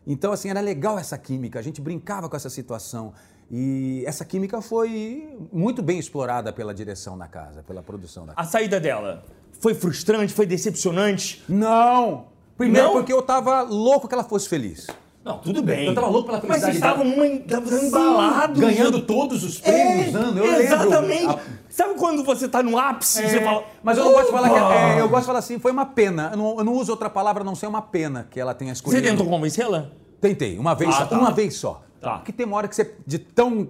Então, 0.08 0.32
assim, 0.32 0.50
era 0.50 0.62
legal 0.62 0.98
essa 0.98 1.18
química, 1.18 1.60
a 1.60 1.62
gente 1.62 1.82
brincava 1.82 2.30
com 2.30 2.36
essa 2.38 2.50
situação. 2.50 3.14
E 3.56 4.04
essa 4.08 4.26
química 4.26 4.62
foi 4.64 5.38
muito 5.52 5.84
bem 5.84 6.00
explorada 6.00 6.52
pela 6.52 6.74
direção 6.74 7.16
da 7.16 7.28
casa, 7.28 7.62
pela 7.62 7.84
produção 7.84 8.26
da 8.26 8.34
casa. 8.34 8.48
A 8.48 8.52
saída 8.52 8.80
dela 8.80 9.24
foi 9.62 9.76
frustrante, 9.76 10.34
foi 10.34 10.48
decepcionante? 10.48 11.44
Não! 11.48 12.26
Primeiro 12.58 12.88
Não? 12.88 12.94
porque 12.96 13.14
eu 13.14 13.22
tava 13.22 13.62
louco 13.62 14.08
que 14.08 14.14
ela 14.16 14.24
fosse 14.24 14.50
feliz. 14.50 14.88
Não, 15.24 15.38
tudo 15.38 15.62
bem. 15.62 15.86
Eu 15.86 15.94
tava 15.94 16.08
louco 16.08 16.26
pela 16.30 16.40
Mas 16.48 16.62
vocês 16.64 16.80
felicidade 16.80 17.38
estavam 17.38 17.78
embalados. 17.88 18.60
Ganhando 18.60 19.02
todos 19.04 19.44
os 19.44 19.60
prêmios, 19.60 20.16
É, 20.16 20.18
eu 20.18 20.32
lembro. 20.32 20.62
Exatamente. 20.62 21.26
A- 21.28 21.40
Sabe 21.70 21.94
quando 21.96 22.24
você 22.24 22.48
tá 22.48 22.62
no 22.64 22.78
ápice 22.78 23.22
e 23.22 23.26
É, 23.26 23.30
você 23.30 23.42
fala. 23.42 23.64
mas 23.84 23.98
eu 24.00 24.06
não 24.06 24.12
gosto 24.14 24.26
de 24.26 24.32
falar 24.32 24.50
que 24.50 24.56
"Opa!" 24.60 24.76
é, 24.76 25.00
eu 25.02 25.10
gosto 25.10 25.22
de 25.22 25.28
falar 25.28 25.40
assim, 25.40 25.60
foi 25.60 25.72
uma 25.72 25.86
pena. 25.86 26.30
Eu 26.34 26.38
não, 26.38 26.58
eu 26.58 26.64
não 26.64 26.74
uso 26.74 26.92
outra 26.92 27.10
palavra 27.10 27.42
a 27.42 27.46
não 27.46 27.56
ser 27.56 27.68
uma 27.68 27.82
pena 27.84 28.28
que 28.30 28.40
ela 28.40 28.54
tenha 28.56 28.74
Você 28.74 28.80
escolhido. 28.80 29.08
tentou 29.08 29.26
convencê-la? 29.28 29.90
Tentei, 30.20 30.58
uma 30.60 30.74
vez 30.76 30.90
Ah, 30.94 30.98
só. 31.00 31.06
tá. 31.06 31.18
Uma 31.20 31.32
vez 31.32 31.56
só. 31.56 31.82
Tá. 32.04 32.18
Porque 32.18 32.32
tem 32.32 32.46
uma 32.46 32.58
hora 32.58 32.68
que 32.68 32.76
você, 32.76 32.94
de 33.08 33.18
tão, 33.18 33.70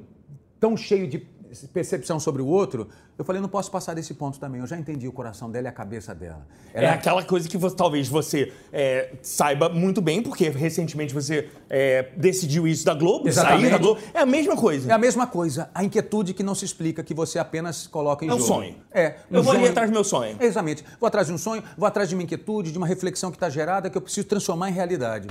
tão 0.59 0.75
cheio 0.75 1.07
de 1.07 1.31
percepção 1.71 2.19
sobre 2.19 2.41
o 2.41 2.47
outro, 2.47 2.87
eu 3.15 3.23
falei, 3.23 3.39
não 3.39 3.47
posso 3.47 3.69
passar 3.69 3.93
desse 3.93 4.15
ponto 4.15 4.39
também. 4.39 4.59
Eu 4.59 4.65
já 4.65 4.75
entendi 4.75 5.07
o 5.07 5.11
coração 5.11 5.51
dela 5.51 5.67
e 5.67 5.69
a 5.69 5.71
cabeça 5.71 6.15
dela. 6.15 6.47
É 6.73 6.89
aquela 6.89 7.21
coisa 7.23 7.47
que 7.47 7.55
você- 7.57 7.75
talvez 7.75 8.07
você 8.07 8.51
é, 8.71 9.11
saiba 9.21 9.69
muito 9.69 10.01
bem, 10.01 10.23
porque 10.23 10.49
recentemente 10.49 11.13
você 11.13 11.47
é, 11.69 12.09
decidiu 12.17 12.67
isso 12.67 12.83
da 12.83 12.95
Globo, 12.95 13.27
Exatamente. 13.27 13.61
sair 13.61 13.69
da 13.71 13.77
Globo. 13.77 14.01
É 14.15 14.21
a 14.21 14.25
mesma 14.25 14.55
coisa. 14.57 14.89
É 14.89 14.93
a 14.93 14.97
mesma 14.97 15.27
coisa. 15.27 15.69
A 15.75 15.83
inquietude 15.83 16.33
que 16.33 16.41
não 16.41 16.55
se 16.55 16.65
explica, 16.65 17.03
que 17.03 17.13
você 17.13 17.37
apenas 17.37 17.85
coloca 17.85 18.25
em 18.25 18.29
É 18.29 18.33
um 18.33 18.37
jogo. 18.39 18.47
sonho. 18.47 18.75
É. 18.91 19.17
um 19.29 19.35
Eu 19.35 19.43
vou 19.43 19.51
ali 19.51 19.59
sonho. 19.61 19.71
atrás 19.71 19.89
do 19.91 19.93
meu 19.93 20.03
sonho. 20.03 20.35
Exatamente. 20.39 20.83
Vou 20.99 21.05
atrás 21.07 21.27
de 21.27 21.33
um 21.33 21.37
sonho, 21.37 21.63
vou 21.77 21.85
atrás 21.85 22.09
de 22.09 22.15
uma 22.15 22.23
inquietude, 22.23 22.71
de 22.71 22.77
uma 22.79 22.87
reflexão 22.87 23.29
que 23.29 23.37
está 23.37 23.47
gerada, 23.51 23.91
que 23.91 23.97
eu 23.97 24.01
preciso 24.01 24.25
transformar 24.27 24.69
em 24.71 24.73
realidade. 24.73 25.27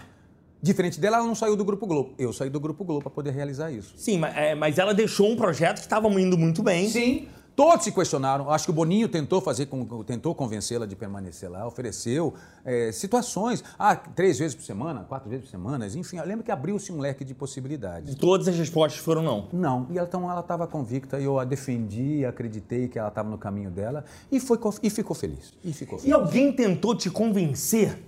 Diferente 0.63 1.01
dela, 1.01 1.17
ela 1.17 1.27
não 1.27 1.35
saiu 1.35 1.57
do 1.57 1.65
Grupo 1.65 1.87
Globo. 1.87 2.15
Eu 2.17 2.33
saí 2.33 2.49
do 2.49 2.61
Grupo 2.61 2.85
Globo 2.85 3.03
para 3.03 3.11
poder 3.11 3.33
realizar 3.33 3.71
isso. 3.73 3.95
Sim, 3.97 4.19
mas, 4.19 4.37
é, 4.37 4.55
mas 4.55 4.79
ela 4.79 4.95
deixou 4.95 5.29
um 5.29 5.35
projeto 5.37 5.77
que 5.79 5.83
estava 5.83 6.09
indo 6.21 6.39
muito 6.39 6.63
bem. 6.63 6.89
Sim. 6.89 7.29
Todos 7.55 7.85
se 7.85 7.93
questionaram. 7.93 8.49
Acho 8.51 8.65
que 8.65 8.71
o 8.71 8.75
Boninho 8.75 9.07
tentou 9.09 9.39
fazer, 9.39 9.69
tentou 10.07 10.35
convencê-la 10.35 10.87
de 10.87 10.97
permanecer 10.97 11.51
lá, 11.51 11.67
ofereceu 11.67 12.33
é, 12.65 12.91
situações. 12.93 13.63
Ah, 13.79 13.95
três 13.95 14.39
vezes 14.39 14.55
por 14.55 14.63
semana, 14.65 15.01
quatro 15.07 15.29
vezes 15.29 15.45
por 15.45 15.51
semana, 15.51 15.87
enfim. 15.87 16.17
Eu 16.17 16.25
lembro 16.25 16.43
que 16.43 16.51
abriu-se 16.51 16.91
um 16.91 16.99
leque 16.99 17.25
de 17.27 17.35
possibilidades. 17.35 18.15
Todas 18.15 18.49
as 18.49 18.57
respostas 18.57 19.03
foram 19.03 19.21
não. 19.23 19.49
Não, 19.53 19.87
e 19.91 19.99
ela- 19.99 20.09
então 20.09 20.31
ela 20.31 20.41
estava 20.41 20.67
convicta, 20.67 21.21
e 21.21 21.25
eu 21.25 21.39
a 21.39 21.45
defendi, 21.45 22.25
acreditei 22.25 22.89
que 22.89 22.99
ela 22.99 23.09
estava 23.09 23.29
no 23.29 23.37
caminho 23.37 23.71
dela 23.71 24.03
e, 24.31 24.41
foi, 24.41 24.59
e 24.83 24.89
ficou 24.89 25.15
feliz. 25.15 25.53
E 25.63 25.75
ficou 25.75 25.99
E 25.99 26.03
feliz. 26.03 26.15
alguém 26.15 26.53
tentou 26.53 26.95
te 26.95 27.11
convencer 27.11 27.99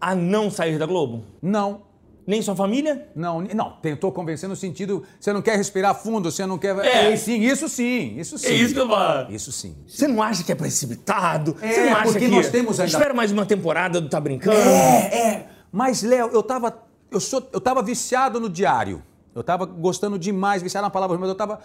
a 0.00 0.14
não 0.14 0.50
sair 0.50 0.78
da 0.78 0.86
Globo? 0.86 1.24
Não, 1.42 1.82
Nem 2.26 2.42
sua 2.42 2.56
família? 2.56 3.08
não, 3.14 3.40
não. 3.42 3.70
Tentou 3.80 4.10
convencer 4.10 4.48
no 4.48 4.56
sentido, 4.56 5.04
você 5.20 5.32
não 5.32 5.40
quer 5.40 5.56
respirar 5.56 5.94
fundo, 5.94 6.30
você 6.30 6.44
não 6.44 6.58
quer. 6.58 6.76
É. 6.84 7.12
É, 7.12 7.16
sim, 7.16 7.40
isso 7.40 7.68
sim, 7.68 8.16
isso 8.18 8.36
sim. 8.36 8.48
É 8.48 8.52
isso 8.52 8.74
que 8.74 8.80
eu 8.80 8.88
falo. 8.88 9.32
Isso 9.32 9.52
sim. 9.52 9.76
Você 9.86 10.08
não 10.08 10.20
acha 10.22 10.42
que 10.42 10.50
é 10.50 10.54
precipitado? 10.56 11.56
É, 11.62 11.72
Você 11.72 11.84
não 11.86 11.92
acha 11.96 12.02
porque 12.12 12.28
que... 12.28 12.34
nós 12.34 12.48
temos 12.50 12.80
ainda- 12.80 12.92
Espera 12.92 13.14
mais 13.14 13.30
uma 13.30 13.46
temporada 13.46 14.00
do 14.00 14.08
Tá 14.08 14.20
Brincando? 14.20 14.56
É, 14.58 15.18
é. 15.34 15.48
Mas, 15.70 16.02
Léo, 16.02 16.30
eu 16.32 16.42
tava, 16.42 16.76
eu, 17.10 17.20
sou, 17.20 17.48
eu 17.52 17.60
tava 17.60 17.82
viciado 17.82 18.40
no 18.40 18.48
diário. 18.48 19.02
Eu 19.34 19.44
tava 19.44 19.64
gostando 19.66 20.18
demais, 20.18 20.62
viciado 20.62 20.84
na 20.86 20.90
palavra, 20.90 21.16
mas 21.18 21.28
eu 21.28 21.34
tava, 21.34 21.60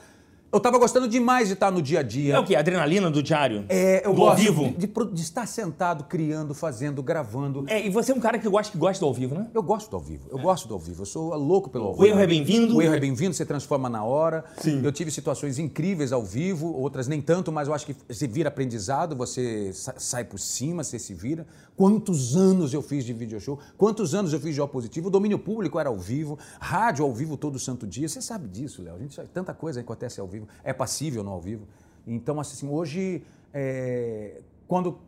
eu 0.51 0.59
tava 0.59 0.77
gostando 0.77 1.07
demais 1.07 1.47
de 1.47 1.53
estar 1.53 1.71
no 1.71 1.81
dia 1.81 1.99
a 1.99 2.03
dia. 2.03 2.35
É 2.35 2.39
o 2.39 2.43
quê? 2.45 2.55
Adrenalina 2.55 3.09
do 3.09 3.23
diário? 3.23 3.65
É, 3.69 4.05
eu 4.05 4.11
do 4.13 4.17
gosto 4.17 4.31
ao 4.31 4.35
vivo? 4.37 4.63
De, 4.77 4.87
de 4.87 4.91
de 5.13 5.21
estar 5.21 5.45
sentado, 5.47 6.03
criando, 6.03 6.53
fazendo, 6.53 7.01
gravando. 7.01 7.63
É, 7.67 7.85
e 7.85 7.89
você 7.89 8.11
é 8.11 8.15
um 8.15 8.19
cara 8.19 8.37
que 8.37 8.47
gosta, 8.49 8.71
que 8.71 8.77
gosta 8.77 8.99
do 8.99 9.07
ao 9.07 9.13
vivo, 9.13 9.35
né? 9.35 9.47
Eu 9.53 9.63
gosto 9.63 9.89
do 9.89 9.95
ao 9.95 10.01
vivo, 10.01 10.27
eu 10.29 10.37
gosto 10.39 10.67
do 10.67 10.73
ao 10.73 10.79
vivo, 10.79 11.01
eu 11.01 11.05
sou 11.05 11.33
louco 11.35 11.69
pelo 11.69 11.85
ao 11.85 11.91
O 11.91 11.93
vivo. 11.95 12.07
erro 12.07 12.19
é 12.19 12.27
bem-vindo? 12.27 12.75
O 12.75 12.81
erro 12.81 12.93
é 12.95 12.99
bem-vindo, 12.99 13.33
você 13.33 13.45
transforma 13.45 13.89
na 13.89 14.03
hora. 14.03 14.43
Sim. 14.57 14.81
Eu 14.83 14.91
tive 14.91 15.09
situações 15.11 15.57
incríveis 15.57 16.11
ao 16.11 16.23
vivo, 16.23 16.73
outras 16.73 17.07
nem 17.07 17.21
tanto, 17.21 17.51
mas 17.51 17.67
eu 17.67 17.73
acho 17.73 17.85
que 17.85 17.95
se 18.09 18.27
vira 18.27 18.49
aprendizado, 18.49 19.15
você 19.15 19.71
sa- 19.73 19.95
sai 19.97 20.23
por 20.23 20.39
cima, 20.39 20.83
você 20.83 20.99
se 20.99 21.13
vira. 21.13 21.45
Quantos 21.81 22.35
anos 22.35 22.75
eu 22.75 22.81
fiz 22.83 23.03
de 23.03 23.11
video 23.11 23.39
show? 23.39 23.57
Quantos 23.75 24.13
anos 24.13 24.31
eu 24.33 24.39
fiz 24.39 24.53
de 24.53 24.61
ao 24.61 24.67
positivo? 24.67 25.07
O 25.07 25.09
domínio 25.09 25.39
público 25.39 25.79
era 25.79 25.89
ao 25.89 25.97
vivo, 25.97 26.37
rádio 26.59 27.03
ao 27.03 27.11
vivo 27.11 27.35
todo 27.35 27.57
santo 27.57 27.87
dia. 27.87 28.07
Você 28.07 28.21
sabe 28.21 28.47
disso, 28.47 28.83
Léo. 28.83 28.93
A 28.93 28.99
gente 28.99 29.15
sabe, 29.15 29.29
tanta 29.29 29.51
coisa 29.51 29.79
acontece 29.79 30.21
ao 30.21 30.27
vivo, 30.27 30.47
é 30.63 30.73
passível 30.73 31.23
no 31.23 31.31
ao 31.31 31.41
vivo. 31.41 31.67
Então, 32.05 32.39
assim, 32.39 32.69
hoje, 32.69 33.23
é, 33.51 34.43
quando 34.67 34.99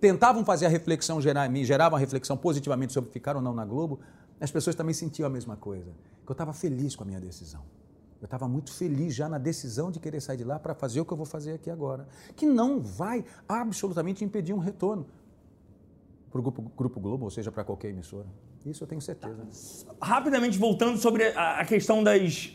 tentavam 0.00 0.46
fazer 0.46 0.64
a 0.64 0.70
reflexão 0.70 1.20
gerar 1.20 1.44
em 1.44 1.50
mim, 1.50 1.62
geravam 1.62 1.98
a 1.98 2.00
reflexão 2.00 2.38
positivamente 2.38 2.94
sobre 2.94 3.10
ficar 3.10 3.36
ou 3.36 3.42
não 3.42 3.52
na 3.52 3.66
Globo, 3.66 4.00
as 4.40 4.50
pessoas 4.50 4.74
também 4.74 4.94
sentiam 4.94 5.26
a 5.26 5.30
mesma 5.30 5.56
coisa. 5.56 5.92
Que 6.24 6.32
eu 6.32 6.32
estava 6.32 6.54
feliz 6.54 6.96
com 6.96 7.02
a 7.02 7.06
minha 7.06 7.20
decisão. 7.20 7.60
Eu 8.18 8.24
estava 8.24 8.48
muito 8.48 8.72
feliz 8.72 9.14
já 9.14 9.28
na 9.28 9.36
decisão 9.36 9.90
de 9.90 10.00
querer 10.00 10.22
sair 10.22 10.38
de 10.38 10.44
lá 10.44 10.58
para 10.58 10.74
fazer 10.74 11.02
o 11.02 11.04
que 11.04 11.12
eu 11.12 11.18
vou 11.18 11.26
fazer 11.26 11.52
aqui 11.52 11.68
agora. 11.68 12.08
Que 12.34 12.46
não 12.46 12.80
vai 12.80 13.26
absolutamente 13.46 14.24
impedir 14.24 14.54
um 14.54 14.58
retorno 14.58 15.04
para 16.34 16.40
o 16.40 16.42
Grupo, 16.42 16.72
Grupo 16.76 17.00
Globo, 17.00 17.24
ou 17.24 17.30
seja, 17.30 17.52
para 17.52 17.62
qualquer 17.62 17.90
emissora. 17.90 18.26
Isso 18.66 18.82
eu 18.82 18.88
tenho 18.88 19.00
certeza. 19.00 19.46
Rapidamente 20.02 20.58
voltando 20.58 20.98
sobre 20.98 21.28
a, 21.28 21.60
a 21.60 21.64
questão 21.64 22.02
das, 22.02 22.50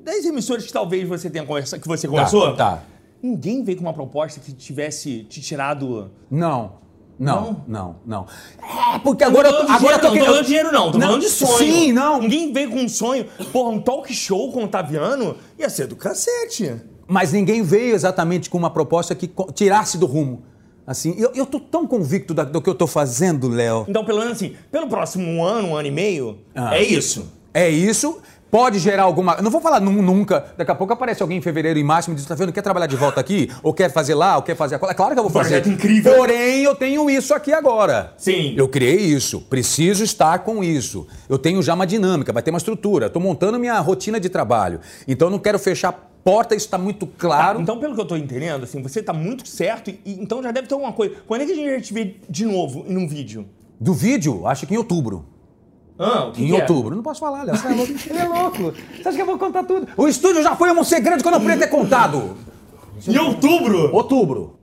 das 0.00 0.24
emissoras 0.24 0.66
que 0.66 0.72
talvez 0.72 1.08
você 1.08 1.30
tenha 1.30 1.46
conversado, 1.46 1.80
que 1.80 1.86
você 1.86 2.08
conversou. 2.08 2.56
tá. 2.56 2.82
Ninguém 3.22 3.62
veio 3.62 3.78
com 3.78 3.84
uma 3.84 3.92
proposta 3.92 4.40
que 4.40 4.52
tivesse 4.52 5.22
te 5.24 5.40
tirado. 5.40 6.10
Não. 6.28 6.82
Não, 7.16 7.64
não, 7.68 7.96
não. 8.04 8.26
É, 8.58 8.98
porque 8.98 9.22
agora 9.22 9.48
não 9.48 9.60
eu 9.60 9.66
tô 9.66 9.72
agora 9.72 9.94
eu 9.94 10.00
tô 10.00 10.08
não, 10.08 10.18
tô 10.18 10.24
falando 10.24 10.40
de 10.40 10.46
dinheiro, 10.48 10.72
não. 10.72 10.90
Tô 10.90 11.00
falando 11.00 11.20
de 11.20 11.28
sonho. 11.28 11.58
Sim, 11.58 11.92
não. 11.92 12.20
Ninguém 12.20 12.52
veio 12.52 12.70
com 12.72 12.78
um 12.78 12.88
sonho. 12.88 13.26
Porra, 13.52 13.70
um 13.70 13.80
talk 13.80 14.12
show 14.12 14.50
com 14.50 14.64
o 14.64 14.68
Taviano 14.68 15.36
ia 15.56 15.70
ser 15.70 15.86
do 15.86 15.94
cacete. 15.94 16.82
Mas 17.06 17.32
ninguém 17.32 17.62
veio 17.62 17.94
exatamente 17.94 18.50
com 18.50 18.58
uma 18.58 18.70
proposta 18.70 19.14
que 19.14 19.30
tirasse 19.54 19.96
do 19.96 20.06
rumo. 20.06 20.42
Assim, 20.86 21.14
eu, 21.18 21.30
eu 21.34 21.46
tô 21.46 21.58
tão 21.58 21.86
convicto 21.86 22.34
da- 22.34 22.44
do 22.44 22.60
que 22.60 22.68
eu 22.68 22.74
tô 22.74 22.86
fazendo, 22.86 23.48
Léo. 23.48 23.86
Então, 23.88 24.04
pelo 24.04 24.18
menos 24.18 24.34
assim, 24.34 24.54
pelo 24.70 24.86
próximo 24.86 25.42
ano, 25.44 25.68
um 25.68 25.76
ano 25.76 25.88
e 25.88 25.90
meio, 25.90 26.38
Ah. 26.54 26.76
é 26.76 26.82
isso. 26.82 27.32
É 27.54 27.68
isso. 27.70 28.18
Pode 28.50 28.78
gerar 28.78 29.02
alguma. 29.02 29.36
Não 29.42 29.50
vou 29.50 29.60
falar 29.60 29.80
nu- 29.80 30.00
nunca. 30.00 30.44
Daqui 30.56 30.70
a 30.70 30.74
pouco 30.76 30.92
aparece 30.92 31.20
alguém 31.22 31.38
em 31.38 31.40
fevereiro, 31.42 31.76
em 31.76 31.82
março, 31.82 32.08
e 32.08 32.12
me 32.12 32.16
diz: 32.16 32.24
tá 32.24 32.36
vendo? 32.36 32.52
Quer 32.52 32.62
trabalhar 32.62 32.86
de 32.86 32.94
volta 32.94 33.18
aqui? 33.20 33.50
Ou 33.64 33.74
quer 33.74 33.90
fazer 33.90 34.14
lá? 34.14 34.36
Ou 34.36 34.42
quer 34.42 34.54
fazer 34.54 34.76
aquilo? 34.76 34.90
É 34.92 34.94
claro 34.94 35.12
que 35.12 35.18
eu 35.18 35.24
vou 35.24 35.32
fazer. 35.32 35.60
Projeto 35.60 35.68
incrível. 35.74 36.14
Porém, 36.14 36.62
eu 36.62 36.74
tenho 36.76 37.10
isso 37.10 37.34
aqui 37.34 37.52
agora. 37.52 38.12
Sim. 38.16 38.54
Eu 38.56 38.68
criei 38.68 38.96
isso. 38.96 39.40
Preciso 39.40 40.04
estar 40.04 40.38
com 40.40 40.62
isso. 40.62 41.04
Eu 41.28 41.36
tenho 41.36 41.60
já 41.64 41.74
uma 41.74 41.84
dinâmica, 41.86 42.32
vai 42.32 42.44
ter 42.44 42.50
uma 42.50 42.58
estrutura. 42.58 43.06
Estou 43.06 43.20
montando 43.20 43.58
minha 43.58 43.76
rotina 43.80 44.20
de 44.20 44.28
trabalho. 44.28 44.78
Então 45.08 45.26
eu 45.26 45.32
não 45.32 45.38
quero 45.40 45.58
fechar 45.58 46.12
porta, 46.24 46.54
isso 46.54 46.66
está 46.66 46.78
muito 46.78 47.06
claro. 47.06 47.60
Então, 47.60 47.78
pelo 47.78 47.94
que 47.94 48.00
eu 48.00 48.06
tô 48.06 48.16
entendendo, 48.16 48.64
assim, 48.64 48.82
você 48.82 49.02
tá 49.02 49.12
muito 49.12 49.46
certo 49.46 49.90
e, 49.90 50.00
então 50.06 50.42
já 50.42 50.50
deve 50.50 50.66
ter 50.66 50.74
alguma 50.74 50.92
coisa. 50.92 51.16
Quando 51.26 51.42
é 51.42 51.46
que 51.46 51.52
a 51.52 51.54
gente 51.54 51.68
vai 51.70 51.80
te 51.80 51.92
ver 51.94 52.20
de 52.28 52.46
novo 52.46 52.84
em 52.88 52.96
um 52.96 53.06
vídeo? 53.06 53.46
Do 53.78 53.92
vídeo, 53.92 54.46
acho 54.46 54.66
que 54.66 54.74
em 54.74 54.78
outubro. 54.78 55.26
Ah, 55.98 56.32
Em 56.36 56.50
é? 56.50 56.54
outubro. 56.60 56.96
Não 56.96 57.02
posso 57.02 57.20
falar, 57.20 57.44
Léo. 57.44 57.56
Você 57.56 57.68
é 57.68 57.70
louco. 57.72 57.92
Ele 58.10 58.18
é 58.18 58.24
louco. 58.24 58.58
Você 58.96 59.08
acha 59.08 59.12
que 59.16 59.22
eu 59.22 59.26
vou 59.26 59.38
contar 59.38 59.62
tudo? 59.62 59.86
O 59.96 60.08
estúdio 60.08 60.42
já 60.42 60.56
foi 60.56 60.72
um 60.72 60.82
segredo 60.82 61.22
que 61.22 61.28
eu 61.28 61.32
não 61.32 61.40
podia 61.40 61.56
ter 61.58 61.68
contado. 61.68 62.36
Em 63.06 63.16
outubro? 63.18 63.94
Outubro. 63.94 64.58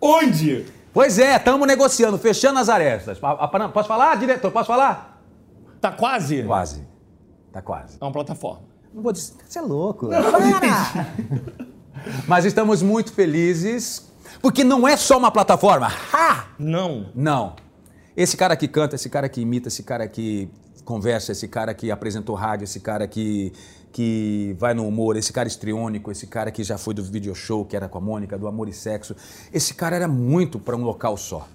Onde? 0.00 0.66
Pois 0.92 1.18
é, 1.18 1.36
estamos 1.36 1.66
negociando, 1.66 2.18
fechando 2.18 2.58
as 2.58 2.68
arestas. 2.68 3.18
Posso 3.18 3.88
falar, 3.88 4.16
diretor? 4.16 4.50
Posso 4.50 4.66
falar? 4.66 5.22
Tá 5.80 5.90
quase? 5.90 6.42
Quase. 6.42 6.86
Tá 7.50 7.62
quase. 7.62 7.96
É 8.00 8.04
uma 8.04 8.12
plataforma. 8.12 8.62
Não 8.94 9.02
vou 9.02 9.12
dizer. 9.12 9.34
Você 9.46 9.58
é 9.58 9.62
louco. 9.62 10.08
Para! 10.08 11.14
Mas 12.26 12.44
estamos 12.44 12.82
muito 12.82 13.12
felizes, 13.12 14.10
porque 14.40 14.64
não 14.64 14.86
é 14.86 14.96
só 14.96 15.16
uma 15.16 15.30
plataforma. 15.30 15.90
Ha! 16.12 16.46
Não. 16.58 17.06
Não. 17.14 17.56
Esse 18.16 18.36
cara 18.36 18.56
que 18.56 18.68
canta, 18.68 18.96
esse 18.96 19.08
cara 19.08 19.28
que 19.28 19.40
imita, 19.40 19.68
esse 19.68 19.82
cara 19.82 20.06
que 20.06 20.50
conversa, 20.84 21.32
esse 21.32 21.48
cara 21.48 21.72
que 21.72 21.90
apresentou 21.90 22.34
rádio, 22.34 22.64
esse 22.64 22.80
cara 22.80 23.06
que, 23.06 23.52
que 23.92 24.54
vai 24.58 24.74
no 24.74 24.86
humor, 24.86 25.16
esse 25.16 25.32
cara 25.32 25.48
histriônico, 25.48 26.10
esse 26.10 26.26
cara 26.26 26.50
que 26.50 26.62
já 26.62 26.76
foi 26.76 26.92
do 26.92 27.02
video 27.02 27.34
show, 27.34 27.64
que 27.64 27.76
era 27.76 27.88
com 27.88 27.98
a 27.98 28.00
Mônica, 28.00 28.36
do 28.36 28.46
Amor 28.46 28.68
e 28.68 28.72
Sexo, 28.72 29.16
esse 29.52 29.74
cara 29.74 29.96
era 29.96 30.08
muito 30.08 30.58
para 30.58 30.76
um 30.76 30.82
local 30.82 31.16
só. 31.16 31.48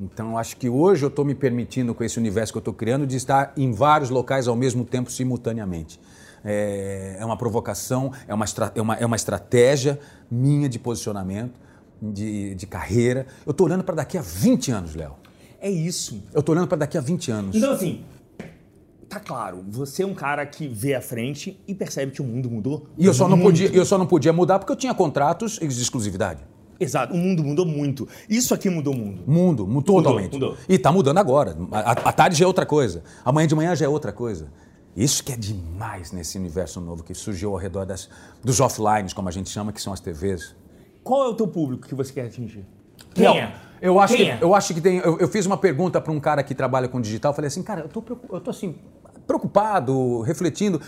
Então, 0.00 0.38
acho 0.38 0.56
que 0.56 0.68
hoje 0.68 1.04
eu 1.04 1.08
estou 1.08 1.26
me 1.26 1.34
permitindo, 1.34 1.94
com 1.94 2.02
esse 2.02 2.18
universo 2.18 2.52
que 2.52 2.56
eu 2.56 2.60
estou 2.60 2.72
criando, 2.72 3.06
de 3.06 3.16
estar 3.16 3.52
em 3.54 3.70
vários 3.70 4.08
locais 4.08 4.48
ao 4.48 4.56
mesmo 4.56 4.82
tempo, 4.82 5.10
simultaneamente. 5.12 6.00
É, 6.44 7.16
é 7.18 7.24
uma 7.24 7.36
provocação, 7.36 8.12
é 8.26 8.34
uma, 8.34 8.44
é, 8.74 8.80
uma, 8.80 8.94
é 8.96 9.06
uma 9.06 9.16
estratégia 9.16 9.98
minha 10.30 10.68
de 10.68 10.78
posicionamento, 10.78 11.58
de, 12.00 12.54
de 12.54 12.66
carreira. 12.66 13.26
Eu 13.44 13.50
estou 13.50 13.66
olhando 13.66 13.84
para 13.84 13.96
daqui 13.96 14.16
a 14.16 14.22
20 14.22 14.70
anos, 14.72 14.94
Léo. 14.94 15.12
É 15.60 15.70
isso. 15.70 16.22
Eu 16.32 16.40
estou 16.40 16.54
olhando 16.54 16.68
para 16.68 16.78
daqui 16.78 16.96
a 16.96 17.00
20 17.00 17.30
anos. 17.30 17.54
Então, 17.56 17.72
assim, 17.72 18.02
tá 19.08 19.20
claro, 19.20 19.62
você 19.68 20.02
é 20.02 20.06
um 20.06 20.14
cara 20.14 20.46
que 20.46 20.66
vê 20.66 20.94
à 20.94 21.02
frente 21.02 21.60
e 21.68 21.74
percebe 21.74 22.12
que 22.12 22.22
o 22.22 22.24
mundo 22.24 22.50
mudou. 22.50 22.86
E 22.96 23.04
eu 23.04 23.12
só, 23.12 23.28
não 23.28 23.38
podia, 23.38 23.68
eu 23.68 23.84
só 23.84 23.98
não 23.98 24.06
podia 24.06 24.32
mudar 24.32 24.58
porque 24.58 24.72
eu 24.72 24.76
tinha 24.76 24.94
contratos 24.94 25.58
de 25.58 25.66
exclusividade. 25.66 26.40
Exato, 26.78 27.12
o 27.12 27.16
mundo 27.18 27.44
mudou 27.44 27.66
muito. 27.66 28.08
Isso 28.26 28.54
aqui 28.54 28.70
mudou 28.70 28.94
o 28.94 28.96
mundo. 28.96 29.22
Mundo, 29.26 29.66
mu- 29.66 29.82
totalmente. 29.82 30.32
mudou. 30.32 30.56
E 30.66 30.78
tá 30.78 30.90
mudando 30.90 31.18
agora. 31.18 31.54
A, 31.70 31.90
a 31.90 32.12
tarde 32.12 32.38
já 32.38 32.44
é 32.46 32.48
outra 32.48 32.64
coisa. 32.64 33.02
Amanhã 33.22 33.46
de 33.46 33.54
manhã 33.54 33.76
já 33.76 33.84
é 33.84 33.88
outra 33.88 34.12
coisa. 34.12 34.46
Isso 34.96 35.22
que 35.22 35.32
é 35.32 35.36
demais 35.36 36.12
nesse 36.12 36.36
universo 36.36 36.80
novo 36.80 37.02
que 37.02 37.14
surgiu 37.14 37.50
ao 37.52 37.56
redor 37.56 37.84
das, 37.84 38.08
dos 38.42 38.60
offlines, 38.60 39.12
como 39.12 39.28
a 39.28 39.32
gente 39.32 39.48
chama, 39.48 39.72
que 39.72 39.80
são 39.80 39.92
as 39.92 40.00
TVs. 40.00 40.54
Qual 41.02 41.24
é 41.24 41.28
o 41.28 41.34
teu 41.34 41.46
público 41.46 41.86
que 41.86 41.94
você 41.94 42.12
quer 42.12 42.26
atingir? 42.26 42.66
Quem 43.14 43.24
Não, 43.24 43.34
é? 43.34 43.54
Eu 43.80 43.98
acho, 43.98 44.14
Quem 44.14 44.26
que, 44.26 44.32
é? 44.32 44.38
eu 44.40 44.54
acho 44.54 44.74
que 44.74 44.80
tem. 44.80 44.98
Eu, 44.98 45.18
eu 45.18 45.28
fiz 45.28 45.46
uma 45.46 45.56
pergunta 45.56 46.00
para 46.00 46.12
um 46.12 46.20
cara 46.20 46.42
que 46.42 46.54
trabalha 46.54 46.86
com 46.86 47.00
digital. 47.00 47.32
Falei 47.32 47.48
assim, 47.48 47.62
cara, 47.62 47.82
eu 47.82 47.88
tô, 47.88 48.04
eu 48.30 48.40
tô 48.40 48.50
assim, 48.50 48.76
preocupado, 49.26 50.20
refletindo. 50.20 50.80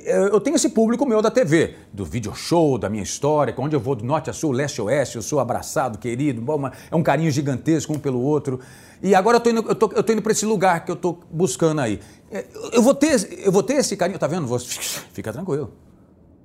Eu 0.00 0.40
tenho 0.40 0.54
esse 0.56 0.68
público 0.68 1.04
meu 1.04 1.20
da 1.20 1.30
TV, 1.30 1.74
do 1.92 2.04
video 2.04 2.32
show, 2.34 2.78
da 2.78 2.88
minha 2.88 3.02
história, 3.02 3.52
onde 3.58 3.74
eu 3.74 3.80
vou 3.80 3.94
do 3.96 4.04
norte 4.04 4.30
a 4.30 4.32
sul, 4.32 4.52
leste 4.52 4.80
a 4.80 4.84
oeste, 4.84 5.16
eu 5.16 5.22
sou 5.22 5.40
abraçado, 5.40 5.98
querido, 5.98 6.42
é 6.90 6.94
um 6.96 7.02
carinho 7.02 7.30
gigantesco 7.30 7.92
um 7.92 7.98
pelo 7.98 8.20
outro. 8.20 8.60
E 9.02 9.14
agora 9.14 9.36
eu 9.36 9.40
tô 9.40 9.50
indo, 9.50 9.64
eu 9.68 9.74
tô, 9.74 9.90
eu 9.92 10.02
tô 10.02 10.12
indo 10.12 10.22
para 10.22 10.32
esse 10.32 10.46
lugar 10.46 10.84
que 10.84 10.90
eu 10.90 10.96
tô 10.96 11.18
buscando 11.30 11.80
aí. 11.80 12.00
É, 12.30 12.44
Eu 12.72 12.80
vou 12.82 12.94
ter, 12.94 13.44
eu 13.44 13.50
vou 13.50 13.62
ter 13.62 13.74
esse 13.74 13.96
carinho, 13.96 14.18
tá 14.18 14.26
vendo? 14.26 14.46
Você 14.46 14.66
fica 15.12 15.32
tranquilo. 15.32 15.72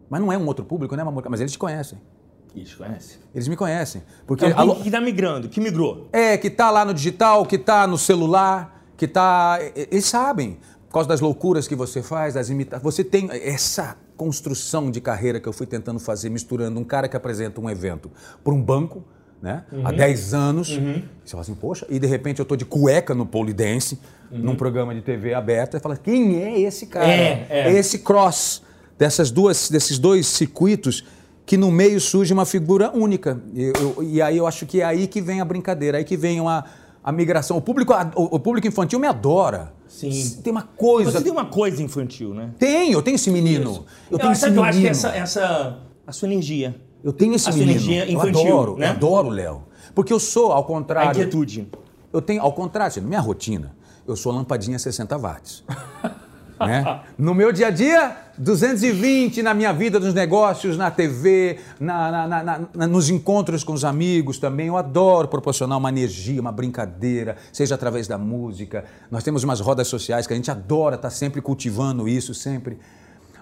Mas 0.10 0.20
não 0.20 0.32
é 0.32 0.38
um 0.38 0.46
outro 0.48 0.66
público, 0.66 0.96
né, 0.96 1.04
Mamor? 1.04 1.24
Mas 1.30 1.40
eles 1.40 1.52
te 1.52 1.58
conhecem. 1.60 2.00
Isso, 2.56 2.78
conhece. 2.78 3.18
Eles 3.34 3.48
me 3.48 3.56
conhecem. 3.56 4.04
Porque 4.28 4.46
Então, 4.46 4.60
alô- 4.60 4.76
que 4.76 4.92
tá 4.92 5.02
migrando? 5.02 5.48
Que 5.50 5.60
migrou? 5.60 6.08
é, 6.12 6.38
que 6.38 6.50
tá 6.50 6.70
lá 6.70 6.86
no 6.86 6.94
digital, 6.94 7.46
que 7.46 7.58
tá 7.58 7.88
no 7.88 7.98
celular, 7.98 8.84
que 8.96 9.08
tá. 9.08 9.58
e- 9.76 9.82
e- 9.82 9.88
Eles 9.92 10.06
sabem. 10.06 10.60
Por 10.94 11.00
causa 11.00 11.10
das 11.10 11.22
loucuras 11.22 11.68
que 11.68 11.74
você 11.76 12.04
faz, 12.04 12.36
das 12.36 12.52
imitações. 12.52 12.84
Você 12.84 13.04
tem 13.04 13.28
essa 13.32 13.98
construção 14.16 14.92
de 14.92 15.02
carreira 15.02 15.40
que 15.40 15.50
eu 15.50 15.52
fui 15.52 15.66
tentando 15.66 15.98
fazer, 16.00 16.30
misturando 16.30 16.80
um 16.80 16.84
cara 16.84 17.08
que 17.08 17.18
apresenta 17.18 17.60
um 17.60 17.68
evento 17.68 18.12
para 18.44 18.54
um 18.54 18.62
banco, 18.62 19.04
né? 19.42 19.64
Há 19.84 19.92
10 19.92 20.36
anos. 20.36 20.68
Você 21.26 21.32
fala 21.32 21.42
assim, 21.42 21.56
poxa, 21.56 21.88
e 21.90 21.98
de 21.98 22.06
repente 22.06 22.38
eu 22.40 22.46
tô 22.46 22.56
de 22.56 22.64
cueca 22.64 23.16
no 23.16 23.26
Polidense, 23.26 23.98
num 24.30 24.56
programa 24.56 24.94
de 24.94 25.02
TV 25.02 25.34
aberta, 25.34 25.78
e 25.78 25.80
fala, 25.80 25.98
quem 25.98 26.44
é 26.44 26.60
esse 26.60 26.86
cara? 26.86 27.08
É, 27.12 27.48
é. 27.50 27.72
esse 27.74 27.98
cross 27.98 28.62
dessas 28.96 29.32
duas, 29.32 29.72
desses 29.72 29.98
dois 29.98 30.28
circuitos 30.28 31.04
que 31.44 31.58
no 31.58 31.72
meio 31.72 32.00
surge 32.00 32.32
uma 32.32 32.46
figura 32.46 32.92
única. 32.96 33.42
E, 33.56 33.74
eu- 33.76 34.04
e 34.04 34.22
aí 34.22 34.38
eu 34.38 34.46
acho 34.46 34.68
que 34.68 34.80
é 34.82 34.86
aí 34.86 35.08
que 35.08 35.20
vem 35.22 35.42
a 35.42 35.46
brincadeira, 35.46 35.98
aí 35.98 36.04
que 36.04 36.16
vem 36.16 36.40
uma, 36.40 36.64
a 37.04 37.12
migração. 37.12 37.58
O 37.58 37.62
público, 37.62 37.92
o, 38.16 38.36
o 38.36 38.40
público 38.40 38.68
infantil 38.68 39.00
me 39.00 39.08
adora. 39.08 39.74
Sim. 39.94 40.42
Tem 40.44 40.52
uma 40.52 40.64
coisa. 40.64 41.12
Você 41.12 41.22
tem 41.22 41.32
uma 41.32 41.46
coisa 41.46 41.82
infantil, 41.84 42.34
né? 42.34 42.50
Tenho, 42.58 42.94
eu 42.94 43.02
tenho 43.02 43.16
esse 43.16 43.30
menino. 43.30 43.86
Eu 44.10 44.18
tenho 44.18 44.32
esse 44.32 44.42
sabe, 44.42 44.58
eu 44.58 44.64
acho 44.64 44.72
que 44.72 44.78
menino. 44.78 44.92
essa, 44.92 45.10
essa. 45.10 45.80
A 46.06 46.12
sua 46.12 46.28
energia. 46.28 46.76
Eu 47.04 47.14
tenho 47.14 47.36
esse 47.36 47.48
a 47.48 47.52
sua 47.52 47.60
menino. 47.60 47.80
energia 47.80 48.06
eu 48.06 48.14
infantil, 48.18 48.48
adoro, 48.48 48.78
né? 48.78 48.88
eu 48.88 48.92
adoro, 48.92 49.30
Léo. 49.30 49.64
Porque 49.94 50.12
eu 50.12 50.20
sou, 50.20 50.52
ao 50.52 50.62
A 50.62 50.64
contrário. 50.64 51.12
inquietude. 51.12 51.68
Eu 52.12 52.22
tenho, 52.22 52.42
ao 52.42 52.52
contrário, 52.54 53.02
na 53.02 53.08
minha 53.08 53.20
rotina, 53.20 53.76
eu 54.08 54.16
sou 54.16 54.32
lampadinha 54.32 54.80
60 54.80 55.16
watts. 55.18 55.64
né? 56.60 57.02
No 57.18 57.34
meu 57.34 57.52
dia 57.52 57.68
a 57.68 57.70
dia, 57.72 58.16
220 58.38 59.42
na 59.42 59.54
minha 59.54 59.72
vida, 59.74 60.00
nos 60.00 60.14
negócios, 60.14 60.78
na 60.78 60.90
TV, 60.92 61.60
na- 61.80 62.28
na- 62.28 62.44
na- 62.74 62.88
nos 62.88 63.10
encontros 63.10 63.64
com 63.64 63.74
os 63.74 63.84
amigos 63.86 64.38
também. 64.38 64.68
Eu 64.68 64.78
adoro 64.78 65.28
proporcionar 65.28 65.78
uma 65.78 65.90
energia, 65.90 66.40
uma 66.42 66.52
brincadeira, 66.52 67.38
seja 67.52 67.76
através 67.76 68.08
da 68.08 68.18
música. 68.18 68.86
Nós 69.12 69.24
temos 69.24 69.44
umas 69.44 69.60
rodas 69.60 69.88
sociais 69.88 70.26
que 70.28 70.34
a 70.34 70.36
gente 70.36 70.50
adora 70.52 70.96
estar 70.96 71.10
sempre 71.10 71.42
cultivando 71.42 72.08
isso, 72.08 72.34
sempre. 72.34 72.78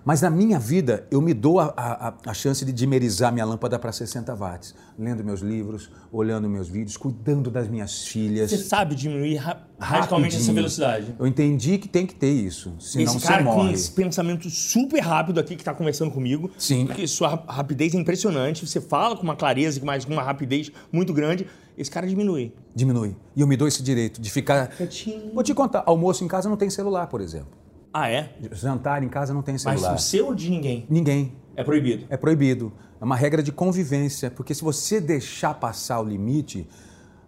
Mas 0.03 0.21
na 0.21 0.29
minha 0.31 0.57
vida, 0.57 1.05
eu 1.11 1.21
me 1.21 1.31
dou 1.33 1.59
a, 1.59 1.73
a- 1.77 2.13
a 2.25 2.33
chance 2.33 2.65
de 2.65 2.71
dimerizar 2.71 3.31
minha 3.31 3.45
lâmpada 3.45 3.77
para 3.77 3.91
60 3.91 4.33
watts, 4.35 4.73
lendo 4.97 5.23
meus 5.23 5.41
livros, 5.41 5.91
olhando 6.11 6.49
meus 6.49 6.67
vídeos, 6.67 6.97
cuidando 6.97 7.51
das 7.51 7.67
minhas 7.67 8.07
filhas. 8.07 8.49
Você 8.49 8.57
sabe 8.57 8.95
diminuir 8.95 9.35
ra- 9.35 9.61
radicalmente 9.79 10.35
essa 10.37 10.51
velocidade. 10.51 11.15
Eu 11.19 11.27
entendi 11.27 11.77
que 11.77 11.87
tem 11.87 12.07
que 12.07 12.15
ter 12.15 12.31
isso, 12.31 12.73
senão 12.79 13.15
esse 13.15 13.27
cara 13.27 13.43
você 13.43 13.49
com 13.49 13.55
morre. 13.57 13.73
esse 13.73 13.91
pensamento 13.91 14.49
super 14.49 14.99
rápido 15.01 15.39
aqui 15.39 15.55
que 15.55 15.61
está 15.61 15.73
conversando 15.73 16.09
comigo. 16.09 16.49
Sim. 16.57 16.87
Porque 16.87 17.05
sua 17.07 17.27
ra- 17.29 17.43
rapidez 17.47 17.93
é 17.93 17.97
impressionante. 17.97 18.65
Você 18.65 18.81
fala 18.81 19.15
com 19.15 19.21
uma 19.23 19.35
clareza, 19.35 19.79
com 19.79 19.85
uma 20.11 20.23
rapidez 20.23 20.71
muito 20.91 21.13
grande. 21.13 21.45
Esse 21.77 21.91
cara 21.91 22.07
diminui. 22.07 22.51
Diminui. 22.75 23.15
E 23.35 23.41
eu 23.41 23.47
me 23.47 23.55
dou 23.55 23.67
esse 23.67 23.83
direito 23.83 24.19
de 24.19 24.29
ficar. 24.31 24.67
Quietinho. 24.69 25.31
Vou 25.33 25.43
te 25.43 25.53
contar, 25.53 25.83
almoço 25.85 26.23
em 26.23 26.27
casa 26.27 26.49
não 26.49 26.57
tem 26.57 26.69
celular, 26.71 27.05
por 27.07 27.21
exemplo. 27.21 27.60
Ah, 27.93 28.09
é? 28.09 28.35
Jantar 28.53 29.03
em 29.03 29.09
casa 29.09 29.33
não 29.33 29.41
tem 29.41 29.53
Mas 29.53 29.61
celular. 29.63 29.95
o 29.95 29.99
seu 29.99 30.27
ou 30.27 30.35
de 30.35 30.49
ninguém? 30.49 30.85
Ninguém. 30.89 31.35
É 31.55 31.63
proibido. 31.63 32.05
É 32.09 32.15
proibido. 32.17 32.71
É 32.99 33.03
uma 33.03 33.15
regra 33.15 33.43
de 33.43 33.51
convivência, 33.51 34.31
porque 34.31 34.53
se 34.53 34.63
você 34.63 35.01
deixar 35.01 35.55
passar 35.55 35.99
o 35.99 36.03
limite, 36.05 36.69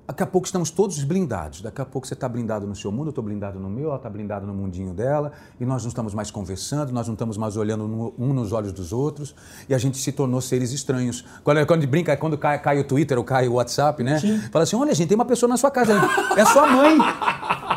daqui 0.08 0.24
a 0.24 0.26
pouco 0.26 0.46
estamos 0.46 0.70
todos 0.72 1.04
blindados. 1.04 1.62
Daqui 1.62 1.82
a 1.82 1.86
pouco 1.86 2.08
você 2.08 2.14
está 2.14 2.30
blindado 2.30 2.66
no 2.66 2.76
seu 2.76 2.92
mundo, 2.92 3.08
eu 3.08 3.10
estou 3.10 3.24
blindado 3.24 3.60
no 3.60 3.70
meu, 3.70 3.88
ela 3.88 3.98
está 3.98 4.10
blindada 4.10 4.46
no 4.46 4.54
mundinho 4.54 4.94
dela, 4.94 5.34
e 5.60 5.66
nós 5.66 5.84
não 5.84 5.90
estamos 5.90 6.14
mais 6.14 6.32
conversando, 6.32 6.94
nós 6.94 7.08
não 7.08 7.14
estamos 7.16 7.38
mais 7.38 7.58
olhando 7.58 7.86
no- 7.88 8.14
um 8.18 8.32
nos 8.34 8.54
olhos 8.54 8.72
dos 8.72 8.94
outros, 8.94 9.36
e 9.68 9.74
a 9.74 9.78
gente 9.78 9.98
se 9.98 10.12
tornou 10.14 10.40
seres 10.40 10.72
estranhos. 10.72 11.26
Quando, 11.44 11.66
quando 11.66 11.86
brinca, 11.88 12.16
quando 12.16 12.38
cai, 12.38 12.58
cai 12.62 12.80
o 12.80 12.84
Twitter 12.86 13.18
ou 13.18 13.24
cai 13.26 13.48
o 13.50 13.54
WhatsApp, 13.54 14.02
né? 14.04 14.20
Fala 14.52 14.64
assim: 14.64 14.76
olha, 14.78 14.94
gente, 14.96 15.10
tem 15.10 15.16
uma 15.16 15.26
pessoa 15.26 15.50
na 15.50 15.58
sua 15.58 15.72
casa, 15.72 15.94
é 16.38 16.46
sua 16.46 16.68
mãe. 16.68 16.98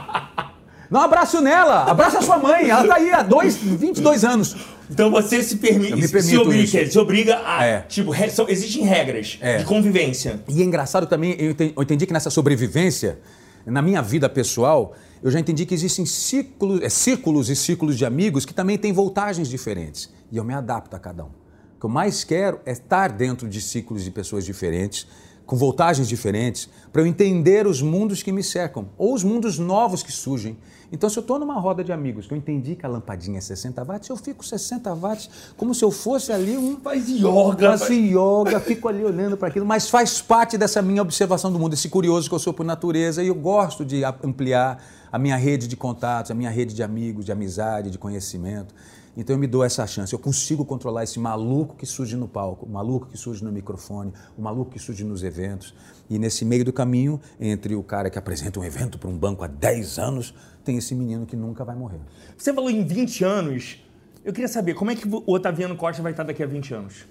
Dá 0.90 1.00
um 1.00 1.02
abraço 1.02 1.40
nela, 1.40 1.84
abraça 1.90 2.18
a 2.18 2.22
sua 2.22 2.38
mãe, 2.38 2.68
ela 2.70 2.82
está 2.82 2.94
aí 2.96 3.10
há 3.12 3.22
dois, 3.22 3.56
22 3.56 4.24
anos. 4.24 4.56
Então 4.88 5.10
você 5.10 5.42
se 5.42 5.56
permite. 5.56 6.06
Se 6.22 6.38
obriga, 6.38 6.86
se 6.90 6.98
obriga 6.98 7.40
a. 7.44 7.64
É. 7.64 7.80
Tipo, 7.82 8.10
re- 8.12 8.30
são- 8.30 8.48
existem 8.48 8.84
regras 8.84 9.36
É. 9.40 9.58
de 9.58 9.64
convivência. 9.64 10.40
E 10.48 10.62
é 10.62 10.64
engraçado 10.64 11.06
também, 11.06 11.34
eu 11.38 11.50
enten- 11.50 11.72
eu 11.76 11.82
entendi 11.82 12.06
que 12.06 12.12
nessa 12.12 12.30
sobrevivência, 12.30 13.18
na 13.66 13.82
minha 13.82 14.00
vida 14.00 14.28
pessoal, 14.28 14.94
eu 15.22 15.30
já 15.30 15.40
entendi 15.40 15.66
que 15.66 15.74
existem 15.74 16.06
círculos, 16.06 16.80
é, 16.82 16.88
círculos 16.88 17.50
e 17.50 17.56
círculos 17.56 17.98
de 17.98 18.04
amigos 18.04 18.44
que 18.46 18.54
também 18.54 18.78
têm 18.78 18.92
voltagens 18.92 19.48
diferentes. 19.48 20.08
E 20.30 20.36
eu 20.36 20.44
me 20.44 20.54
adapto 20.54 20.94
a 20.94 21.00
cada 21.00 21.24
um. 21.24 21.28
O 21.76 21.80
que 21.80 21.84
eu 21.86 21.90
mais 21.90 22.22
quero 22.22 22.60
é 22.64 22.70
estar 22.72 23.10
dentro 23.10 23.48
de 23.48 23.60
ciclos 23.60 24.04
de 24.04 24.10
pessoas 24.12 24.44
diferentes, 24.44 25.06
com 25.46 25.56
voltagens 25.56 26.08
diferentes, 26.08 26.68
para 26.92 27.00
eu 27.00 27.06
entender 27.06 27.66
os 27.66 27.80
mundos 27.80 28.22
que 28.22 28.32
me 28.32 28.42
cercam, 28.42 28.88
ou 28.98 29.14
os 29.14 29.22
mundos 29.22 29.58
novos 29.58 30.02
que 30.02 30.10
surgem. 30.10 30.58
Então, 30.90 31.08
se 31.08 31.18
eu 31.18 31.20
estou 31.20 31.38
numa 31.38 31.58
roda 31.58 31.82
de 31.82 31.92
amigos 31.92 32.26
que 32.26 32.34
eu 32.34 32.38
entendi 32.38 32.74
que 32.76 32.84
a 32.84 32.88
lampadinha 32.88 33.38
é 33.38 33.40
60 33.40 33.82
watts, 33.84 34.08
eu 34.08 34.16
fico 34.16 34.44
60 34.44 34.94
watts 34.94 35.30
como 35.56 35.74
se 35.74 35.84
eu 35.84 35.90
fosse 35.90 36.32
ali 36.32 36.56
um 36.56 36.76
Faz 36.80 37.08
yoga. 37.08 37.78
Faço 37.78 37.92
yoga, 37.92 38.60
fico 38.60 38.88
ali 38.88 39.04
olhando 39.04 39.36
para 39.36 39.48
aquilo, 39.48 39.66
mas 39.66 39.88
faz 39.88 40.20
parte 40.20 40.56
dessa 40.56 40.80
minha 40.82 41.02
observação 41.02 41.52
do 41.52 41.58
mundo, 41.58 41.74
esse 41.74 41.88
curioso 41.88 42.28
que 42.28 42.34
eu 42.34 42.38
sou 42.38 42.52
por 42.52 42.64
natureza 42.64 43.22
e 43.22 43.28
eu 43.28 43.34
gosto 43.34 43.84
de 43.84 44.04
ampliar 44.04 44.82
a 45.10 45.18
minha 45.18 45.36
rede 45.36 45.66
de 45.66 45.76
contatos, 45.76 46.30
a 46.30 46.34
minha 46.34 46.50
rede 46.50 46.74
de 46.74 46.82
amigos, 46.82 47.24
de 47.24 47.32
amizade, 47.32 47.90
de 47.90 47.98
conhecimento. 47.98 48.74
Então 49.16 49.34
eu 49.34 49.40
me 49.40 49.46
dou 49.46 49.64
essa 49.64 49.86
chance, 49.86 50.12
eu 50.12 50.18
consigo 50.18 50.64
controlar 50.64 51.04
esse 51.04 51.18
maluco 51.18 51.74
que 51.74 51.86
surge 51.86 52.16
no 52.16 52.28
palco, 52.28 52.66
o 52.66 52.68
maluco 52.68 53.06
que 53.06 53.16
surge 53.16 53.42
no 53.42 53.50
microfone, 53.50 54.12
o 54.36 54.42
maluco 54.42 54.72
que 54.72 54.78
surge 54.78 55.04
nos 55.04 55.22
eventos. 55.22 55.74
E 56.10 56.18
nesse 56.18 56.44
meio 56.44 56.64
do 56.64 56.72
caminho, 56.72 57.18
entre 57.40 57.74
o 57.74 57.82
cara 57.82 58.10
que 58.10 58.18
apresenta 58.18 58.60
um 58.60 58.64
evento 58.64 58.98
para 58.98 59.08
um 59.08 59.16
banco 59.16 59.42
há 59.42 59.46
10 59.46 59.98
anos, 59.98 60.34
tem 60.62 60.76
esse 60.76 60.94
menino 60.94 61.24
que 61.24 61.34
nunca 61.34 61.64
vai 61.64 61.74
morrer. 61.74 62.00
Você 62.36 62.52
falou 62.52 62.68
em 62.70 62.84
20 62.84 63.24
anos. 63.24 63.82
Eu 64.24 64.32
queria 64.32 64.48
saber, 64.48 64.74
como 64.74 64.90
é 64.90 64.94
que 64.96 65.08
o 65.08 65.22
Otaviano 65.32 65.76
Costa 65.76 66.02
vai 66.02 66.10
estar 66.12 66.24
daqui 66.24 66.42
a 66.42 66.46
20 66.46 66.74
anos? 66.74 67.06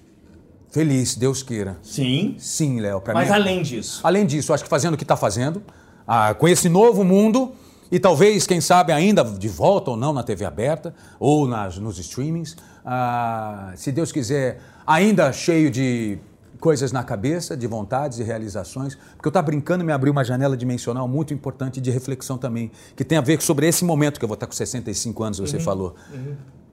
Feliz, 0.70 1.16
Deus 1.16 1.41
queira. 1.41 1.78
Sim. 1.82 2.36
Sim, 2.38 2.82
Léo. 2.82 3.01
Mas 3.14 3.30
mim- 3.30 3.34
além 3.34 3.62
disso. 3.64 4.01
Além 4.03 4.26
disso, 4.26 4.53
acho 4.53 4.64
que 4.64 4.70
fazendo 4.70 4.93
o 4.93 4.97
que 4.97 5.03
está 5.06 5.16
fazendo, 5.16 5.64
ah, 6.06 6.34
com 6.34 6.47
esse 6.47 6.68
novo 6.68 7.03
mundo, 7.03 7.53
e 7.92 8.00
talvez, 8.00 8.48
quem 8.48 8.60
sabe, 8.60 8.92
ainda 8.92 9.24
de 9.24 9.48
volta 9.48 9.92
ou 9.92 9.98
não 9.98 10.12
na 10.12 10.24
TV 10.24 10.46
aberta, 10.46 10.94
ou 11.20 11.48
nas, 11.48 11.78
nos 11.78 11.98
streamings, 12.00 12.56
ah, 12.86 13.74
se 13.76 13.92
Deus 13.92 14.12
quiser, 14.12 14.60
ainda 14.86 15.32
cheio 15.32 15.70
de 15.70 16.18
coisas 16.60 16.92
na 16.92 17.04
cabeça, 17.04 17.56
de 17.56 17.68
vontades 17.68 18.18
e 18.20 18.24
realizações, 18.24 18.96
porque 19.16 19.28
eu 19.28 19.30
estou 19.30 19.44
brincando 19.44 19.84
e 19.84 19.86
me 19.86 19.92
abriu 19.92 20.12
uma 20.12 20.24
janela 20.24 20.58
dimensional 20.58 21.08
muito 21.08 21.34
importante 21.34 21.80
de 21.80 21.92
reflexão 21.92 22.38
também, 22.38 22.72
que 22.96 23.04
tem 23.04 23.18
a 23.18 23.22
ver 23.22 23.42
sobre 23.42 23.68
esse 23.68 23.86
momento 23.86 24.18
que 24.20 24.26
eu 24.26 24.28
vou 24.28 24.36
estar 24.36 24.48
com 24.48 24.54
65 24.54 25.24
anos, 25.24 25.40
você 25.40 25.60
falou. 25.60 25.96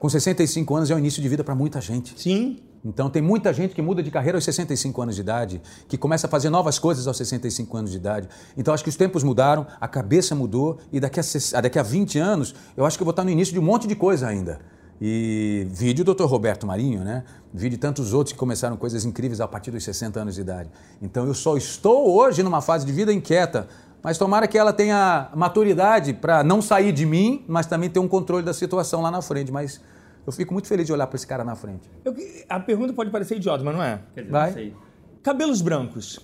Com 0.03 0.09
65 0.09 0.75
anos 0.75 0.91
é 0.91 0.97
o 0.97 0.99
início 0.99 1.23
de 1.23 1.29
vida 1.29 1.45
para 1.45 1.55
muita 1.55 1.81
gente. 1.81 2.21
Sim. 2.21 2.59
Então 2.85 3.09
tem 3.09 3.23
muita 3.23 3.53
gente 3.53 3.73
que 3.73 3.81
muda 3.81 4.03
de 4.03 4.11
carreira 4.11 4.37
aos 4.37 4.45
65 4.45 5.01
anos 5.01 5.15
de 5.15 5.21
idade, 5.21 5.63
que 5.87 5.97
começa 5.97 6.27
a 6.27 6.31
fazer 6.31 6.51
novas 6.51 6.77
coisas 6.77 7.07
aos 7.07 7.17
65 7.17 7.77
anos 7.77 7.93
de 7.93 7.99
idade. 7.99 8.29
Então 8.57 8.75
acho 8.75 8.83
que 8.83 8.91
os 8.91 8.97
tempos 8.97 9.23
mudaram, 9.23 9.65
a 9.81 9.87
cabeça 9.87 10.35
mudou 10.35 10.81
e 10.93 10.99
daqui 10.99 11.21
a, 11.21 11.61
daqui 11.61 11.79
a 11.79 11.85
20 11.85 12.19
anos 12.19 12.53
eu 12.77 12.85
acho 12.85 12.99
que 12.99 13.03
eu 13.03 13.05
vou 13.05 13.13
estar 13.13 13.23
no 13.23 13.31
início 13.31 13.55
de 13.55 13.61
um 13.61 13.63
monte 13.63 13.87
de 13.87 13.95
coisa 13.95 14.27
ainda. 14.27 14.59
E 15.01 15.69
vídeo 15.71 16.05
do 16.05 16.15
Dr. 16.15 16.25
Roberto 16.25 16.67
Marinho, 16.67 17.05
né? 17.05 17.23
Vídeo 17.55 17.79
tantos 17.79 18.13
outros 18.13 18.33
que 18.33 18.39
começaram 18.41 18.77
coisas 18.77 19.05
incríveis 19.05 19.41
a 19.41 19.47
partir 19.47 19.71
dos 19.71 19.85
60 19.85 20.19
anos 20.19 20.35
de 20.35 20.41
idade. 20.41 20.69
Então 21.01 21.27
eu 21.29 21.35
só 21.35 21.57
estou 21.57 22.13
hoje 22.13 22.43
numa 22.43 22.61
fase 22.61 22.85
de 22.85 22.91
vida 22.91 23.13
inquieta, 23.13 23.69
mas 24.03 24.19
tomara 24.19 24.47
que 24.49 24.57
ela 24.59 24.73
tenha 24.73 25.29
maturidade 25.35 26.13
para 26.13 26.43
não 26.43 26.61
sair 26.63 26.93
de 26.93 27.07
mim, 27.07 27.45
mas 27.47 27.67
também 27.67 27.89
ter 27.91 27.99
um 28.01 28.09
controle 28.09 28.45
da 28.45 28.53
situação 28.55 29.01
lá 29.01 29.11
na 29.11 29.23
frente. 29.23 29.53
Mas 29.53 29.81
eu 30.27 30.33
fico 30.33 30.53
muito 30.53 30.69
feliz 30.69 30.87
de 30.87 30.93
olhar 30.93 31.07
para 31.07 31.17
esse 31.17 31.27
cara 31.27 31.45
na 31.45 31.55
frente. 31.55 31.89
Eu- 32.05 32.15
a 32.49 32.59
pergunta 32.61 32.93
pode 32.93 33.11
parecer 33.11 33.37
idiota, 33.37 33.63
mas 33.65 33.75
não 33.75 33.83
é. 33.83 34.01
Quer 34.15 34.21
dizer, 34.23 34.33
Vai. 34.33 34.47
não 34.49 34.55
sei. 34.55 34.77
Cabelos 35.23 35.61
brancos. 35.63 36.19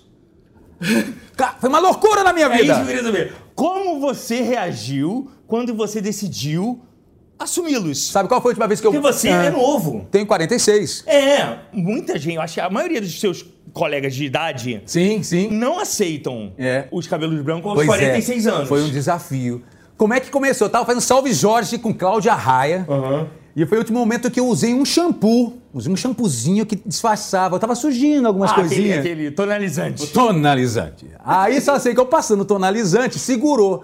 Ca- 1.35 1.55
Foi 1.59 1.69
uma 1.69 1.79
loucura 1.79 2.23
na 2.23 2.31
minha 2.33 2.47
É 2.47 2.55
isso 2.55 2.65
que 2.65 2.71
eu 2.71 2.75
vida! 2.77 2.87
queria 2.87 3.03
saber. 3.03 3.33
Como 3.55 3.99
você 3.99 4.41
reagiu 4.41 5.29
quando 5.47 5.73
você 5.73 5.99
decidiu 6.01 6.81
assumi-los? 7.39 8.11
Sabe 8.11 8.27
qual 8.29 8.41
foi 8.41 8.49
a 8.49 8.51
última 8.51 8.67
vez 8.67 8.81
que 8.81 8.87
eu. 8.87 8.91
Porque 8.91 9.05
você 9.05 9.29
Ah, 9.29 9.45
é 9.45 9.49
novo. 9.49 10.05
Tenho 10.11 10.25
46. 10.25 11.03
É, 11.07 11.57
muita 11.71 12.19
gente, 12.19 12.35
eu 12.35 12.41
acho 12.41 12.55
que 12.55 12.59
a 12.61 12.69
maioria 12.69 12.99
dos 13.01 13.19
seus 13.19 13.45
colegas 13.73 14.13
de 14.15 14.25
idade 14.25 14.81
Sim, 14.85 15.21
sim. 15.23 15.47
não 15.51 15.79
aceitam 15.79 16.51
É. 16.57 16.87
os 16.91 17.07
cabelos 17.07 17.39
brancos 17.41 17.65
aos 17.69 17.75
Pois 17.75 17.87
46 17.87 18.45
é, 18.45 18.49
anos. 18.49 18.67
Foi 18.67 18.83
um 18.83 18.89
desafio. 18.89 19.63
Como 19.95 20.13
é 20.13 20.19
que 20.19 20.29
começou? 20.29 20.67
Eu 20.67 20.71
tava 20.71 20.85
fazendo 20.85 21.01
Salve 21.01 21.31
Jorge 21.33 21.77
com 21.77 21.93
Cláudia 21.93 22.33
Raia. 22.33 22.87
E 23.55 23.65
foi 23.65 23.77
o 23.77 23.81
último 23.81 23.99
momento 23.99 24.31
que 24.31 24.39
eu 24.39 24.47
usei 24.47 24.73
um 24.73 24.85
shampoo. 24.85 25.57
Usei 25.73 25.91
um 25.91 25.95
shampoozinho 25.95 26.65
que 26.65 26.75
disfarçava. 26.85 27.55
Eu 27.55 27.59
tava 27.59 27.75
surgindo 27.75 28.25
algumas 28.27 28.49
Ah, 28.51 28.53
aquele, 28.53 28.69
coisinhas. 28.69 28.99
aquele 28.99 29.31
tonalizante. 29.31 30.07
Tonalizante. 30.07 31.05
Aí 31.23 31.59
só 31.59 31.77
sei 31.77 31.93
que 31.93 31.99
eu 31.99 32.05
passando 32.05 32.45
tonalizante, 32.45 33.19
segurou. 33.19 33.83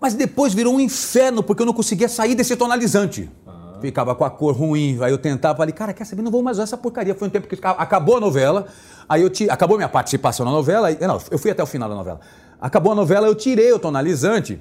Mas 0.00 0.14
depois 0.14 0.54
virou 0.54 0.74
um 0.74 0.80
inferno, 0.80 1.42
porque 1.42 1.62
eu 1.62 1.66
não 1.66 1.72
conseguia 1.72 2.08
sair 2.08 2.34
desse 2.34 2.54
tonalizante. 2.56 3.28
Ficava 3.80 4.14
com 4.14 4.24
a 4.24 4.30
cor 4.30 4.56
ruim, 4.56 4.98
aí 5.00 5.12
eu 5.12 5.18
tentava, 5.18 5.56
falei, 5.58 5.72
cara, 5.72 5.92
quer 5.92 6.04
saber, 6.04 6.20
não 6.22 6.32
vou 6.32 6.42
mais 6.42 6.56
usar 6.56 6.64
essa 6.64 6.76
porcaria. 6.76 7.14
Foi 7.14 7.28
um 7.28 7.30
tempo 7.30 7.46
que 7.46 7.54
aca- 7.54 7.70
acabou 7.80 8.16
a 8.16 8.20
novela, 8.20 8.66
aí 9.08 9.22
eu 9.22 9.30
ti- 9.30 9.48
acabou 9.48 9.76
minha 9.76 9.88
participação 9.88 10.44
na 10.44 10.50
novela, 10.50 10.88
não, 11.00 11.20
eu 11.30 11.38
fui 11.38 11.50
até 11.50 11.62
o 11.62 11.66
final 11.66 11.88
da 11.88 11.94
novela. 11.94 12.20
Acabou 12.60 12.90
a 12.90 12.94
novela, 12.96 13.28
eu 13.28 13.36
tirei 13.36 13.72
o 13.72 13.78
tonalizante 13.78 14.60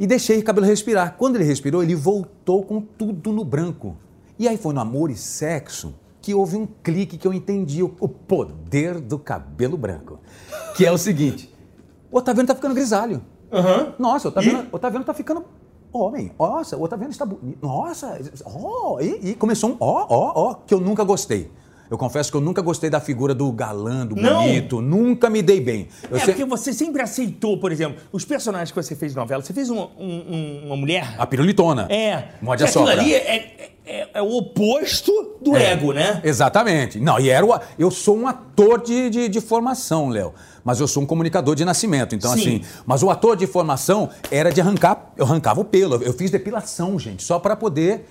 e 0.00 0.06
deixei 0.06 0.40
o 0.40 0.42
cabelo 0.42 0.66
respirar. 0.66 1.14
Quando 1.16 1.36
ele 1.36 1.44
respirou, 1.44 1.80
ele 1.80 1.94
voltou 1.94 2.64
com 2.64 2.80
tudo 2.80 3.30
no 3.30 3.44
branco. 3.44 3.96
E 4.36 4.48
aí 4.48 4.56
foi 4.56 4.74
no 4.74 4.80
Amor 4.80 5.10
e 5.12 5.16
Sexo 5.16 5.94
que 6.20 6.34
houve 6.34 6.56
um 6.56 6.66
clique 6.82 7.16
que 7.16 7.26
eu 7.28 7.32
entendi 7.32 7.82
o, 7.84 7.94
o 8.00 8.08
poder 8.08 8.98
do 9.00 9.16
cabelo 9.18 9.76
branco. 9.76 10.18
Que 10.74 10.84
é 10.84 10.90
o 10.90 10.98
seguinte: 10.98 11.54
o 12.10 12.18
Otaviano 12.18 12.48
tá 12.48 12.54
ficando 12.56 12.74
grisalho. 12.74 13.22
Aham. 13.52 13.94
Nossa, 13.98 14.28
o 14.28 14.30
Otaviano, 14.30 14.68
o 14.70 14.76
Otaviano 14.76 15.04
tá 15.04 15.14
ficando 15.14 15.44
homem. 15.92 16.32
Nossa, 16.38 16.76
o 16.76 16.82
Otaviano 16.82 17.10
está 17.10 17.24
bonito. 17.24 17.58
Nossa, 17.60 18.18
ó, 18.44 19.00
e, 19.00 19.30
e 19.30 19.34
começou 19.34 19.70
um 19.70 19.76
ó, 19.80 20.06
ó, 20.08 20.32
ó, 20.34 20.54
que 20.54 20.72
eu 20.72 20.80
nunca 20.80 21.04
gostei. 21.04 21.50
Eu 21.90 21.98
confesso 21.98 22.30
que 22.30 22.36
eu 22.36 22.40
nunca 22.40 22.62
gostei 22.62 22.88
da 22.88 23.00
figura 23.00 23.34
do 23.34 23.50
galã, 23.50 24.06
do 24.06 24.14
Não. 24.14 24.44
bonito, 24.44 24.80
nunca 24.80 25.28
me 25.28 25.42
dei 25.42 25.60
bem. 25.60 25.88
Eu 26.08 26.16
É 26.16 26.20
se- 26.20 26.26
porque 26.26 26.44
você 26.44 26.72
sempre 26.72 27.02
aceitou, 27.02 27.58
por 27.58 27.72
exemplo, 27.72 28.00
os 28.12 28.24
personagens 28.24 28.70
que 28.70 28.76
você 28.80 28.94
fez 28.94 29.12
na 29.14 29.22
novela. 29.22 29.42
Você 29.42 29.52
fez 29.52 29.68
uma, 29.70 29.86
um- 29.98 30.24
um- 30.30 30.62
uma 30.66 30.76
mulher. 30.76 31.16
A 31.18 31.26
pirulitona. 31.26 31.86
É. 31.90 32.28
Morde 32.40 32.62
que 32.62 32.68
a 32.70 32.72
sogra. 32.72 32.92
ali 32.92 33.12
é, 33.12 33.70
é- 33.84 34.08
é 34.14 34.22
o 34.22 34.36
oposto 34.36 35.12
do 35.42 35.56
É. 35.56 35.72
ego, 35.72 35.92
né? 35.92 36.20
Exatamente. 36.22 37.00
Não, 37.00 37.18
e 37.18 37.28
era 37.28 37.44
o, 37.44 37.58
eu 37.76 37.90
sou 37.90 38.16
um 38.16 38.28
ator 38.28 38.80
de, 38.80 39.10
de, 39.10 39.28
de 39.28 39.40
formação, 39.40 40.10
Léo. 40.10 40.32
Mas 40.62 40.78
eu 40.78 40.86
sou 40.86 41.02
um 41.02 41.06
comunicador 41.06 41.56
de 41.56 41.64
nascimento. 41.64 42.14
Então, 42.14 42.32
Sim. 42.34 42.38
assim. 42.38 42.62
Mas 42.86 43.02
o 43.02 43.10
ator 43.10 43.34
de 43.34 43.48
formação 43.48 44.10
era 44.30 44.52
de 44.52 44.60
arrancar. 44.60 45.10
Eu 45.16 45.24
arrancava 45.24 45.60
o 45.60 45.64
pelo. 45.64 45.96
Eu 45.96 46.12
fiz 46.12 46.30
depilação, 46.30 46.98
gente, 47.00 47.24
só 47.24 47.40
para 47.40 47.56
poder. 47.56 48.04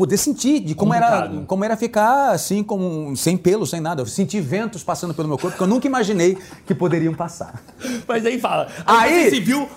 Poder 0.00 0.16
sentir 0.16 0.60
de 0.60 0.74
como 0.74 0.94
era, 0.94 1.30
como 1.46 1.62
era 1.62 1.76
ficar 1.76 2.30
assim, 2.30 2.62
como, 2.62 3.14
sem 3.14 3.36
pelo, 3.36 3.66
sem 3.66 3.82
nada. 3.82 4.00
Eu 4.00 4.06
senti 4.06 4.40
ventos 4.40 4.82
passando 4.82 5.12
pelo 5.12 5.28
meu 5.28 5.36
corpo 5.36 5.58
que 5.58 5.62
eu 5.62 5.66
nunca 5.66 5.86
imaginei 5.86 6.38
que 6.66 6.74
poderiam 6.74 7.12
passar. 7.12 7.62
Mas 8.08 8.24
aí 8.24 8.40
fala. 8.40 8.68
Aí- 8.86 9.24
você 9.24 9.30
se 9.36 9.40
viu 9.40 9.68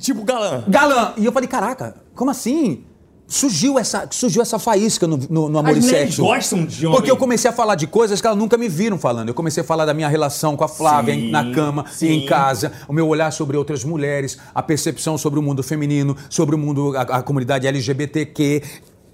tipo 0.00 0.24
galã. 0.24 0.64
Galã! 0.66 1.12
E 1.16 1.24
eu 1.24 1.30
falei, 1.30 1.48
caraca, 1.48 1.94
como 2.12 2.28
assim? 2.28 2.82
Surgiu 3.28 3.78
essa, 3.78 4.08
surgiu 4.10 4.42
essa 4.42 4.58
faísca 4.58 5.06
no, 5.06 5.16
no, 5.16 5.48
no 5.48 5.58
Amor 5.60 5.76
As 5.76 5.84
e 5.84 5.88
Sexo. 5.88 6.22
gostam 6.22 6.64
de 6.64 6.84
homem. 6.86 6.96
Porque 6.98 7.10
eu 7.10 7.16
comecei 7.16 7.48
a 7.48 7.52
falar 7.52 7.76
de 7.76 7.86
coisas 7.86 8.20
que 8.20 8.26
elas 8.26 8.38
nunca 8.38 8.56
me 8.58 8.68
viram 8.68 8.98
falando. 8.98 9.28
Eu 9.28 9.34
comecei 9.34 9.62
a 9.62 9.66
falar 9.66 9.84
da 9.84 9.94
minha 9.94 10.08
relação 10.08 10.56
com 10.56 10.64
a 10.64 10.68
Flávia 10.68 11.14
Sim, 11.14 11.20
em- 11.28 11.30
na 11.30 11.52
cama 11.52 11.84
sim. 11.90 12.06
e 12.06 12.12
em 12.18 12.26
casa, 12.26 12.72
o 12.88 12.92
meu 12.92 13.06
olhar 13.08 13.32
sobre 13.32 13.56
outras 13.56 13.84
mulheres, 13.84 14.38
a 14.52 14.60
percepção 14.62 15.16
sobre 15.16 15.38
o 15.38 15.42
mundo 15.42 15.62
feminino, 15.62 16.16
sobre 16.28 16.54
o 16.56 16.58
mundo, 16.58 16.96
a, 16.96 17.02
a 17.02 17.22
comunidade 17.22 17.66
LGBTQ. 17.68 18.62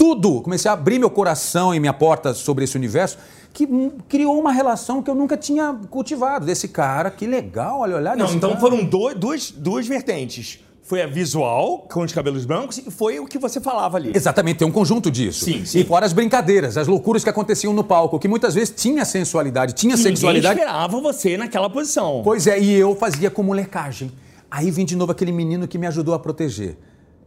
Tudo! 0.02 0.40
Comecei 0.40 0.68
a 0.68 0.74
abrir 0.74 0.98
meu 0.98 1.08
coração 1.08 1.72
e 1.72 1.78
minha 1.78 1.92
porta 1.92 2.34
sobre 2.34 2.64
esse 2.64 2.76
universo 2.76 3.16
que 3.52 3.64
hum, 3.66 3.92
criou 4.08 4.36
uma 4.36 4.50
relação 4.50 5.00
que 5.00 5.08
eu 5.08 5.14
nunca 5.14 5.36
tinha 5.36 5.72
cultivado. 5.90 6.44
Desse 6.44 6.66
cara, 6.66 7.08
que 7.08 7.24
legal, 7.24 7.78
olha, 7.82 7.94
olhar 7.98 8.16
Não, 8.16 8.26
então 8.34 8.48
cara. 8.50 8.60
foram 8.60 8.82
do- 8.84 9.14
duas, 9.14 9.52
duas 9.52 9.86
vertentes. 9.86 10.58
Foi 10.82 11.00
a 11.02 11.06
visual, 11.06 11.86
com 11.88 12.02
os 12.02 12.12
cabelos 12.12 12.44
brancos, 12.44 12.78
e 12.78 12.90
foi 12.90 13.20
o 13.20 13.26
que 13.28 13.38
você 13.38 13.60
falava 13.60 13.96
ali. 13.96 14.10
Exatamente, 14.12 14.56
tem 14.58 14.66
um 14.66 14.72
conjunto 14.72 15.08
disso. 15.08 15.44
Sim, 15.44 15.64
sim. 15.64 15.78
E 15.78 15.84
fora 15.84 16.04
as 16.04 16.12
brincadeiras, 16.12 16.76
as 16.76 16.88
loucuras 16.88 17.22
que 17.22 17.30
aconteciam 17.30 17.72
no 17.72 17.84
palco, 17.84 18.18
que 18.18 18.26
muitas 18.26 18.54
vezes 18.56 18.74
tinha 18.76 19.04
sensualidade, 19.04 19.72
tinha 19.72 19.94
Ninguém 19.94 20.10
sexualidade. 20.16 20.58
esperava 20.58 21.00
você 21.00 21.36
naquela 21.36 21.70
posição. 21.70 22.22
Pois 22.24 22.48
é, 22.48 22.58
e 22.60 22.72
eu 22.72 22.96
fazia 22.96 23.30
com 23.30 23.44
molecagem. 23.44 24.10
Aí 24.50 24.68
vem 24.68 24.84
de 24.84 24.96
novo 24.96 25.12
aquele 25.12 25.30
menino 25.30 25.68
que 25.68 25.78
me 25.78 25.86
ajudou 25.86 26.12
a 26.12 26.18
proteger. 26.18 26.76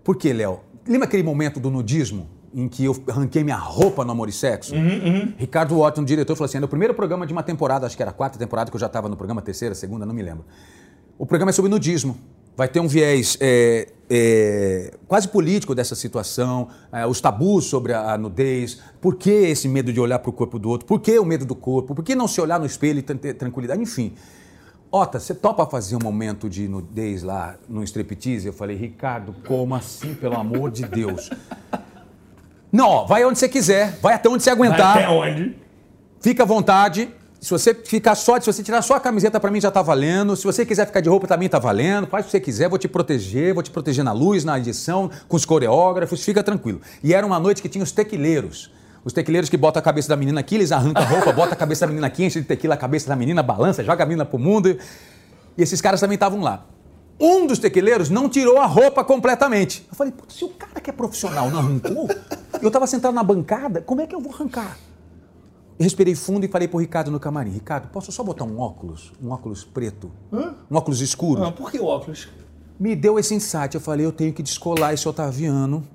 Por 0.03 0.17
quê, 0.17 0.33
Léo? 0.33 0.59
Lembra 0.85 1.07
aquele 1.07 1.23
momento 1.23 1.57
do 1.57 1.71
nudismo? 1.71 2.34
Em 2.57 2.69
que 2.69 2.85
eu 2.85 2.95
arranquei 3.09 3.43
minha 3.43 3.57
roupa 3.57 4.05
no 4.05 4.13
Amor 4.13 4.29
e 4.29 4.31
Sexo? 4.31 4.73
Ricardo 5.37 5.77
Orton, 5.77 6.05
diretor, 6.05 6.37
falou 6.37 6.45
assim: 6.45 6.57
no 6.57 6.69
primeiro 6.69 6.93
programa 6.93 7.27
de 7.27 7.33
uma 7.33 7.43
temporada, 7.43 7.85
acho 7.85 7.97
que 7.97 8.01
era 8.01 8.11
a 8.11 8.13
quarta 8.13 8.39
temporada, 8.39 8.71
que 8.71 8.75
eu 8.77 8.79
já 8.79 8.85
estava 8.85 9.09
no 9.09 9.17
programa, 9.17 9.41
terceira, 9.41 9.75
segunda, 9.75 10.05
não 10.05 10.13
me 10.15 10.23
lembro. 10.23 10.45
O 11.17 11.25
programa 11.25 11.49
é 11.49 11.53
sobre 11.53 11.69
nudismo. 11.69 12.17
Vai 12.55 12.69
ter 12.69 12.79
um 12.79 12.87
viés 12.87 13.37
é, 13.41 13.89
é, 14.09 14.93
quase 15.05 15.27
político 15.27 15.75
dessa 15.75 15.93
situação, 15.93 16.69
é, 16.93 17.05
os 17.05 17.19
tabus 17.19 17.65
sobre 17.65 17.91
a, 17.91 18.13
a 18.13 18.17
nudez, 18.17 18.79
por 19.01 19.15
que 19.15 19.29
esse 19.29 19.67
medo 19.67 19.91
de 19.91 19.99
olhar 19.99 20.19
para 20.19 20.29
o 20.29 20.33
corpo 20.33 20.57
do 20.57 20.69
outro, 20.69 20.87
por 20.87 21.01
que 21.01 21.19
o 21.19 21.25
medo 21.25 21.45
do 21.45 21.55
corpo, 21.55 21.93
por 21.93 22.05
que 22.05 22.15
não 22.15 22.29
se 22.29 22.39
olhar 22.39 22.57
no 22.57 22.65
espelho 22.65 22.99
e 22.99 23.01
ter 23.01 23.33
tranquilidade, 23.33 23.81
enfim. 23.81 24.13
Ota, 24.89 25.19
você 25.19 25.35
topa 25.35 25.65
fazer 25.65 25.97
um 25.97 25.99
momento 26.01 26.49
de 26.49 26.69
nudez 26.69 27.21
lá 27.23 27.57
no 27.67 27.83
striptease? 27.83 28.47
Eu 28.47 28.53
falei, 28.53 28.77
Ricardo, 28.77 29.35
como 29.45 29.75
assim, 29.75 30.13
pelo 30.13 30.37
amor 30.37 30.71
de 30.71 30.85
Deus? 30.87 31.29
Não, 32.75 32.89
ó, 32.89 33.05
vai 33.05 33.23
onde 33.23 33.39
você 33.39 33.47
quiser, 33.47 33.97
vai 34.01 34.15
até 34.15 34.27
onde 34.27 34.43
você 34.43 34.49
aguentar. 34.49 34.97
Até 34.97 35.07
onde? 35.07 35.55
Fica 36.19 36.43
à 36.43 36.45
vontade. 36.45 37.09
Se 37.39 37.49
você 37.49 37.73
ficar 37.73 38.15
só, 38.15 38.37
se 38.37 38.47
você 38.47 38.61
tirar 38.61 38.81
só 38.81 38.95
a 38.95 38.99
camiseta 38.99 39.39
pra 39.39 39.49
mim 39.49 39.61
já 39.61 39.71
tá 39.71 39.81
valendo. 39.81 40.35
Se 40.35 40.43
você 40.43 40.65
quiser 40.65 40.85
ficar 40.85 40.99
de 40.99 41.07
roupa 41.07 41.25
também 41.25 41.47
tá 41.47 41.57
valendo. 41.57 42.05
Faz 42.05 42.25
o 42.25 42.25
que 42.25 42.31
você 42.31 42.39
quiser, 42.41 42.67
vou 42.67 42.77
te 42.77 42.89
proteger, 42.89 43.53
vou 43.53 43.63
te 43.63 43.71
proteger 43.71 44.03
na 44.03 44.11
luz, 44.11 44.43
na 44.43 44.59
edição, 44.59 45.09
com 45.29 45.37
os 45.37 45.45
coreógrafos, 45.45 46.21
fica 46.21 46.43
tranquilo. 46.43 46.81
E 47.01 47.13
era 47.13 47.25
uma 47.25 47.39
noite 47.39 47.61
que 47.61 47.69
tinha 47.69 47.83
os 47.83 47.93
tequileiros. 47.93 48.69
Os 49.05 49.13
tequileiros 49.13 49.49
que 49.49 49.55
botam 49.55 49.79
a 49.79 49.83
cabeça 49.83 50.09
da 50.09 50.17
menina 50.17 50.41
aqui, 50.41 50.55
eles 50.55 50.73
arrancam 50.73 51.01
a 51.01 51.05
roupa, 51.05 51.31
botam 51.31 51.53
a 51.53 51.55
cabeça 51.55 51.85
da 51.85 51.87
menina 51.87 52.07
aqui, 52.07 52.25
enche 52.25 52.41
de 52.41 52.45
tequila 52.45 52.73
a 52.73 52.77
cabeça 52.77 53.07
da 53.07 53.15
menina, 53.15 53.41
balança, 53.41 53.85
joga 53.85 54.03
a 54.03 54.05
menina 54.05 54.25
pro 54.25 54.37
mundo. 54.37 54.77
E 55.57 55.63
esses 55.63 55.79
caras 55.79 56.01
também 56.01 56.15
estavam 56.15 56.41
lá. 56.41 56.65
Um 57.19 57.47
dos 57.47 57.59
tequileiros 57.59 58.09
não 58.09 58.27
tirou 58.27 58.57
a 58.59 58.65
roupa 58.65 59.03
completamente. 59.03 59.85
Eu 59.89 59.95
falei, 59.95 60.11
"Putz, 60.11 60.35
se 60.35 60.43
o 60.43 60.49
cara 60.49 60.81
que 60.81 60.89
é 60.89 60.93
profissional 60.93 61.49
não 61.49 61.59
arrancou, 61.59 62.09
eu 62.61 62.69
tava 62.69 62.85
sentado 62.87 63.13
na 63.13 63.23
bancada, 63.23 63.81
como 63.81 64.01
é 64.01 64.07
que 64.07 64.13
eu 64.13 64.19
vou 64.19 64.33
arrancar? 64.33 64.77
Eu 65.77 65.83
respirei 65.83 66.15
fundo 66.15 66.45
e 66.45 66.47
falei 66.47 66.67
pro 66.67 66.79
Ricardo 66.79 67.11
no 67.11 67.19
camarim: 67.19 67.51
Ricardo, 67.51 67.89
posso 67.89 68.11
só 68.11 68.23
botar 68.23 68.45
um 68.45 68.59
óculos? 68.59 69.11
Um 69.21 69.31
óculos 69.31 69.63
preto? 69.63 70.11
Um 70.31 70.75
óculos 70.75 71.01
escuro? 71.01 71.43
Ah, 71.43 71.51
por 71.51 71.71
que 71.71 71.79
óculos? 71.79 72.29
Me 72.79 72.95
deu 72.95 73.17
esse 73.19 73.33
insight. 73.33 73.75
Eu 73.75 73.81
falei: 73.81 74.05
eu 74.05 74.11
tenho 74.11 74.33
que 74.33 74.43
descolar 74.43 74.93
esse 74.93 75.07
Otaviano 75.07 75.85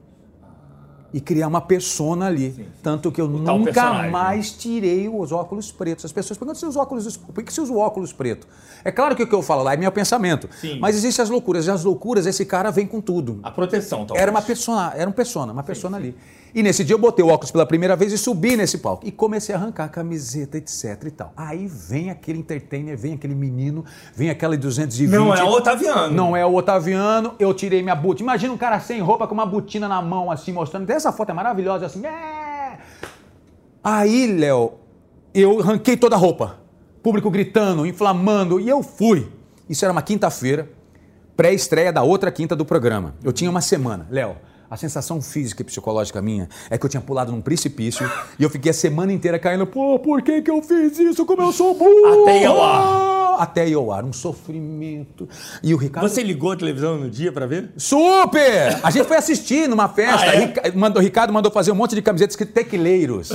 e 1.12 1.20
criar 1.20 1.48
uma 1.48 1.60
persona 1.60 2.26
ali. 2.26 2.66
Tanto 2.82 3.10
que 3.10 3.20
eu 3.20 3.26
tal 3.44 3.58
nunca 3.58 3.72
personagem. 3.72 4.10
mais 4.10 4.52
tirei 4.52 5.08
os 5.08 5.32
óculos 5.32 5.72
pretos. 5.72 6.04
As 6.04 6.12
pessoas 6.12 6.38
perguntam 6.38 6.58
se 6.58 6.66
os 6.66 6.76
óculos. 6.76 7.16
Por 7.16 7.42
que 7.42 7.52
se 7.52 7.60
usa 7.60 7.72
o 7.72 7.78
óculos 7.78 8.12
preto? 8.12 8.46
É 8.84 8.90
claro 8.90 9.16
que 9.16 9.22
o 9.22 9.26
que 9.26 9.34
eu 9.34 9.42
falo 9.42 9.62
lá 9.62 9.74
é 9.74 9.76
meu 9.76 9.92
pensamento. 9.92 10.48
Sim. 10.60 10.78
Mas 10.78 10.96
existem 10.96 11.22
as 11.22 11.30
loucuras. 11.30 11.66
E 11.66 11.70
as 11.70 11.84
loucuras, 11.84 12.26
esse 12.26 12.44
cara 12.44 12.70
vem 12.70 12.86
com 12.86 13.00
tudo. 13.00 13.40
A 13.42 13.50
proteção, 13.50 14.06
talvez. 14.06 14.22
Era 14.22 14.30
uma 14.30 14.42
persona, 14.42 14.92
era 14.94 15.08
um 15.08 15.12
persona, 15.12 15.52
uma 15.52 15.62
persona 15.62 15.96
ali. 15.96 16.14
E 16.54 16.62
nesse 16.62 16.84
dia 16.84 16.94
eu 16.94 16.98
botei 16.98 17.24
o 17.24 17.28
óculos 17.28 17.50
pela 17.50 17.64
primeira 17.64 17.94
vez 17.96 18.12
e 18.12 18.18
subi 18.18 18.56
nesse 18.56 18.78
palco. 18.78 19.06
E 19.06 19.10
comecei 19.10 19.54
a 19.54 19.58
arrancar 19.58 19.84
a 19.84 19.88
camiseta, 19.88 20.58
etc 20.58 21.04
e 21.06 21.10
tal. 21.10 21.32
Aí 21.36 21.66
vem 21.66 22.10
aquele 22.10 22.38
entertainer, 22.38 22.96
vem 22.96 23.14
aquele 23.14 23.34
menino, 23.34 23.84
vem 24.14 24.30
aquela 24.30 24.56
220. 24.56 25.10
Não 25.10 25.34
é 25.34 25.42
o 25.42 25.48
Otaviano. 25.48 26.14
Não 26.14 26.36
é 26.36 26.44
o 26.44 26.54
Otaviano. 26.54 27.34
Eu 27.38 27.52
tirei 27.54 27.82
minha 27.82 27.94
botina. 27.94 28.30
Imagina 28.30 28.52
um 28.52 28.58
cara 28.58 28.80
sem 28.80 29.00
roupa 29.00 29.26
com 29.26 29.34
uma 29.34 29.46
botina 29.46 29.88
na 29.88 30.02
mão, 30.02 30.30
assim, 30.30 30.52
mostrando. 30.52 30.88
Essa 30.90 31.12
foto 31.12 31.30
é 31.30 31.32
maravilhosa, 31.32 31.86
assim. 31.86 32.04
É! 32.04 32.78
Aí, 33.82 34.26
Léo, 34.26 34.74
eu 35.34 35.60
arranquei 35.60 35.96
toda 35.96 36.16
a 36.16 36.18
roupa. 36.18 36.58
Público 37.02 37.30
gritando, 37.30 37.86
inflamando. 37.86 38.60
E 38.60 38.68
eu 38.68 38.82
fui. 38.82 39.28
Isso 39.68 39.84
era 39.84 39.92
uma 39.92 40.02
quinta-feira, 40.02 40.68
pré-estreia 41.36 41.92
da 41.92 42.02
outra 42.02 42.30
quinta 42.30 42.56
do 42.56 42.64
programa. 42.64 43.14
Eu 43.22 43.32
tinha 43.32 43.48
uma 43.48 43.60
semana. 43.60 44.06
Léo, 44.10 44.36
a 44.70 44.76
sensação 44.76 45.20
física 45.20 45.62
e 45.62 45.64
psicológica 45.64 46.22
minha 46.22 46.48
é 46.70 46.78
que 46.78 46.86
eu 46.86 46.88
tinha 46.90 47.00
pulado 47.00 47.32
num 47.32 47.40
precipício 47.40 48.08
e 48.38 48.42
eu 48.44 48.48
fiquei 48.48 48.70
a 48.70 48.74
semana 48.74 49.12
inteira 49.12 49.38
caindo. 49.38 49.66
Pô, 49.66 49.98
por 49.98 50.22
que, 50.22 50.40
que 50.42 50.50
eu 50.50 50.62
fiz 50.62 50.96
isso? 50.98 51.26
Como 51.26 51.42
eu 51.42 51.52
sou 51.52 51.74
burro! 51.74 52.22
Até 52.22 52.44
ao 52.46 52.62
ar. 52.62 53.10
Até 53.40 53.68
ir 53.68 53.74
ao 53.74 53.90
ar, 53.90 54.04
um 54.04 54.12
sofrimento. 54.12 55.26
E 55.62 55.72
o 55.72 55.76
Ricardo. 55.78 56.06
Você 56.08 56.22
ligou 56.22 56.52
a 56.52 56.56
televisão 56.56 56.98
no 56.98 57.08
dia 57.10 57.32
pra 57.32 57.46
ver? 57.46 57.70
Super! 57.76 58.78
A 58.82 58.90
gente 58.90 59.06
foi 59.06 59.16
assistir 59.16 59.66
numa 59.68 59.88
festa. 59.88 60.26
Ah, 60.30 60.34
é? 60.34 60.38
Rica- 60.44 60.72
mandou- 60.76 61.00
O 61.00 61.04
Ricardo 61.04 61.32
mandou 61.32 61.50
fazer 61.50 61.72
um 61.72 61.74
monte 61.74 61.94
de 61.94 62.02
camisetas 62.02 62.34
escrito 62.34 62.52
tequileiros. 62.52 63.30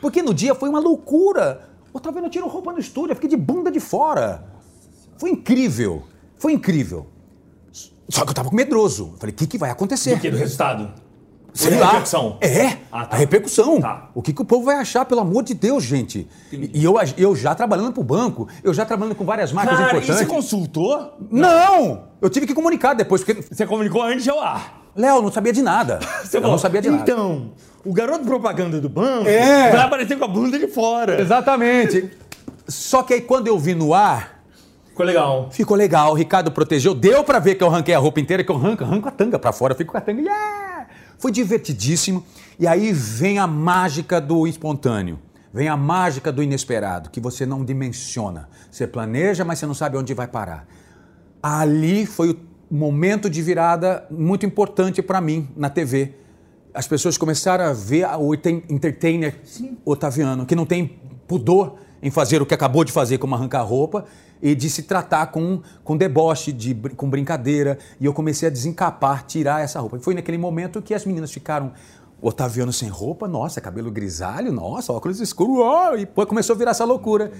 Porque 0.00 0.20
no 0.20 0.34
dia 0.34 0.54
foi 0.54 0.68
uma 0.68 0.80
loucura. 0.80 1.62
O 1.92 1.98
Otaviano 1.98 2.28
tirou 2.28 2.48
roupa 2.48 2.72
no 2.72 2.78
estúdio, 2.80 3.12
eu 3.12 3.14
fiquei 3.14 3.30
de 3.30 3.36
bunda 3.36 3.70
de 3.70 3.78
fora. 3.80 4.44
Foi 5.16 5.30
incrível. 5.30 6.02
Foi 6.38 6.52
incrível. 6.52 7.06
Só 8.08 8.24
que 8.24 8.30
eu 8.30 8.34
tava 8.34 8.50
medroso. 8.52 9.10
Eu 9.14 9.18
falei, 9.18 9.32
o 9.32 9.36
que, 9.36 9.46
que 9.46 9.58
vai 9.58 9.70
acontecer? 9.70 10.14
Do 10.16 10.20
que? 10.20 10.30
Do 10.30 10.36
resultado? 10.36 10.90
Sei 11.52 11.74
lá. 11.78 11.86
repercussão? 11.86 12.36
É, 12.42 12.66
Ah, 12.92 13.06
tá. 13.06 13.16
a 13.16 13.18
repercussão. 13.18 13.80
Tá. 13.80 14.10
O 14.14 14.20
que, 14.20 14.32
que 14.34 14.42
o 14.42 14.44
povo 14.44 14.66
vai 14.66 14.76
achar, 14.76 15.06
pelo 15.06 15.22
amor 15.22 15.42
de 15.42 15.54
Deus, 15.54 15.82
gente? 15.84 16.28
E, 16.52 16.70
e 16.80 16.84
eu, 16.84 16.96
eu 17.16 17.34
já 17.34 17.54
trabalhando 17.54 17.92
pro 17.92 18.02
banco, 18.04 18.46
eu 18.62 18.74
já 18.74 18.84
trabalhando 18.84 19.14
com 19.14 19.24
várias 19.24 19.52
marcas 19.52 19.74
Cara, 19.78 19.84
e 19.86 19.86
importantes. 20.00 20.16
você 20.18 20.26
consultou? 20.26 21.16
Não! 21.30 22.04
Eu 22.20 22.28
tive 22.28 22.46
que 22.46 22.52
comunicar 22.52 22.92
depois, 22.94 23.24
porque. 23.24 23.40
Você 23.42 23.64
comunicou 23.66 24.02
antes 24.02 24.22
de 24.24 24.28
ao 24.30 24.38
ar. 24.40 24.82
Léo, 24.94 25.22
não 25.22 25.32
sabia 25.32 25.52
de 25.52 25.60
nada. 25.62 25.98
Você 26.24 26.36
eu 26.36 26.40
falou, 26.40 26.52
não 26.56 26.58
sabia 26.58 26.80
de 26.80 26.88
nada. 26.90 27.02
Então, 27.02 27.52
o 27.84 27.92
garoto 27.92 28.24
propaganda 28.24 28.80
do 28.80 28.88
banco 28.88 29.28
É. 29.28 29.70
vai 29.70 29.80
aparecer 29.80 30.18
com 30.18 30.24
a 30.24 30.28
bunda 30.28 30.58
de 30.58 30.68
fora. 30.68 31.20
Exatamente. 31.20 32.10
Só 32.66 33.02
que 33.02 33.12
aí 33.14 33.20
quando 33.20 33.46
eu 33.46 33.58
vi 33.58 33.74
no 33.74 33.92
ar, 33.92 34.35
Ficou 34.96 35.04
legal. 35.04 35.48
ficou 35.50 35.76
legal. 35.76 36.12
O 36.12 36.14
Ricardo 36.14 36.50
protegeu. 36.50 36.94
Deu 36.94 37.22
pra 37.22 37.38
ver 37.38 37.56
que 37.56 37.62
eu 37.62 37.68
arranquei 37.68 37.94
a 37.94 37.98
roupa 37.98 38.18
inteira, 38.18 38.42
que 38.42 38.50
eu 38.50 38.56
arranco, 38.56 38.82
arranco 38.82 39.06
a 39.06 39.10
tanga 39.10 39.38
pra 39.38 39.52
fora, 39.52 39.74
fico 39.74 39.92
com 39.92 39.98
a 39.98 40.00
tanga. 40.00 40.22
Yeah! 40.22 40.86
Foi 41.18 41.30
divertidíssimo. 41.30 42.24
E 42.58 42.66
aí 42.66 42.94
vem 42.94 43.38
a 43.38 43.46
mágica 43.46 44.18
do 44.18 44.46
espontâneo. 44.46 45.18
Vem 45.52 45.68
a 45.68 45.76
mágica 45.76 46.32
do 46.32 46.42
inesperado, 46.42 47.10
que 47.10 47.20
você 47.20 47.44
não 47.44 47.62
dimensiona. 47.62 48.48
Você 48.70 48.86
planeja, 48.86 49.44
mas 49.44 49.58
você 49.58 49.66
não 49.66 49.74
sabe 49.74 49.98
onde 49.98 50.14
vai 50.14 50.26
parar. 50.26 50.66
Ali 51.42 52.06
foi 52.06 52.30
o 52.30 52.74
momento 52.74 53.28
de 53.28 53.42
virada 53.42 54.06
muito 54.10 54.46
importante 54.46 55.02
para 55.02 55.20
mim 55.20 55.46
na 55.54 55.68
TV. 55.68 56.14
As 56.72 56.88
pessoas 56.88 57.18
começaram 57.18 57.66
a 57.66 57.74
ver 57.74 58.06
o 58.18 58.32
entertainer 58.34 59.38
Otaviano, 59.84 60.46
que 60.46 60.56
não 60.56 60.64
tem 60.64 60.98
pudor 61.28 61.76
em 62.02 62.10
fazer 62.10 62.40
o 62.40 62.46
que 62.46 62.54
acabou 62.54 62.84
de 62.84 62.92
fazer, 62.92 63.18
como 63.18 63.34
arrancar 63.34 63.60
a 63.60 63.62
roupa, 63.62 64.06
e 64.42 64.54
de 64.54 64.68
se 64.68 64.82
tratar 64.82 65.26
com, 65.26 65.60
com 65.82 65.96
deboche, 65.96 66.52
de, 66.52 66.74
com 66.74 67.08
brincadeira. 67.08 67.78
E 68.00 68.06
eu 68.06 68.12
comecei 68.12 68.48
a 68.48 68.50
desencapar, 68.50 69.24
tirar 69.26 69.62
essa 69.62 69.80
roupa. 69.80 69.96
E 69.96 70.00
foi 70.00 70.14
naquele 70.14 70.38
momento 70.38 70.82
que 70.82 70.94
as 70.94 71.04
meninas 71.04 71.32
ficaram. 71.32 71.72
Otaviano 72.18 72.72
sem 72.72 72.88
roupa, 72.88 73.28
nossa, 73.28 73.60
cabelo 73.60 73.90
grisalho, 73.90 74.50
nossa, 74.50 74.90
óculos 74.90 75.20
escuros, 75.20 75.58
ó, 75.58 75.94
e 75.96 76.06
pô, 76.06 76.26
começou 76.26 76.54
a 76.54 76.58
virar 76.58 76.70
essa 76.70 76.82
loucura. 76.82 77.30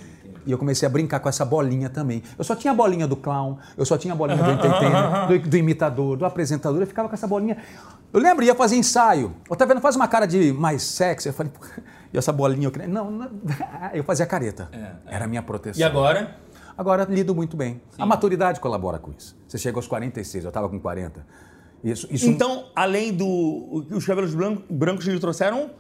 E 0.47 0.53
eu 0.53 0.59
comecei 0.59 0.87
a 0.87 0.91
brincar 0.91 1.19
com 1.19 1.29
essa 1.29 1.45
bolinha 1.45 1.91
também. 1.91 2.23
Eu 2.39 2.45
só 2.45 2.55
tinha 2.55 2.73
a 2.73 2.75
bolinha 2.75 3.07
do 3.07 3.17
clown, 3.17 3.57
eu 3.77 3.85
só 3.85 3.99
tinha 3.99 4.15
a 4.15 4.17
bolinha 4.17 4.41
do 4.41 4.51
entertainer, 4.53 5.27
do, 5.27 5.49
do 5.51 5.57
imitador, 5.57 6.17
do 6.17 6.25
apresentador. 6.25 6.81
Eu 6.81 6.87
ficava 6.87 7.09
com 7.09 7.15
essa 7.15 7.27
bolinha. 7.27 7.57
Eu 8.13 8.21
lembro, 8.21 8.45
ia 8.45 8.55
fazer 8.55 8.77
ensaio. 8.77 9.35
Otaviano 9.49 9.81
faz 9.81 9.97
uma 9.97 10.07
cara 10.07 10.25
de 10.25 10.53
mais 10.53 10.83
sexy. 10.83 11.29
Eu 11.29 11.35
falei, 11.35 11.51
e 12.13 12.17
essa 12.17 12.33
bolinha? 12.33 12.71
Eu. 12.73 12.89
Não, 12.89 13.11
não, 13.11 13.31
eu 13.93 14.05
fazia 14.05 14.25
careta. 14.25 14.71
Era 15.07 15.25
a 15.25 15.29
minha 15.29 15.43
proteção. 15.43 15.81
E 15.81 15.83
agora? 15.83 16.37
Agora 16.77 17.05
lido 17.09 17.35
muito 17.35 17.57
bem. 17.57 17.81
A 17.99 18.05
maturidade 18.05 18.61
colabora 18.61 18.99
com 18.99 19.11
isso. 19.17 19.37
Você 19.49 19.57
chega 19.59 19.79
aos 19.79 19.87
46, 19.87 20.45
eu 20.45 20.49
estava 20.49 20.69
com 20.69 20.79
40. 20.79 21.27
Isso, 21.85 22.07
isso 22.11 22.27
Então, 22.29 22.67
além 22.75 23.13
do. 23.13 23.87
Os 23.91 24.05
cabelos 24.07 24.35
bran- 24.35 24.59
brancos 24.69 25.07
lhe 25.07 25.19
trouxeram. 25.21 25.71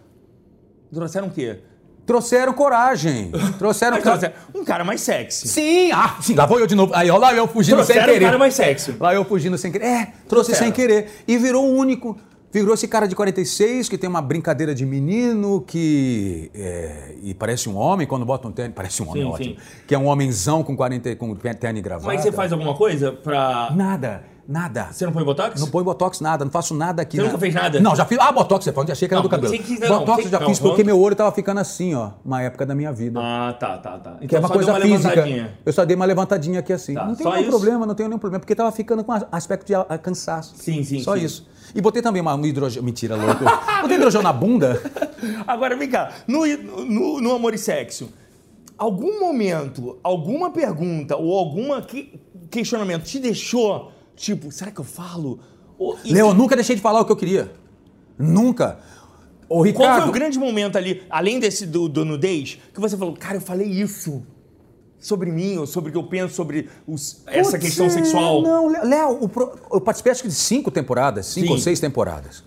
Trouxeram 0.92 1.26
o 1.26 1.30
quê? 1.30 1.60
trouxeram 2.06 2.52
coragem. 2.52 3.32
Trouxeram 3.58 4.00
trouxeram 4.00 4.32
um 4.54 4.64
cara 4.64 4.84
mais 4.84 5.00
sexy. 5.00 5.48
Sim, 5.48 5.90
ah, 5.92 6.16
sim, 6.22 6.36
lá 6.36 6.46
vou 6.46 6.60
eu 6.60 6.66
de 6.68 6.76
novo. 6.76 6.94
Aí, 6.94 7.10
ó, 7.10 7.18
lá 7.18 7.34
eu 7.34 7.48
fugindo 7.48 7.78
sem 7.78 7.96
Trouxeram 7.96 8.04
um 8.04 8.12
querer. 8.12 8.24
cara 8.26 8.38
mais 8.38 8.54
sexy. 8.54 8.92
Lá 9.00 9.12
eu 9.12 9.24
fugindo 9.24 9.58
sem 9.58 9.72
querer. 9.72 9.84
É, 9.84 10.04
trouxe 10.04 10.52
Trouxeram. 10.52 10.58
sem 10.58 10.70
querer. 10.72 11.10
E 11.26 11.36
virou 11.36 11.66
o 11.66 11.74
único. 11.76 12.16
Virou 12.52 12.74
esse 12.74 12.88
cara 12.88 13.06
de 13.06 13.14
46 13.14 13.88
que 13.88 13.98
tem 13.98 14.08
uma 14.08 14.22
brincadeira 14.22 14.74
de 14.74 14.86
menino 14.86 15.60
que. 15.60 16.50
é, 16.54 17.14
e 17.22 17.34
parece 17.34 17.68
um 17.68 17.76
homem 17.76 18.06
quando 18.06 18.24
bota 18.24 18.48
um 18.48 18.52
tênis. 18.52 18.72
Parece 18.74 19.02
um 19.02 19.10
homem 19.10 19.22
Sim, 19.24 19.28
ótimo. 19.28 19.54
sim. 19.54 19.60
Que 19.86 19.94
é 19.94 19.98
um 19.98 20.06
homenzão 20.06 20.62
com 20.62 20.76
40 20.76 21.16
com 21.16 21.34
terno 21.34 21.78
e 21.78 21.82
gravata. 21.82 22.06
Mas 22.06 22.22
você 22.22 22.32
faz 22.32 22.52
alguma 22.52 22.74
coisa 22.74 23.12
pra. 23.12 23.72
Nada, 23.74 24.24
nada. 24.48 24.88
Você 24.92 25.04
não 25.04 25.12
põe 25.12 25.24
botox? 25.24 25.60
Não 25.60 25.68
põe 25.68 25.82
botox, 25.84 26.20
nada, 26.20 26.44
não 26.44 26.52
faço 26.52 26.74
nada 26.74 27.02
aqui. 27.02 27.16
Você 27.16 27.22
nunca 27.24 27.38
fez 27.38 27.54
nada? 27.54 27.80
Não, 27.80 27.94
já 27.96 28.04
fiz. 28.04 28.18
Ah, 28.20 28.30
botox, 28.32 28.64
você 28.64 28.72
falou, 28.72 28.90
achei 28.90 29.08
que 29.08 29.14
era 29.14 29.20
Não, 29.22 29.28
do 29.28 29.30
cabelo. 29.30 29.52
quis- 29.52 29.80
não, 29.80 29.98
botox 30.00 30.24
eu 30.24 30.30
já 30.30 30.40
não, 30.40 30.48
fiz 30.48 30.58
porque 30.58 30.84
meu 30.84 30.98
olho 31.00 31.16
tava 31.16 31.32
ficando 31.32 31.58
assim, 31.60 31.94
ó, 31.94 32.10
uma 32.24 32.42
época 32.42 32.64
da 32.64 32.74
minha 32.74 32.92
vida. 32.92 33.18
Ah, 33.22 33.54
tá, 33.58 33.78
tá, 33.78 33.98
tá. 33.98 34.10
Então 34.16 34.28
que 34.28 34.36
é 34.36 34.38
uma 34.38 34.48
coisa 34.48 34.72
uma 34.72 34.80
física. 34.80 35.50
Eu 35.64 35.72
só 35.72 35.84
dei 35.84 35.96
uma 35.96 36.04
levantadinha 36.04 36.60
aqui 36.60 36.72
assim. 36.72 36.94
Tá, 36.94 37.04
não 37.04 37.14
tem 37.14 37.26
nenhum 37.26 37.40
isso? 37.40 37.50
problema, 37.50 37.86
não 37.86 37.94
tenho 37.94 38.08
nenhum 38.08 38.18
problema, 38.18 38.40
porque 38.40 38.54
tava 38.54 38.70
ficando 38.72 39.02
com 39.04 39.12
aspecto 39.32 39.66
de 39.66 39.74
a- 39.74 39.86
a 39.88 39.98
cansaço. 39.98 40.54
Sim, 40.56 40.82
sim, 40.84 41.00
Só 41.00 41.16
sim. 41.16 41.24
isso. 41.24 41.46
E 41.74 41.80
botei 41.80 42.00
também 42.00 42.22
uma, 42.22 42.34
um 42.34 42.46
hidrogel. 42.46 42.82
Mentira, 42.82 43.16
louco. 43.16 43.44
botei 43.82 43.96
hidrogel 43.96 44.22
na 44.22 44.32
bunda. 44.32 44.80
Agora, 45.46 45.76
vem 45.76 45.88
cá. 45.88 46.12
No, 46.26 46.46
no, 46.46 47.20
no 47.20 47.34
Amor 47.34 47.52
e 47.54 47.58
Sexo, 47.58 48.08
algum 48.78 49.18
momento, 49.20 49.98
alguma 50.02 50.50
pergunta 50.50 51.16
ou 51.16 51.36
algum 51.36 51.68
questionamento 52.50 53.04
te 53.04 53.18
deixou, 53.18 53.90
tipo, 54.16 54.50
será 54.50 54.70
que 54.70 54.80
eu 54.80 54.84
falo? 54.84 55.38
Ou- 55.78 55.96
e- 56.04 56.16
eu 56.16 56.32
nunca 56.34 56.56
deixei 56.56 56.74
de 56.74 56.82
falar 56.82 57.00
o 57.00 57.04
que 57.04 57.12
eu 57.12 57.16
queria. 57.16 57.52
Nunca. 58.18 58.78
Ô, 59.48 59.56
Qual 59.56 59.62
Ricardo. 59.64 60.00
foi 60.02 60.08
o 60.08 60.12
grande 60.12 60.38
momento 60.38 60.76
ali, 60.76 61.02
além 61.08 61.38
desse 61.38 61.66
do, 61.66 61.88
do 61.88 62.04
nudez, 62.04 62.58
que 62.74 62.80
você 62.80 62.96
falou, 62.96 63.14
cara, 63.14 63.36
eu 63.36 63.40
falei 63.40 63.68
isso 63.68 64.22
sobre 64.98 65.30
mim, 65.30 65.58
ou 65.58 65.66
sobre 65.66 65.90
o 65.90 65.92
que 65.92 65.98
eu 65.98 66.02
penso 66.04 66.34
sobre 66.34 66.68
os- 66.86 67.22
essa 67.26 67.52
Putz, 67.52 67.64
questão 67.64 67.86
é, 67.86 67.90
sexual? 67.90 68.42
Não, 68.42 68.68
Léo, 68.68 69.28
pro- 69.28 69.52
eu 69.70 69.80
participei 69.80 70.10
acho 70.12 70.22
que 70.22 70.28
de 70.28 70.34
cinco 70.34 70.70
temporadas, 70.70 71.26
cinco 71.26 71.46
Sim. 71.48 71.52
ou 71.52 71.58
seis 71.58 71.78
temporadas, 71.78 72.42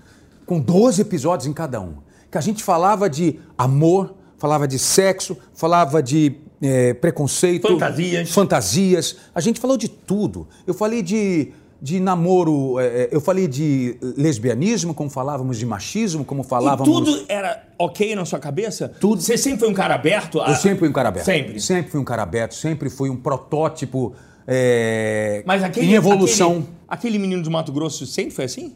com 0.45 0.59
12 0.59 1.01
episódios 1.01 1.47
em 1.47 1.53
cada 1.53 1.79
um. 1.79 1.97
Que 2.29 2.37
a 2.37 2.41
gente 2.41 2.63
falava 2.63 3.09
de 3.09 3.39
amor, 3.57 4.15
falava 4.37 4.67
de 4.67 4.77
sexo, 4.77 5.37
falava 5.53 6.03
de 6.03 6.35
eh, 6.61 6.93
preconceito. 6.95 7.65
Fantasias. 7.67 8.31
Fantasias. 8.31 9.15
A 9.33 9.39
gente 9.39 9.59
falou 9.61 9.77
de 9.77 9.87
tudo. 9.87 10.45
Eu 10.67 10.73
falei 10.73 11.01
de, 11.01 11.53
de 11.81 11.99
namoro, 11.99 12.79
eh, 12.79 12.85
eh, 13.03 13.09
eu 13.11 13.21
falei 13.21 13.47
de 13.47 13.97
lesbianismo, 14.17 14.93
como 14.93 15.09
falávamos 15.09 15.57
de 15.57 15.65
machismo, 15.65 16.25
como 16.25 16.41
E 16.41 16.45
falávamos. 16.45 16.83
tudo 16.93 17.23
era 17.29 17.63
ok 17.77 18.15
na 18.15 18.25
sua 18.25 18.39
cabeça? 18.39 18.89
Tudo. 18.99 19.21
Você 19.21 19.37
sempre 19.37 19.59
foi 19.61 19.69
um 19.69 19.73
cara 19.73 19.95
aberto? 19.95 20.41
a- 20.41 20.49
Eu 20.49 20.55
sempre 20.55 20.79
fui 20.79 20.89
um 20.89 20.93
cara 20.93 21.09
aberto. 21.09 21.25
Sempre. 21.25 21.59
Sempre 21.61 21.91
fui 21.91 21.99
um 22.01 22.03
cara 22.03 22.23
aberto, 22.23 22.53
sempre 22.55 22.89
fui 22.89 23.09
um 23.09 23.15
protótipo 23.15 24.13
eh, 24.47 25.43
Mas 25.45 25.63
aquele, 25.63 25.87
em 25.87 25.93
evolução. 25.93 26.51
Aquele, 26.57 26.67
aquele 26.87 27.19
menino 27.19 27.43
do 27.43 27.51
Mato 27.51 27.71
Grosso 27.71 28.05
sempre 28.05 28.31
foi 28.31 28.45
assim? 28.45 28.75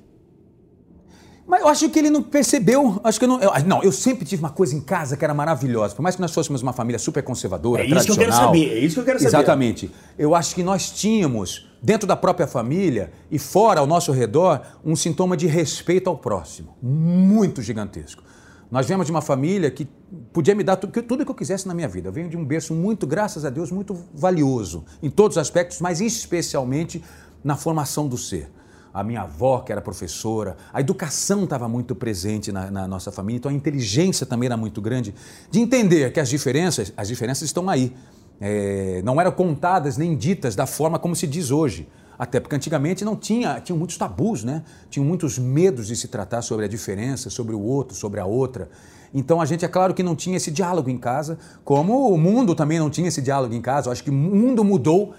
Mas 1.46 1.62
eu 1.62 1.68
acho 1.68 1.90
que 1.90 2.00
ele 2.00 2.10
não 2.10 2.24
percebeu. 2.24 3.00
Acho 3.04 3.20
que 3.20 3.26
eu 3.26 3.30
não. 3.30 3.40
eu- 3.42 3.52
não, 3.66 3.84
eu 3.84 3.92
sempre 3.92 4.26
tive 4.26 4.42
uma 4.42 4.50
coisa 4.50 4.74
em 4.76 4.80
casa 4.82 5.18
que 5.18 5.24
era 5.26 5.34
maravilhosa. 5.34 5.94
Por 5.94 6.02
mais 6.02 6.16
que 6.16 6.22
nós 6.22 6.34
fôssemos 6.34 6.62
uma 6.62 6.72
família 6.74 6.98
super 6.98 7.22
conservadora, 7.22 7.84
É 7.84 7.86
isso 7.86 8.06
que 8.06 8.12
eu 8.12 8.16
quero 8.16 8.32
tradicional. 8.32 8.54
saber, 8.54 8.74
é 8.74 8.80
isso 8.80 8.94
que 8.96 9.00
eu 9.02 9.06
quero 9.06 9.20
saber. 9.20 9.30
Exatamente. 9.30 9.92
Eu 10.18 10.34
acho 10.34 10.56
que 10.56 10.64
nós 10.64 10.90
tínhamos, 10.90 11.70
dentro 11.82 12.08
da 12.08 12.16
própria 12.16 12.48
família 12.48 13.12
e 13.30 13.38
fora 13.38 13.82
ao 13.82 13.86
nosso 13.88 14.12
redor, 14.14 14.62
um 14.86 14.96
sintoma 14.96 15.36
de 15.36 15.46
respeito 15.48 16.10
ao 16.10 16.18
próximo. 16.18 16.76
Muito 16.82 17.62
gigantesco. 17.62 18.24
Nós 18.72 18.88
viemos 18.88 19.06
de 19.06 19.12
uma 19.12 19.22
família 19.22 19.70
que 19.70 19.86
podia 20.32 20.56
me 20.56 20.64
dar 20.64 20.78
tudo 20.78 21.24
que 21.26 21.30
eu 21.30 21.36
quisesse 21.36 21.68
na 21.68 21.76
minha 21.76 21.88
vida. 21.88 22.08
Eu 22.08 22.14
venho 22.14 22.30
de 22.30 22.38
um 22.38 22.44
berço 22.44 22.74
muito, 22.74 23.06
graças 23.06 23.46
a 23.46 23.50
Deus, 23.52 23.70
muito 23.70 23.96
valioso 24.14 24.84
em 25.04 25.10
todos 25.12 25.38
os 25.38 25.42
aspectos, 25.42 25.80
mas 25.82 26.02
especialmente 26.02 27.04
na 27.44 27.56
formação 27.56 28.08
do 28.08 28.18
ser. 28.18 28.50
A 28.94 29.04
minha 29.04 29.22
avó, 29.22 29.60
que 29.60 29.72
era 29.72 29.82
professora, 29.82 30.56
a 30.72 30.80
educação 30.80 31.46
estava 31.46 31.68
muito 31.68 31.96
presente 31.96 32.52
na, 32.52 32.70
na 32.70 32.88
nossa 32.88 33.12
família, 33.12 33.38
então 33.38 33.50
a 33.50 33.54
inteligência 33.54 34.26
também 34.26 34.48
era 34.48 34.56
muito 34.56 34.82
grande 34.82 35.16
de 35.50 35.60
entender 35.60 36.12
que 36.14 36.20
as 36.20 36.30
diferenças, 36.30 36.94
as 36.96 37.08
diferenças 37.08 37.44
estão 37.44 37.70
aí. 37.70 37.96
É, 38.40 39.02
não 39.04 39.20
eram 39.20 39.32
contadas 39.32 39.98
nem 39.98 40.16
ditas 40.16 40.56
da 40.56 40.68
forma 40.68 41.00
como 41.00 41.16
se 41.16 41.26
diz 41.26 41.50
hoje. 41.50 41.88
Até 42.18 42.40
porque 42.40 42.56
antigamente 42.56 43.04
não 43.04 43.16
tinha, 43.16 43.60
tinha 43.60 43.76
muitos 43.76 43.98
tabus, 43.98 44.44
né? 44.44 44.64
Tinham 44.90 45.06
muitos 45.06 45.40
medos 45.40 45.88
de 45.88 45.96
se 45.96 46.08
tratar 46.08 46.42
sobre 46.42 46.66
a 46.66 46.68
diferença, 46.68 47.30
sobre 47.30 47.56
o 47.56 47.60
outro, 47.60 47.96
sobre 47.96 48.20
a 48.20 48.26
outra. 48.26 48.70
Então 49.14 49.40
a 49.40 49.46
gente, 49.46 49.64
é 49.64 49.68
claro 49.68 49.94
que 49.94 50.02
não 50.02 50.16
tinha 50.16 50.38
esse 50.38 50.50
diálogo 50.50 50.90
em 50.90 50.98
casa, 50.98 51.38
como 51.64 52.10
o 52.10 52.18
mundo 52.18 52.56
também 52.56 52.80
não 52.80 52.90
tinha 52.90 53.08
esse 53.08 53.22
diálogo 53.22 53.54
em 53.54 53.62
casa. 53.62 53.88
Eu 53.88 53.92
acho 53.92 54.04
que 54.04 54.10
o 54.10 54.14
mundo 54.14 54.64
mudou, 54.64 55.14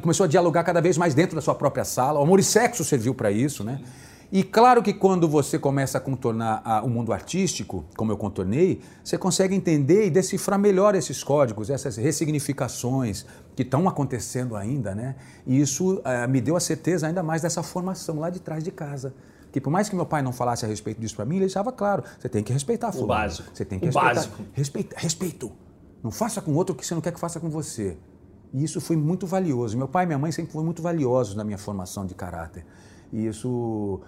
começou 0.00 0.24
a 0.24 0.26
dialogar 0.28 0.64
cada 0.64 0.80
vez 0.80 0.96
mais 0.96 1.14
dentro 1.14 1.34
da 1.34 1.42
sua 1.42 1.54
própria 1.54 1.84
sala. 1.84 2.20
O 2.20 2.22
amor 2.22 2.40
e 2.40 2.42
sexo 2.42 2.84
serviu 2.84 3.14
para 3.14 3.30
isso, 3.30 3.64
né? 3.64 3.80
E 4.32 4.44
claro 4.44 4.80
que 4.80 4.92
quando 4.92 5.28
você 5.28 5.58
começa 5.58 5.98
a 5.98 6.00
contornar 6.00 6.62
a, 6.64 6.82
o 6.82 6.88
mundo 6.88 7.12
artístico, 7.12 7.84
como 7.96 8.12
eu 8.12 8.16
contornei, 8.16 8.80
você 9.02 9.18
consegue 9.18 9.56
entender 9.56 10.06
e 10.06 10.10
decifrar 10.10 10.56
melhor 10.56 10.94
esses 10.94 11.24
códigos, 11.24 11.68
essas 11.68 11.96
ressignificações 11.96 13.26
que 13.56 13.62
estão 13.62 13.88
acontecendo 13.88 14.54
ainda, 14.54 14.94
né? 14.94 15.16
E 15.44 15.60
isso 15.60 15.94
uh, 15.94 16.28
me 16.28 16.40
deu 16.40 16.56
a 16.56 16.60
certeza 16.60 17.08
ainda 17.08 17.24
mais 17.24 17.42
dessa 17.42 17.60
formação 17.60 18.20
lá 18.20 18.30
de 18.30 18.38
trás 18.38 18.62
de 18.62 18.70
casa. 18.70 19.12
Que 19.50 19.60
por 19.60 19.70
mais 19.70 19.88
que 19.88 19.96
meu 19.96 20.06
pai 20.06 20.22
não 20.22 20.32
falasse 20.32 20.64
a 20.64 20.68
respeito 20.68 21.00
disso 21.00 21.16
para 21.16 21.24
mim, 21.24 21.34
ele 21.36 21.46
deixava 21.46 21.72
claro, 21.72 22.04
você 22.16 22.28
tem 22.28 22.44
que 22.44 22.52
respeitar 22.52 22.92
fulano. 22.92 23.06
O 23.06 23.08
básico. 23.08 23.48
Você 23.52 23.64
tem 23.64 23.80
que 23.80 23.86
o 23.86 23.88
respeitar. 23.88 24.14
Básico. 24.14 24.42
Respeita, 24.52 24.96
respeito. 24.96 25.52
Não 26.04 26.12
faça 26.12 26.40
com 26.40 26.54
outro 26.54 26.72
o 26.72 26.78
que 26.78 26.86
você 26.86 26.94
não 26.94 27.00
quer 27.00 27.12
que 27.12 27.18
faça 27.18 27.40
com 27.40 27.50
você. 27.50 27.96
E 28.52 28.64
isso 28.64 28.80
foi 28.80 28.96
muito 28.96 29.26
valioso. 29.26 29.76
Meu 29.76 29.88
pai 29.88 30.04
e 30.04 30.06
minha 30.06 30.18
mãe 30.18 30.32
sempre 30.32 30.52
foram 30.52 30.64
muito 30.64 30.82
valiosos 30.82 31.34
na 31.34 31.44
minha 31.44 31.58
formação 31.58 32.04
de 32.04 32.14
caráter. 32.14 32.64
E 33.12 33.26
isso 33.26 34.00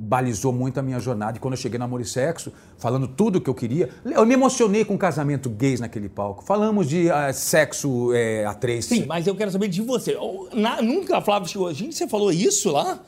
balizou 0.00 0.52
muito 0.52 0.78
a 0.78 0.82
minha 0.82 0.98
jornada. 0.98 1.36
E 1.36 1.40
quando 1.40 1.54
eu 1.54 1.58
cheguei 1.58 1.78
no 1.78 1.84
Amor 1.84 2.00
e 2.00 2.04
Sexo, 2.04 2.52
falando 2.78 3.06
tudo 3.06 3.36
o 3.36 3.40
que 3.40 3.50
eu 3.50 3.54
queria, 3.54 3.90
eu 4.04 4.24
me 4.24 4.34
emocionei 4.34 4.84
com 4.84 4.94
o 4.94 4.98
casamento 4.98 5.50
gays 5.50 5.80
naquele 5.80 6.08
palco. 6.08 6.44
Falamos 6.44 6.88
de 6.88 7.08
uh, 7.08 7.32
sexo 7.32 8.12
é, 8.14 8.44
a 8.44 8.54
três. 8.54 8.86
Sim, 8.86 9.06
mas 9.06 9.26
eu 9.26 9.34
quero 9.34 9.50
saber 9.50 9.68
de 9.68 9.82
você. 9.82 10.16
Na, 10.54 10.80
nunca 10.80 11.18
a 11.18 11.20
Flávia 11.20 11.48
chegou. 11.48 11.72
Gente, 11.72 11.94
você 11.94 12.08
falou 12.08 12.32
isso 12.32 12.70
lá? 12.70 13.00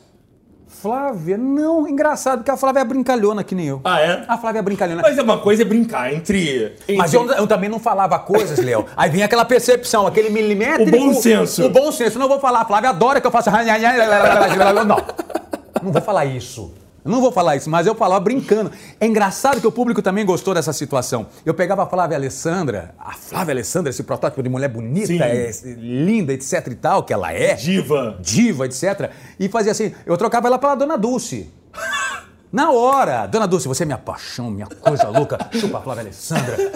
Flávia, 0.83 1.39
não, 1.39 1.87
engraçado, 1.87 2.39
porque 2.39 2.51
a 2.51 2.57
Flávia 2.57 2.81
é 2.81 2.85
brincalhona 2.85 3.45
que 3.45 3.55
nem 3.55 3.67
eu. 3.67 3.81
Ah, 3.85 4.01
é? 4.01 4.25
A 4.27 4.37
Flávia 4.37 4.59
é 4.59 4.63
brincalhona. 4.63 5.01
Mas 5.01 5.17
é 5.17 5.23
uma 5.23 5.39
coisa 5.39 5.63
é 5.63 5.65
brincar 5.65 6.13
entre. 6.13 6.75
entre... 6.83 6.97
Mas 6.97 7.15
eu, 7.15 7.25
eu, 7.31 7.47
também 7.47 7.71
não 7.71 7.79
falava 7.79 8.19
coisas, 8.19 8.59
Léo. 8.59 8.85
Aí 8.97 9.09
vinha 9.09 9.27
aquela 9.27 9.45
percepção, 9.45 10.09
aquele 10.09 10.29
milímetro. 10.29 10.83
O 10.83 10.91
bom 10.91 11.15
senso. 11.15 11.65
O 11.65 11.69
bom 11.69 11.93
senso. 11.93 12.19
Não 12.19 12.27
vou 12.27 12.41
falar, 12.41 12.63
a 12.63 12.65
Flávia 12.65 12.91
adora 12.91 13.21
que 13.21 13.27
eu 13.29 13.31
faça. 13.31 13.53
Não, 14.85 14.97
não 15.83 15.93
vou 15.93 16.03
falar 16.03 16.25
isso. 16.25 16.73
Eu 17.05 17.11
não 17.11 17.21
vou 17.21 17.33
falar 17.33 17.57
isso, 17.57 17.69
mas 17.69 17.87
eu 17.87 17.95
falava 17.97 18.21
brincando. 18.21 18.71
É 19.01 19.07
engraçado 19.07 19.61
que 19.61 19.67
o 19.67 19.73
público 19.73 20.01
também 20.01 20.25
gostou 20.25 20.55
dessa 20.55 20.73
situação. 20.73 21.27
Eu 21.45 21.53
pegava 21.53 21.83
a 21.83 21.87
Flávia 21.87 22.17
Alessandra, 22.17 22.95
a 22.99 23.13
Flávia 23.13 23.53
Alessandra, 23.53 23.91
esse 23.91 24.05
protótipo 24.05 24.41
de 24.43 24.49
mulher 24.49 24.69
bonita, 24.69 25.13
é, 25.25 25.51
linda, 25.79 26.33
etc 26.33 26.65
e 26.69 26.75
tal, 26.77 27.03
que 27.03 27.13
ela 27.13 27.33
é. 27.33 27.55
Diva. 27.55 28.19
Diva, 28.21 28.67
etc. 28.67 29.11
E 29.39 29.49
fazia 29.49 29.73
assim, 29.73 29.93
eu 30.07 30.17
trocava 30.17 30.47
ela 30.47 30.59
pela 30.59 30.77
Dona 30.77 30.97
Dulce. 30.97 31.51
Na 32.53 32.71
hora! 32.71 33.27
Dona 33.27 33.49
Dulce, 33.49 33.67
você 33.67 33.83
é 33.83 33.87
minha 33.87 33.99
paixão, 33.99 34.51
minha 34.51 34.67
coisa 34.67 35.09
louca. 35.09 35.39
Chupa 35.53 35.79
a 35.79 35.81
Flávia 35.81 36.03
Alessandra. 36.03 36.73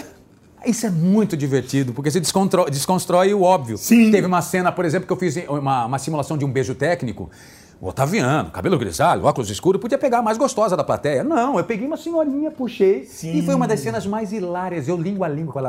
Isso 0.64 0.86
é 0.86 0.90
muito 0.90 1.36
divertido, 1.36 1.92
porque 1.92 2.10
você 2.10 2.18
desconstrói 2.18 3.32
o 3.32 3.42
óbvio. 3.42 3.78
Sim. 3.78 4.10
Teve 4.10 4.26
uma 4.26 4.42
cena, 4.42 4.72
por 4.72 4.84
exemplo, 4.84 5.06
que 5.06 5.12
eu 5.12 5.16
fiz 5.16 5.36
uma, 5.48 5.86
uma 5.86 5.98
simulação 5.98 6.36
de 6.36 6.44
um 6.44 6.50
beijo 6.50 6.74
técnico. 6.74 7.30
O 7.78 7.88
Otaviano, 7.88 8.50
cabelo 8.50 8.78
grisalho, 8.78 9.24
óculos 9.24 9.50
escuros, 9.50 9.80
podia 9.80 9.98
pegar 9.98 10.18
a 10.18 10.22
mais 10.22 10.38
gostosa 10.38 10.74
da 10.74 10.82
plateia. 10.82 11.22
Não, 11.22 11.58
eu 11.58 11.64
peguei 11.64 11.86
uma 11.86 11.98
senhorinha, 11.98 12.50
puxei. 12.50 13.04
Sim. 13.04 13.36
E 13.36 13.42
foi 13.42 13.54
uma 13.54 13.68
das 13.68 13.80
cenas 13.80 14.06
mais 14.06 14.32
hilárias. 14.32 14.88
Eu 14.88 14.96
língua 14.96 15.26
a 15.26 15.28
língua. 15.28 15.62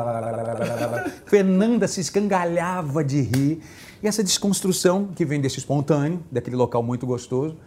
Fernanda 1.25 1.85
se 1.85 1.99
escangalhava 1.99 3.03
de 3.03 3.21
rir. 3.21 3.61
E 4.01 4.07
essa 4.07 4.23
desconstrução 4.23 5.09
que 5.13 5.25
vem 5.25 5.41
desse 5.41 5.59
espontâneo, 5.59 6.23
daquele 6.31 6.55
local 6.55 6.81
muito 6.81 7.05
gostoso, 7.05 7.57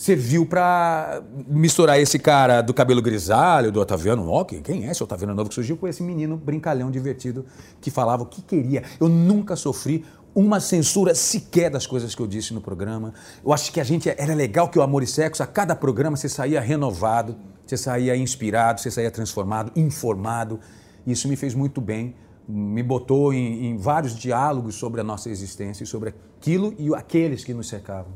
serviu 0.00 0.46
para 0.46 1.20
misturar 1.46 2.00
esse 2.00 2.18
cara 2.18 2.62
do 2.62 2.72
cabelo 2.72 3.02
grisalho, 3.02 3.70
do 3.70 3.80
Otaviano. 3.80 4.30
Ó, 4.30 4.44
quem 4.44 4.86
é 4.86 4.90
esse 4.90 5.02
Otaviano 5.02 5.34
novo 5.34 5.50
que 5.50 5.54
surgiu 5.54 5.76
com 5.76 5.86
esse 5.86 6.02
menino 6.02 6.38
brincalhão 6.38 6.90
divertido 6.90 7.44
que 7.80 7.90
falava 7.90 8.22
o 8.22 8.26
que 8.26 8.40
queria. 8.40 8.82
Eu 8.98 9.08
nunca 9.08 9.56
sofri 9.56 10.04
uma 10.34 10.60
censura 10.60 11.14
sequer 11.14 11.70
das 11.70 11.86
coisas 11.86 12.14
que 12.14 12.22
eu 12.22 12.26
disse 12.26 12.54
no 12.54 12.60
programa. 12.60 13.12
Eu 13.44 13.52
acho 13.52 13.72
que 13.72 13.80
a 13.80 13.84
gente 13.84 14.08
era 14.08 14.34
legal 14.34 14.68
que 14.68 14.78
o 14.78 14.82
Amor 14.82 15.02
e 15.02 15.06
Sexo, 15.06 15.42
a 15.42 15.46
cada 15.46 15.74
programa 15.74 16.16
você 16.16 16.28
saía 16.28 16.60
renovado, 16.60 17.36
você 17.66 17.76
saía 17.76 18.16
inspirado, 18.16 18.80
você 18.80 18.90
saía 18.90 19.10
transformado, 19.10 19.72
informado. 19.76 20.60
Isso 21.06 21.28
me 21.28 21.36
fez 21.36 21.54
muito 21.54 21.80
bem, 21.80 22.14
me 22.48 22.82
botou 22.82 23.32
em, 23.32 23.66
em 23.66 23.76
vários 23.76 24.14
diálogos 24.16 24.74
sobre 24.74 25.00
a 25.00 25.04
nossa 25.04 25.28
existência 25.30 25.84
e 25.84 25.86
sobre 25.86 26.10
aquilo 26.10 26.74
e 26.78 26.94
aqueles 26.94 27.44
que 27.44 27.54
nos 27.54 27.68
cercavam. 27.68 28.12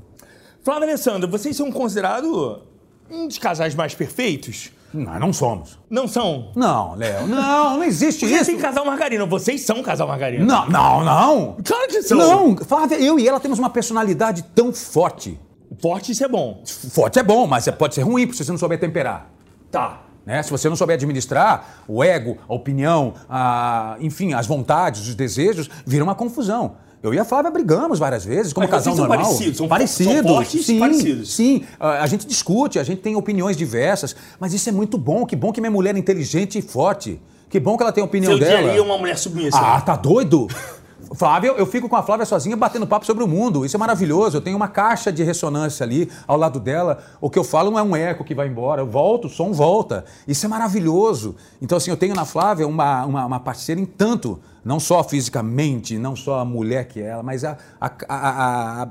Flávia 0.62 0.88
Alessandro, 0.88 1.30
vocês 1.30 1.56
são 1.56 1.70
considerados 1.70 2.62
um 3.10 3.26
dos 3.28 3.38
casais 3.38 3.74
mais 3.74 3.94
perfeitos? 3.94 4.72
Não, 4.94 5.18
não 5.18 5.32
somos. 5.32 5.78
Não 5.90 6.06
são? 6.06 6.52
Não, 6.54 6.94
Léo, 6.94 7.26
não, 7.26 7.74
não 7.78 7.84
existe 7.84 8.20
Porque 8.20 8.34
isso. 8.34 8.46
tem 8.46 8.56
casal 8.58 8.84
margarina, 8.86 9.26
vocês 9.26 9.62
são 9.62 9.82
casal 9.82 10.06
margarina. 10.06 10.44
Não, 10.44 10.68
não, 10.68 11.04
não. 11.04 11.56
Claro 11.64 11.88
que 11.88 12.02
são. 12.02 12.16
Não, 12.16 12.56
Flávia, 12.56 13.00
eu 13.00 13.18
e 13.18 13.26
ela 13.26 13.40
temos 13.40 13.58
uma 13.58 13.70
personalidade 13.70 14.44
tão 14.54 14.72
forte. 14.72 15.38
Forte 15.80 16.12
isso 16.12 16.24
é 16.24 16.28
bom. 16.28 16.62
Forte 16.64 17.18
é 17.18 17.22
bom, 17.22 17.46
mas 17.46 17.68
pode 17.70 17.96
ser 17.96 18.02
ruim 18.02 18.30
se 18.32 18.44
você 18.44 18.52
não 18.52 18.58
souber 18.58 18.78
temperar. 18.78 19.30
Tá. 19.70 20.02
Né? 20.24 20.42
Se 20.42 20.50
você 20.50 20.68
não 20.68 20.76
souber 20.76 20.94
administrar, 20.94 21.82
o 21.86 22.02
ego, 22.02 22.38
a 22.48 22.54
opinião, 22.54 23.14
a, 23.28 23.96
enfim, 24.00 24.32
as 24.32 24.46
vontades, 24.46 25.08
os 25.08 25.14
desejos, 25.14 25.68
vira 25.84 26.04
uma 26.04 26.14
confusão. 26.14 26.76
Eu 27.04 27.12
e 27.12 27.18
a 27.18 27.24
Flávia 27.24 27.50
brigamos 27.50 27.98
várias 27.98 28.24
vezes, 28.24 28.54
como 28.54 28.66
Mas 28.66 28.70
casal 28.70 28.94
vocês 28.94 28.96
são 28.96 29.06
normal. 29.06 29.26
parecidos, 29.26 29.56
são- 29.58 29.68
parecidos. 29.68 30.14
são 30.14 30.24
fortes, 30.34 30.64
sim, 30.66 30.78
parecidos. 30.78 31.34
Sim, 31.34 31.62
a 31.78 32.02
a 32.02 32.06
gente 32.06 32.26
discute, 32.26 32.78
a 32.78 32.82
gente 32.82 33.02
tem 33.02 33.14
opiniões 33.14 33.58
diversas, 33.58 34.16
mas 34.40 34.54
isso 34.54 34.70
é 34.70 34.72
muito 34.72 34.96
bom. 34.96 35.26
Que 35.26 35.36
bom 35.36 35.52
que 35.52 35.60
minha 35.60 35.70
mulher 35.70 35.94
é 35.94 35.98
inteligente 35.98 36.58
e 36.58 36.62
forte. 36.62 37.20
Que 37.50 37.60
bom 37.60 37.76
que 37.76 37.82
ela 37.82 37.92
tem 37.92 38.00
a 38.02 38.06
opinião 38.06 38.32
Seu 38.32 38.40
dela. 38.40 38.70
é 38.72 38.80
uma 38.80 38.96
mulher 38.96 39.18
submissa. 39.18 39.58
Ah, 39.58 39.80
tá 39.82 39.94
doido? 39.96 40.48
Flávia, 41.14 41.50
eu 41.56 41.66
fico 41.66 41.88
com 41.88 41.96
a 41.96 42.02
Flávia 42.02 42.26
sozinha 42.26 42.56
batendo 42.56 42.86
papo 42.86 43.06
sobre 43.06 43.22
o 43.22 43.28
mundo. 43.28 43.64
Isso 43.64 43.76
é 43.76 43.78
maravilhoso. 43.78 44.36
Eu 44.36 44.40
tenho 44.40 44.56
uma 44.56 44.68
caixa 44.68 45.12
de 45.12 45.22
ressonância 45.22 45.84
ali 45.84 46.10
ao 46.26 46.36
lado 46.36 46.58
dela. 46.58 46.98
O 47.20 47.28
que 47.30 47.38
eu 47.38 47.44
falo 47.44 47.70
não 47.70 47.78
é 47.78 47.82
um 47.82 47.94
eco 47.94 48.24
que 48.24 48.34
vai 48.34 48.48
embora. 48.48 48.82
Eu 48.82 48.86
volto, 48.86 49.26
o 49.26 49.28
som 49.30 49.52
volta. 49.52 50.04
Isso 50.26 50.44
é 50.46 50.48
maravilhoso. 50.48 51.36
Então, 51.60 51.76
assim, 51.78 51.90
eu 51.90 51.96
tenho 51.96 52.14
na 52.14 52.24
Flávia 52.24 52.66
uma, 52.66 53.04
uma, 53.04 53.26
uma 53.26 53.40
parceira 53.40 53.80
em 53.80 53.84
tanto, 53.84 54.40
não 54.64 54.80
só 54.80 55.04
fisicamente, 55.04 55.98
não 55.98 56.16
só 56.16 56.40
a 56.40 56.44
mulher 56.44 56.86
que 56.86 57.00
é 57.00 57.06
ela, 57.08 57.22
mas 57.22 57.44
a, 57.44 57.56
a, 57.80 57.90
a, 58.08 58.82
a, 58.82 58.88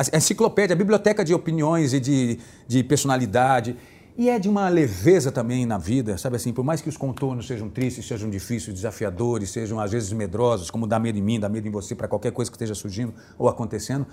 a- 0.00 0.16
enciclopédia, 0.16 0.74
a 0.74 0.76
biblioteca 0.76 1.24
de 1.24 1.34
opiniões 1.34 1.92
e 1.92 2.00
de, 2.00 2.38
de 2.66 2.82
personalidade. 2.82 3.76
E 4.16 4.28
é 4.28 4.38
de 4.38 4.48
uma 4.48 4.68
leveza 4.68 5.32
também 5.32 5.64
na 5.64 5.78
vida, 5.78 6.18
sabe 6.18 6.36
assim, 6.36 6.52
por 6.52 6.62
mais 6.62 6.82
que 6.82 6.88
os 6.88 6.98
contornos 6.98 7.46
sejam 7.46 7.70
tristes, 7.70 8.06
sejam 8.06 8.28
difíceis, 8.28 8.74
desafiadores, 8.74 9.50
sejam 9.50 9.80
às 9.80 9.90
vezes 9.90 10.12
medrosos, 10.12 10.70
como 10.70 10.86
dá 10.86 10.98
medo 10.98 11.18
em 11.18 11.22
mim, 11.22 11.40
dá 11.40 11.48
medo 11.48 11.66
em 11.66 11.70
você, 11.70 11.94
para 11.94 12.06
qualquer 12.06 12.30
coisa 12.30 12.50
que 12.50 12.56
esteja 12.56 12.74
surgindo 12.74 13.14
ou 13.38 13.48
acontecendo, 13.48 14.06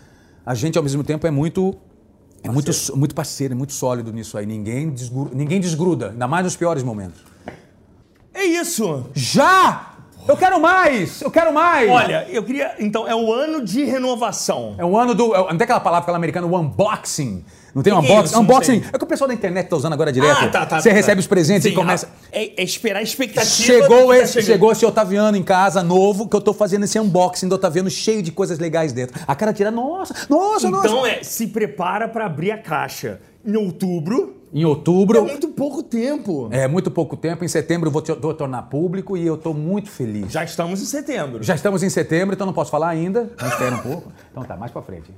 a 0.46 0.56
gente 0.56 0.78
ao 0.78 0.84
mesmo 0.84 1.04
tempo 1.04 1.28
é 1.28 1.32
muito 1.32 1.76
é 2.42 2.50
muito, 2.50 2.72
muito 2.96 3.14
parceiro, 3.14 3.54
é 3.54 3.58
muito 3.58 3.74
sólido 3.74 4.14
nisso 4.14 4.38
aí. 4.38 4.46
Ninguém 4.46 4.90
desgruda, 4.90 5.36
ninguém 5.36 5.60
desgruda, 5.60 6.12
ainda 6.12 6.28
mais 6.28 6.46
nos 6.46 6.56
piores 6.56 6.84
momentos. 6.84 7.22
É 8.34 8.46
isso. 8.46 9.06
Já! 9.14 9.89
Eu 10.30 10.38
quero 10.38 10.60
mais! 10.62 11.22
Eu 11.22 11.32
quero 11.32 11.52
mais! 11.52 11.90
Olha, 11.90 12.28
eu 12.30 12.44
queria. 12.44 12.76
Então, 12.80 13.08
é 13.08 13.16
o 13.16 13.34
ano 13.34 13.64
de 13.64 13.84
renovação. 13.84 14.76
É 14.78 14.86
o 14.86 14.96
ano 14.96 15.16
do. 15.16 15.34
é- 15.34 15.40
Não 15.40 15.58
tem 15.58 15.64
aquela 15.64 15.80
palavra 15.80 16.04
aquela 16.04 16.18
americana, 16.18 16.46
o 16.46 16.56
unboxing. 16.56 17.44
Não 17.74 17.82
tem 17.82 17.92
um 17.94 18.00
Que 18.02 18.06
que 18.08 18.12
é 18.12 18.16
unboxing? 18.16 18.32
isso? 18.34 18.40
Unboxing. 18.42 18.84
É 18.94 18.98
que 18.98 19.04
o 19.04 19.08
pessoal 19.08 19.28
da 19.28 19.34
internet 19.34 19.68
tá 19.68 19.76
usando 19.76 19.94
agora 19.94 20.12
direto. 20.12 20.38
Ah, 20.44 20.48
tá, 20.50 20.66
tá, 20.68 20.80
Você 20.82 20.90
tá. 20.90 20.96
recebe 20.96 21.20
os 21.20 21.26
presentes 21.28 21.64
Sim, 21.64 21.70
e 21.70 21.74
começa. 21.74 22.08
ah, 22.14 22.28
É, 22.32 22.62
é 22.62 22.64
esperar 22.64 23.00
a 23.00 23.02
expectativa. 23.02 23.48
Chegou 23.50 24.08
tá 24.10 24.18
esse, 24.18 24.42
chegou 24.44 24.72
esse 24.72 24.86
Otaviano 24.86 25.36
em 25.36 25.44
casa, 25.44 25.82
novo, 25.82 26.28
que 26.30 26.36
eu 26.36 26.42
tô 26.42 26.54
fazendo 26.54 26.84
esse 26.86 27.00
unboxing 27.00 27.48
do 27.48 27.56
Otaviano 27.56 27.90
cheio 27.90 28.22
de 28.22 28.32
coisas 28.32 28.60
legais 28.60 28.94
dentro. 28.94 29.20
A 29.28 29.36
cara 29.36 29.52
tira, 29.52 29.72
nossa, 29.72 30.14
nossa, 30.30 30.70
nossa. 30.70 30.88
Então, 30.88 31.06
é, 31.08 31.24
se 31.24 31.48
prepara 31.48 32.08
pra 32.08 32.26
abrir 32.28 32.52
a 32.52 32.58
caixa 32.60 33.20
em 33.46 33.56
outubro. 33.56 34.36
Em 34.52 34.64
É 34.64 34.68
outubro, 34.68 35.24
muito 35.24 35.50
pouco 35.50 35.84
tempo. 35.84 36.48
é 36.52 36.68
muito 36.68 36.90
pouco 36.90 37.16
tempo, 37.16 37.46
em 37.46 37.48
setembro 37.48 37.88
eu 37.90 37.92
vou, 37.92 38.02
te- 38.02 38.14
vou 38.14 38.34
tornar 38.34 38.64
público 38.64 39.16
e 39.16 39.26
eu 39.26 39.38
tô 39.38 39.54
muito 39.54 39.90
feliz. 39.90 40.32
Já 40.32 40.44
estamos 40.44 40.82
em 40.82 40.86
setembro. 40.86 41.44
Já 41.44 41.54
estamos 41.54 41.84
em 41.84 41.90
setembro, 41.90 42.34
então 42.34 42.48
não 42.48 42.54
posso 42.54 42.72
falar 42.72 42.90
ainda. 42.90 43.32
Não 43.40 43.48
espera 43.48 43.76
um 43.76 43.80
pouco. 43.80 44.12
Então 44.32 44.44
tá, 44.44 44.58
mais 44.58 44.72
pra 44.72 44.82
frente. 44.82 45.12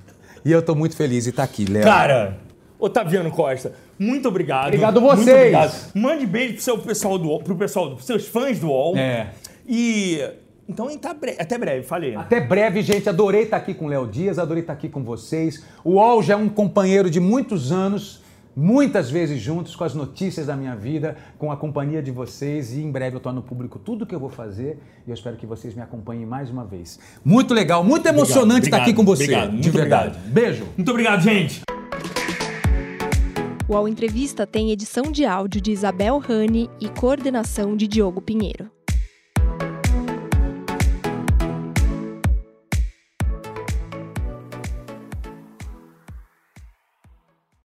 E 0.44 0.52
eu 0.52 0.62
tô 0.62 0.76
muito 0.76 0.96
feliz 0.96 1.24
de 1.24 1.30
estar 1.30 1.44
aqui, 1.44 1.66
Léo. 1.66 1.84
Cara, 1.84 2.38
Otaviano 2.78 3.30
Costa, 3.32 3.74
muito 3.98 4.28
obrigado. 4.28 4.66
Obrigado 4.68 5.00
Muito 5.00 5.18
vocês. 5.22 5.38
obrigado. 5.38 5.92
Mande 5.94 6.26
beijo 6.26 6.54
pro 6.56 6.64
seu 6.64 6.78
pessoal 6.80 7.18
do 7.18 7.40
pro 7.40 7.56
pessoal, 7.56 7.92
pros 7.92 8.06
seus 8.06 8.28
fãs 8.28 8.60
do 8.60 8.68
UOL. 8.68 8.98
É. 8.98 9.30
E. 9.68 10.20
Então, 10.68 10.88
tá 10.98 11.14
até 11.38 11.58
breve, 11.58 11.84
falei. 11.84 12.16
Até 12.16 12.40
breve, 12.40 12.82
gente. 12.82 13.08
Adorei 13.10 13.44
estar 13.44 13.58
aqui 13.58 13.74
com 13.74 13.86
o 13.86 13.88
Léo 13.90 14.08
Dias, 14.08 14.40
adorei 14.40 14.62
estar 14.62 14.72
aqui 14.74 14.88
com 14.88 15.04
vocês. 15.04 15.64
O 15.84 15.92
UOL 15.96 16.24
já 16.24 16.34
é 16.34 16.38
um 16.38 16.48
companheiro 16.48 17.10
de 17.10 17.20
muitos 17.20 17.72
anos. 17.72 18.21
Muitas 18.56 19.10
vezes 19.10 19.39
juntos 19.39 19.76
com 19.76 19.84
as 19.84 19.93
notícias 19.93 20.47
da 20.47 20.56
minha 20.56 20.76
vida, 20.76 21.16
com 21.38 21.52
a 21.52 21.58
companhia 21.58 22.02
de 22.02 22.12
vocês 22.12 22.74
e 22.74 22.82
em 22.82 22.91
breve 22.91 23.16
eu 23.16 23.20
torno 23.20 23.41
público 23.41 23.80
tudo 23.80 24.06
que 24.06 24.14
eu 24.14 24.20
vou 24.20 24.30
fazer 24.30 24.80
e 25.06 25.10
eu 25.10 25.14
espero 25.14 25.38
que 25.38 25.45
vocês 25.45 25.74
me 25.74 25.82
acompanhem 25.82 26.26
mais 26.26 26.49
uma 26.49 26.66
vez. 26.66 26.99
Muito 27.24 27.54
legal, 27.54 27.84
muito 27.84 28.08
emocionante 28.08 28.68
estar 28.68 28.82
aqui 28.82 28.93
com 28.93 29.04
você, 29.04 29.24
obrigado, 29.24 29.58
de 29.58 29.70
verdade. 29.70 30.08
obrigado. 30.10 30.34
Beijo. 30.34 30.66
Muito 30.78 30.89
obrigado, 30.89 31.22
gente. 31.22 31.62
O 33.68 33.74
UOL 33.74 33.88
Entrevista 33.88 34.45
tem 34.45 34.72
edição 34.72 35.12
de 35.12 35.24
áudio 35.24 35.62
de 35.62 35.72
Isabel 35.72 36.18
Rani 36.18 36.70
e 36.80 36.89
coordenação 36.89 37.76
de 37.76 37.88
Diogo 37.88 38.22
Pinheiro. 38.22 38.70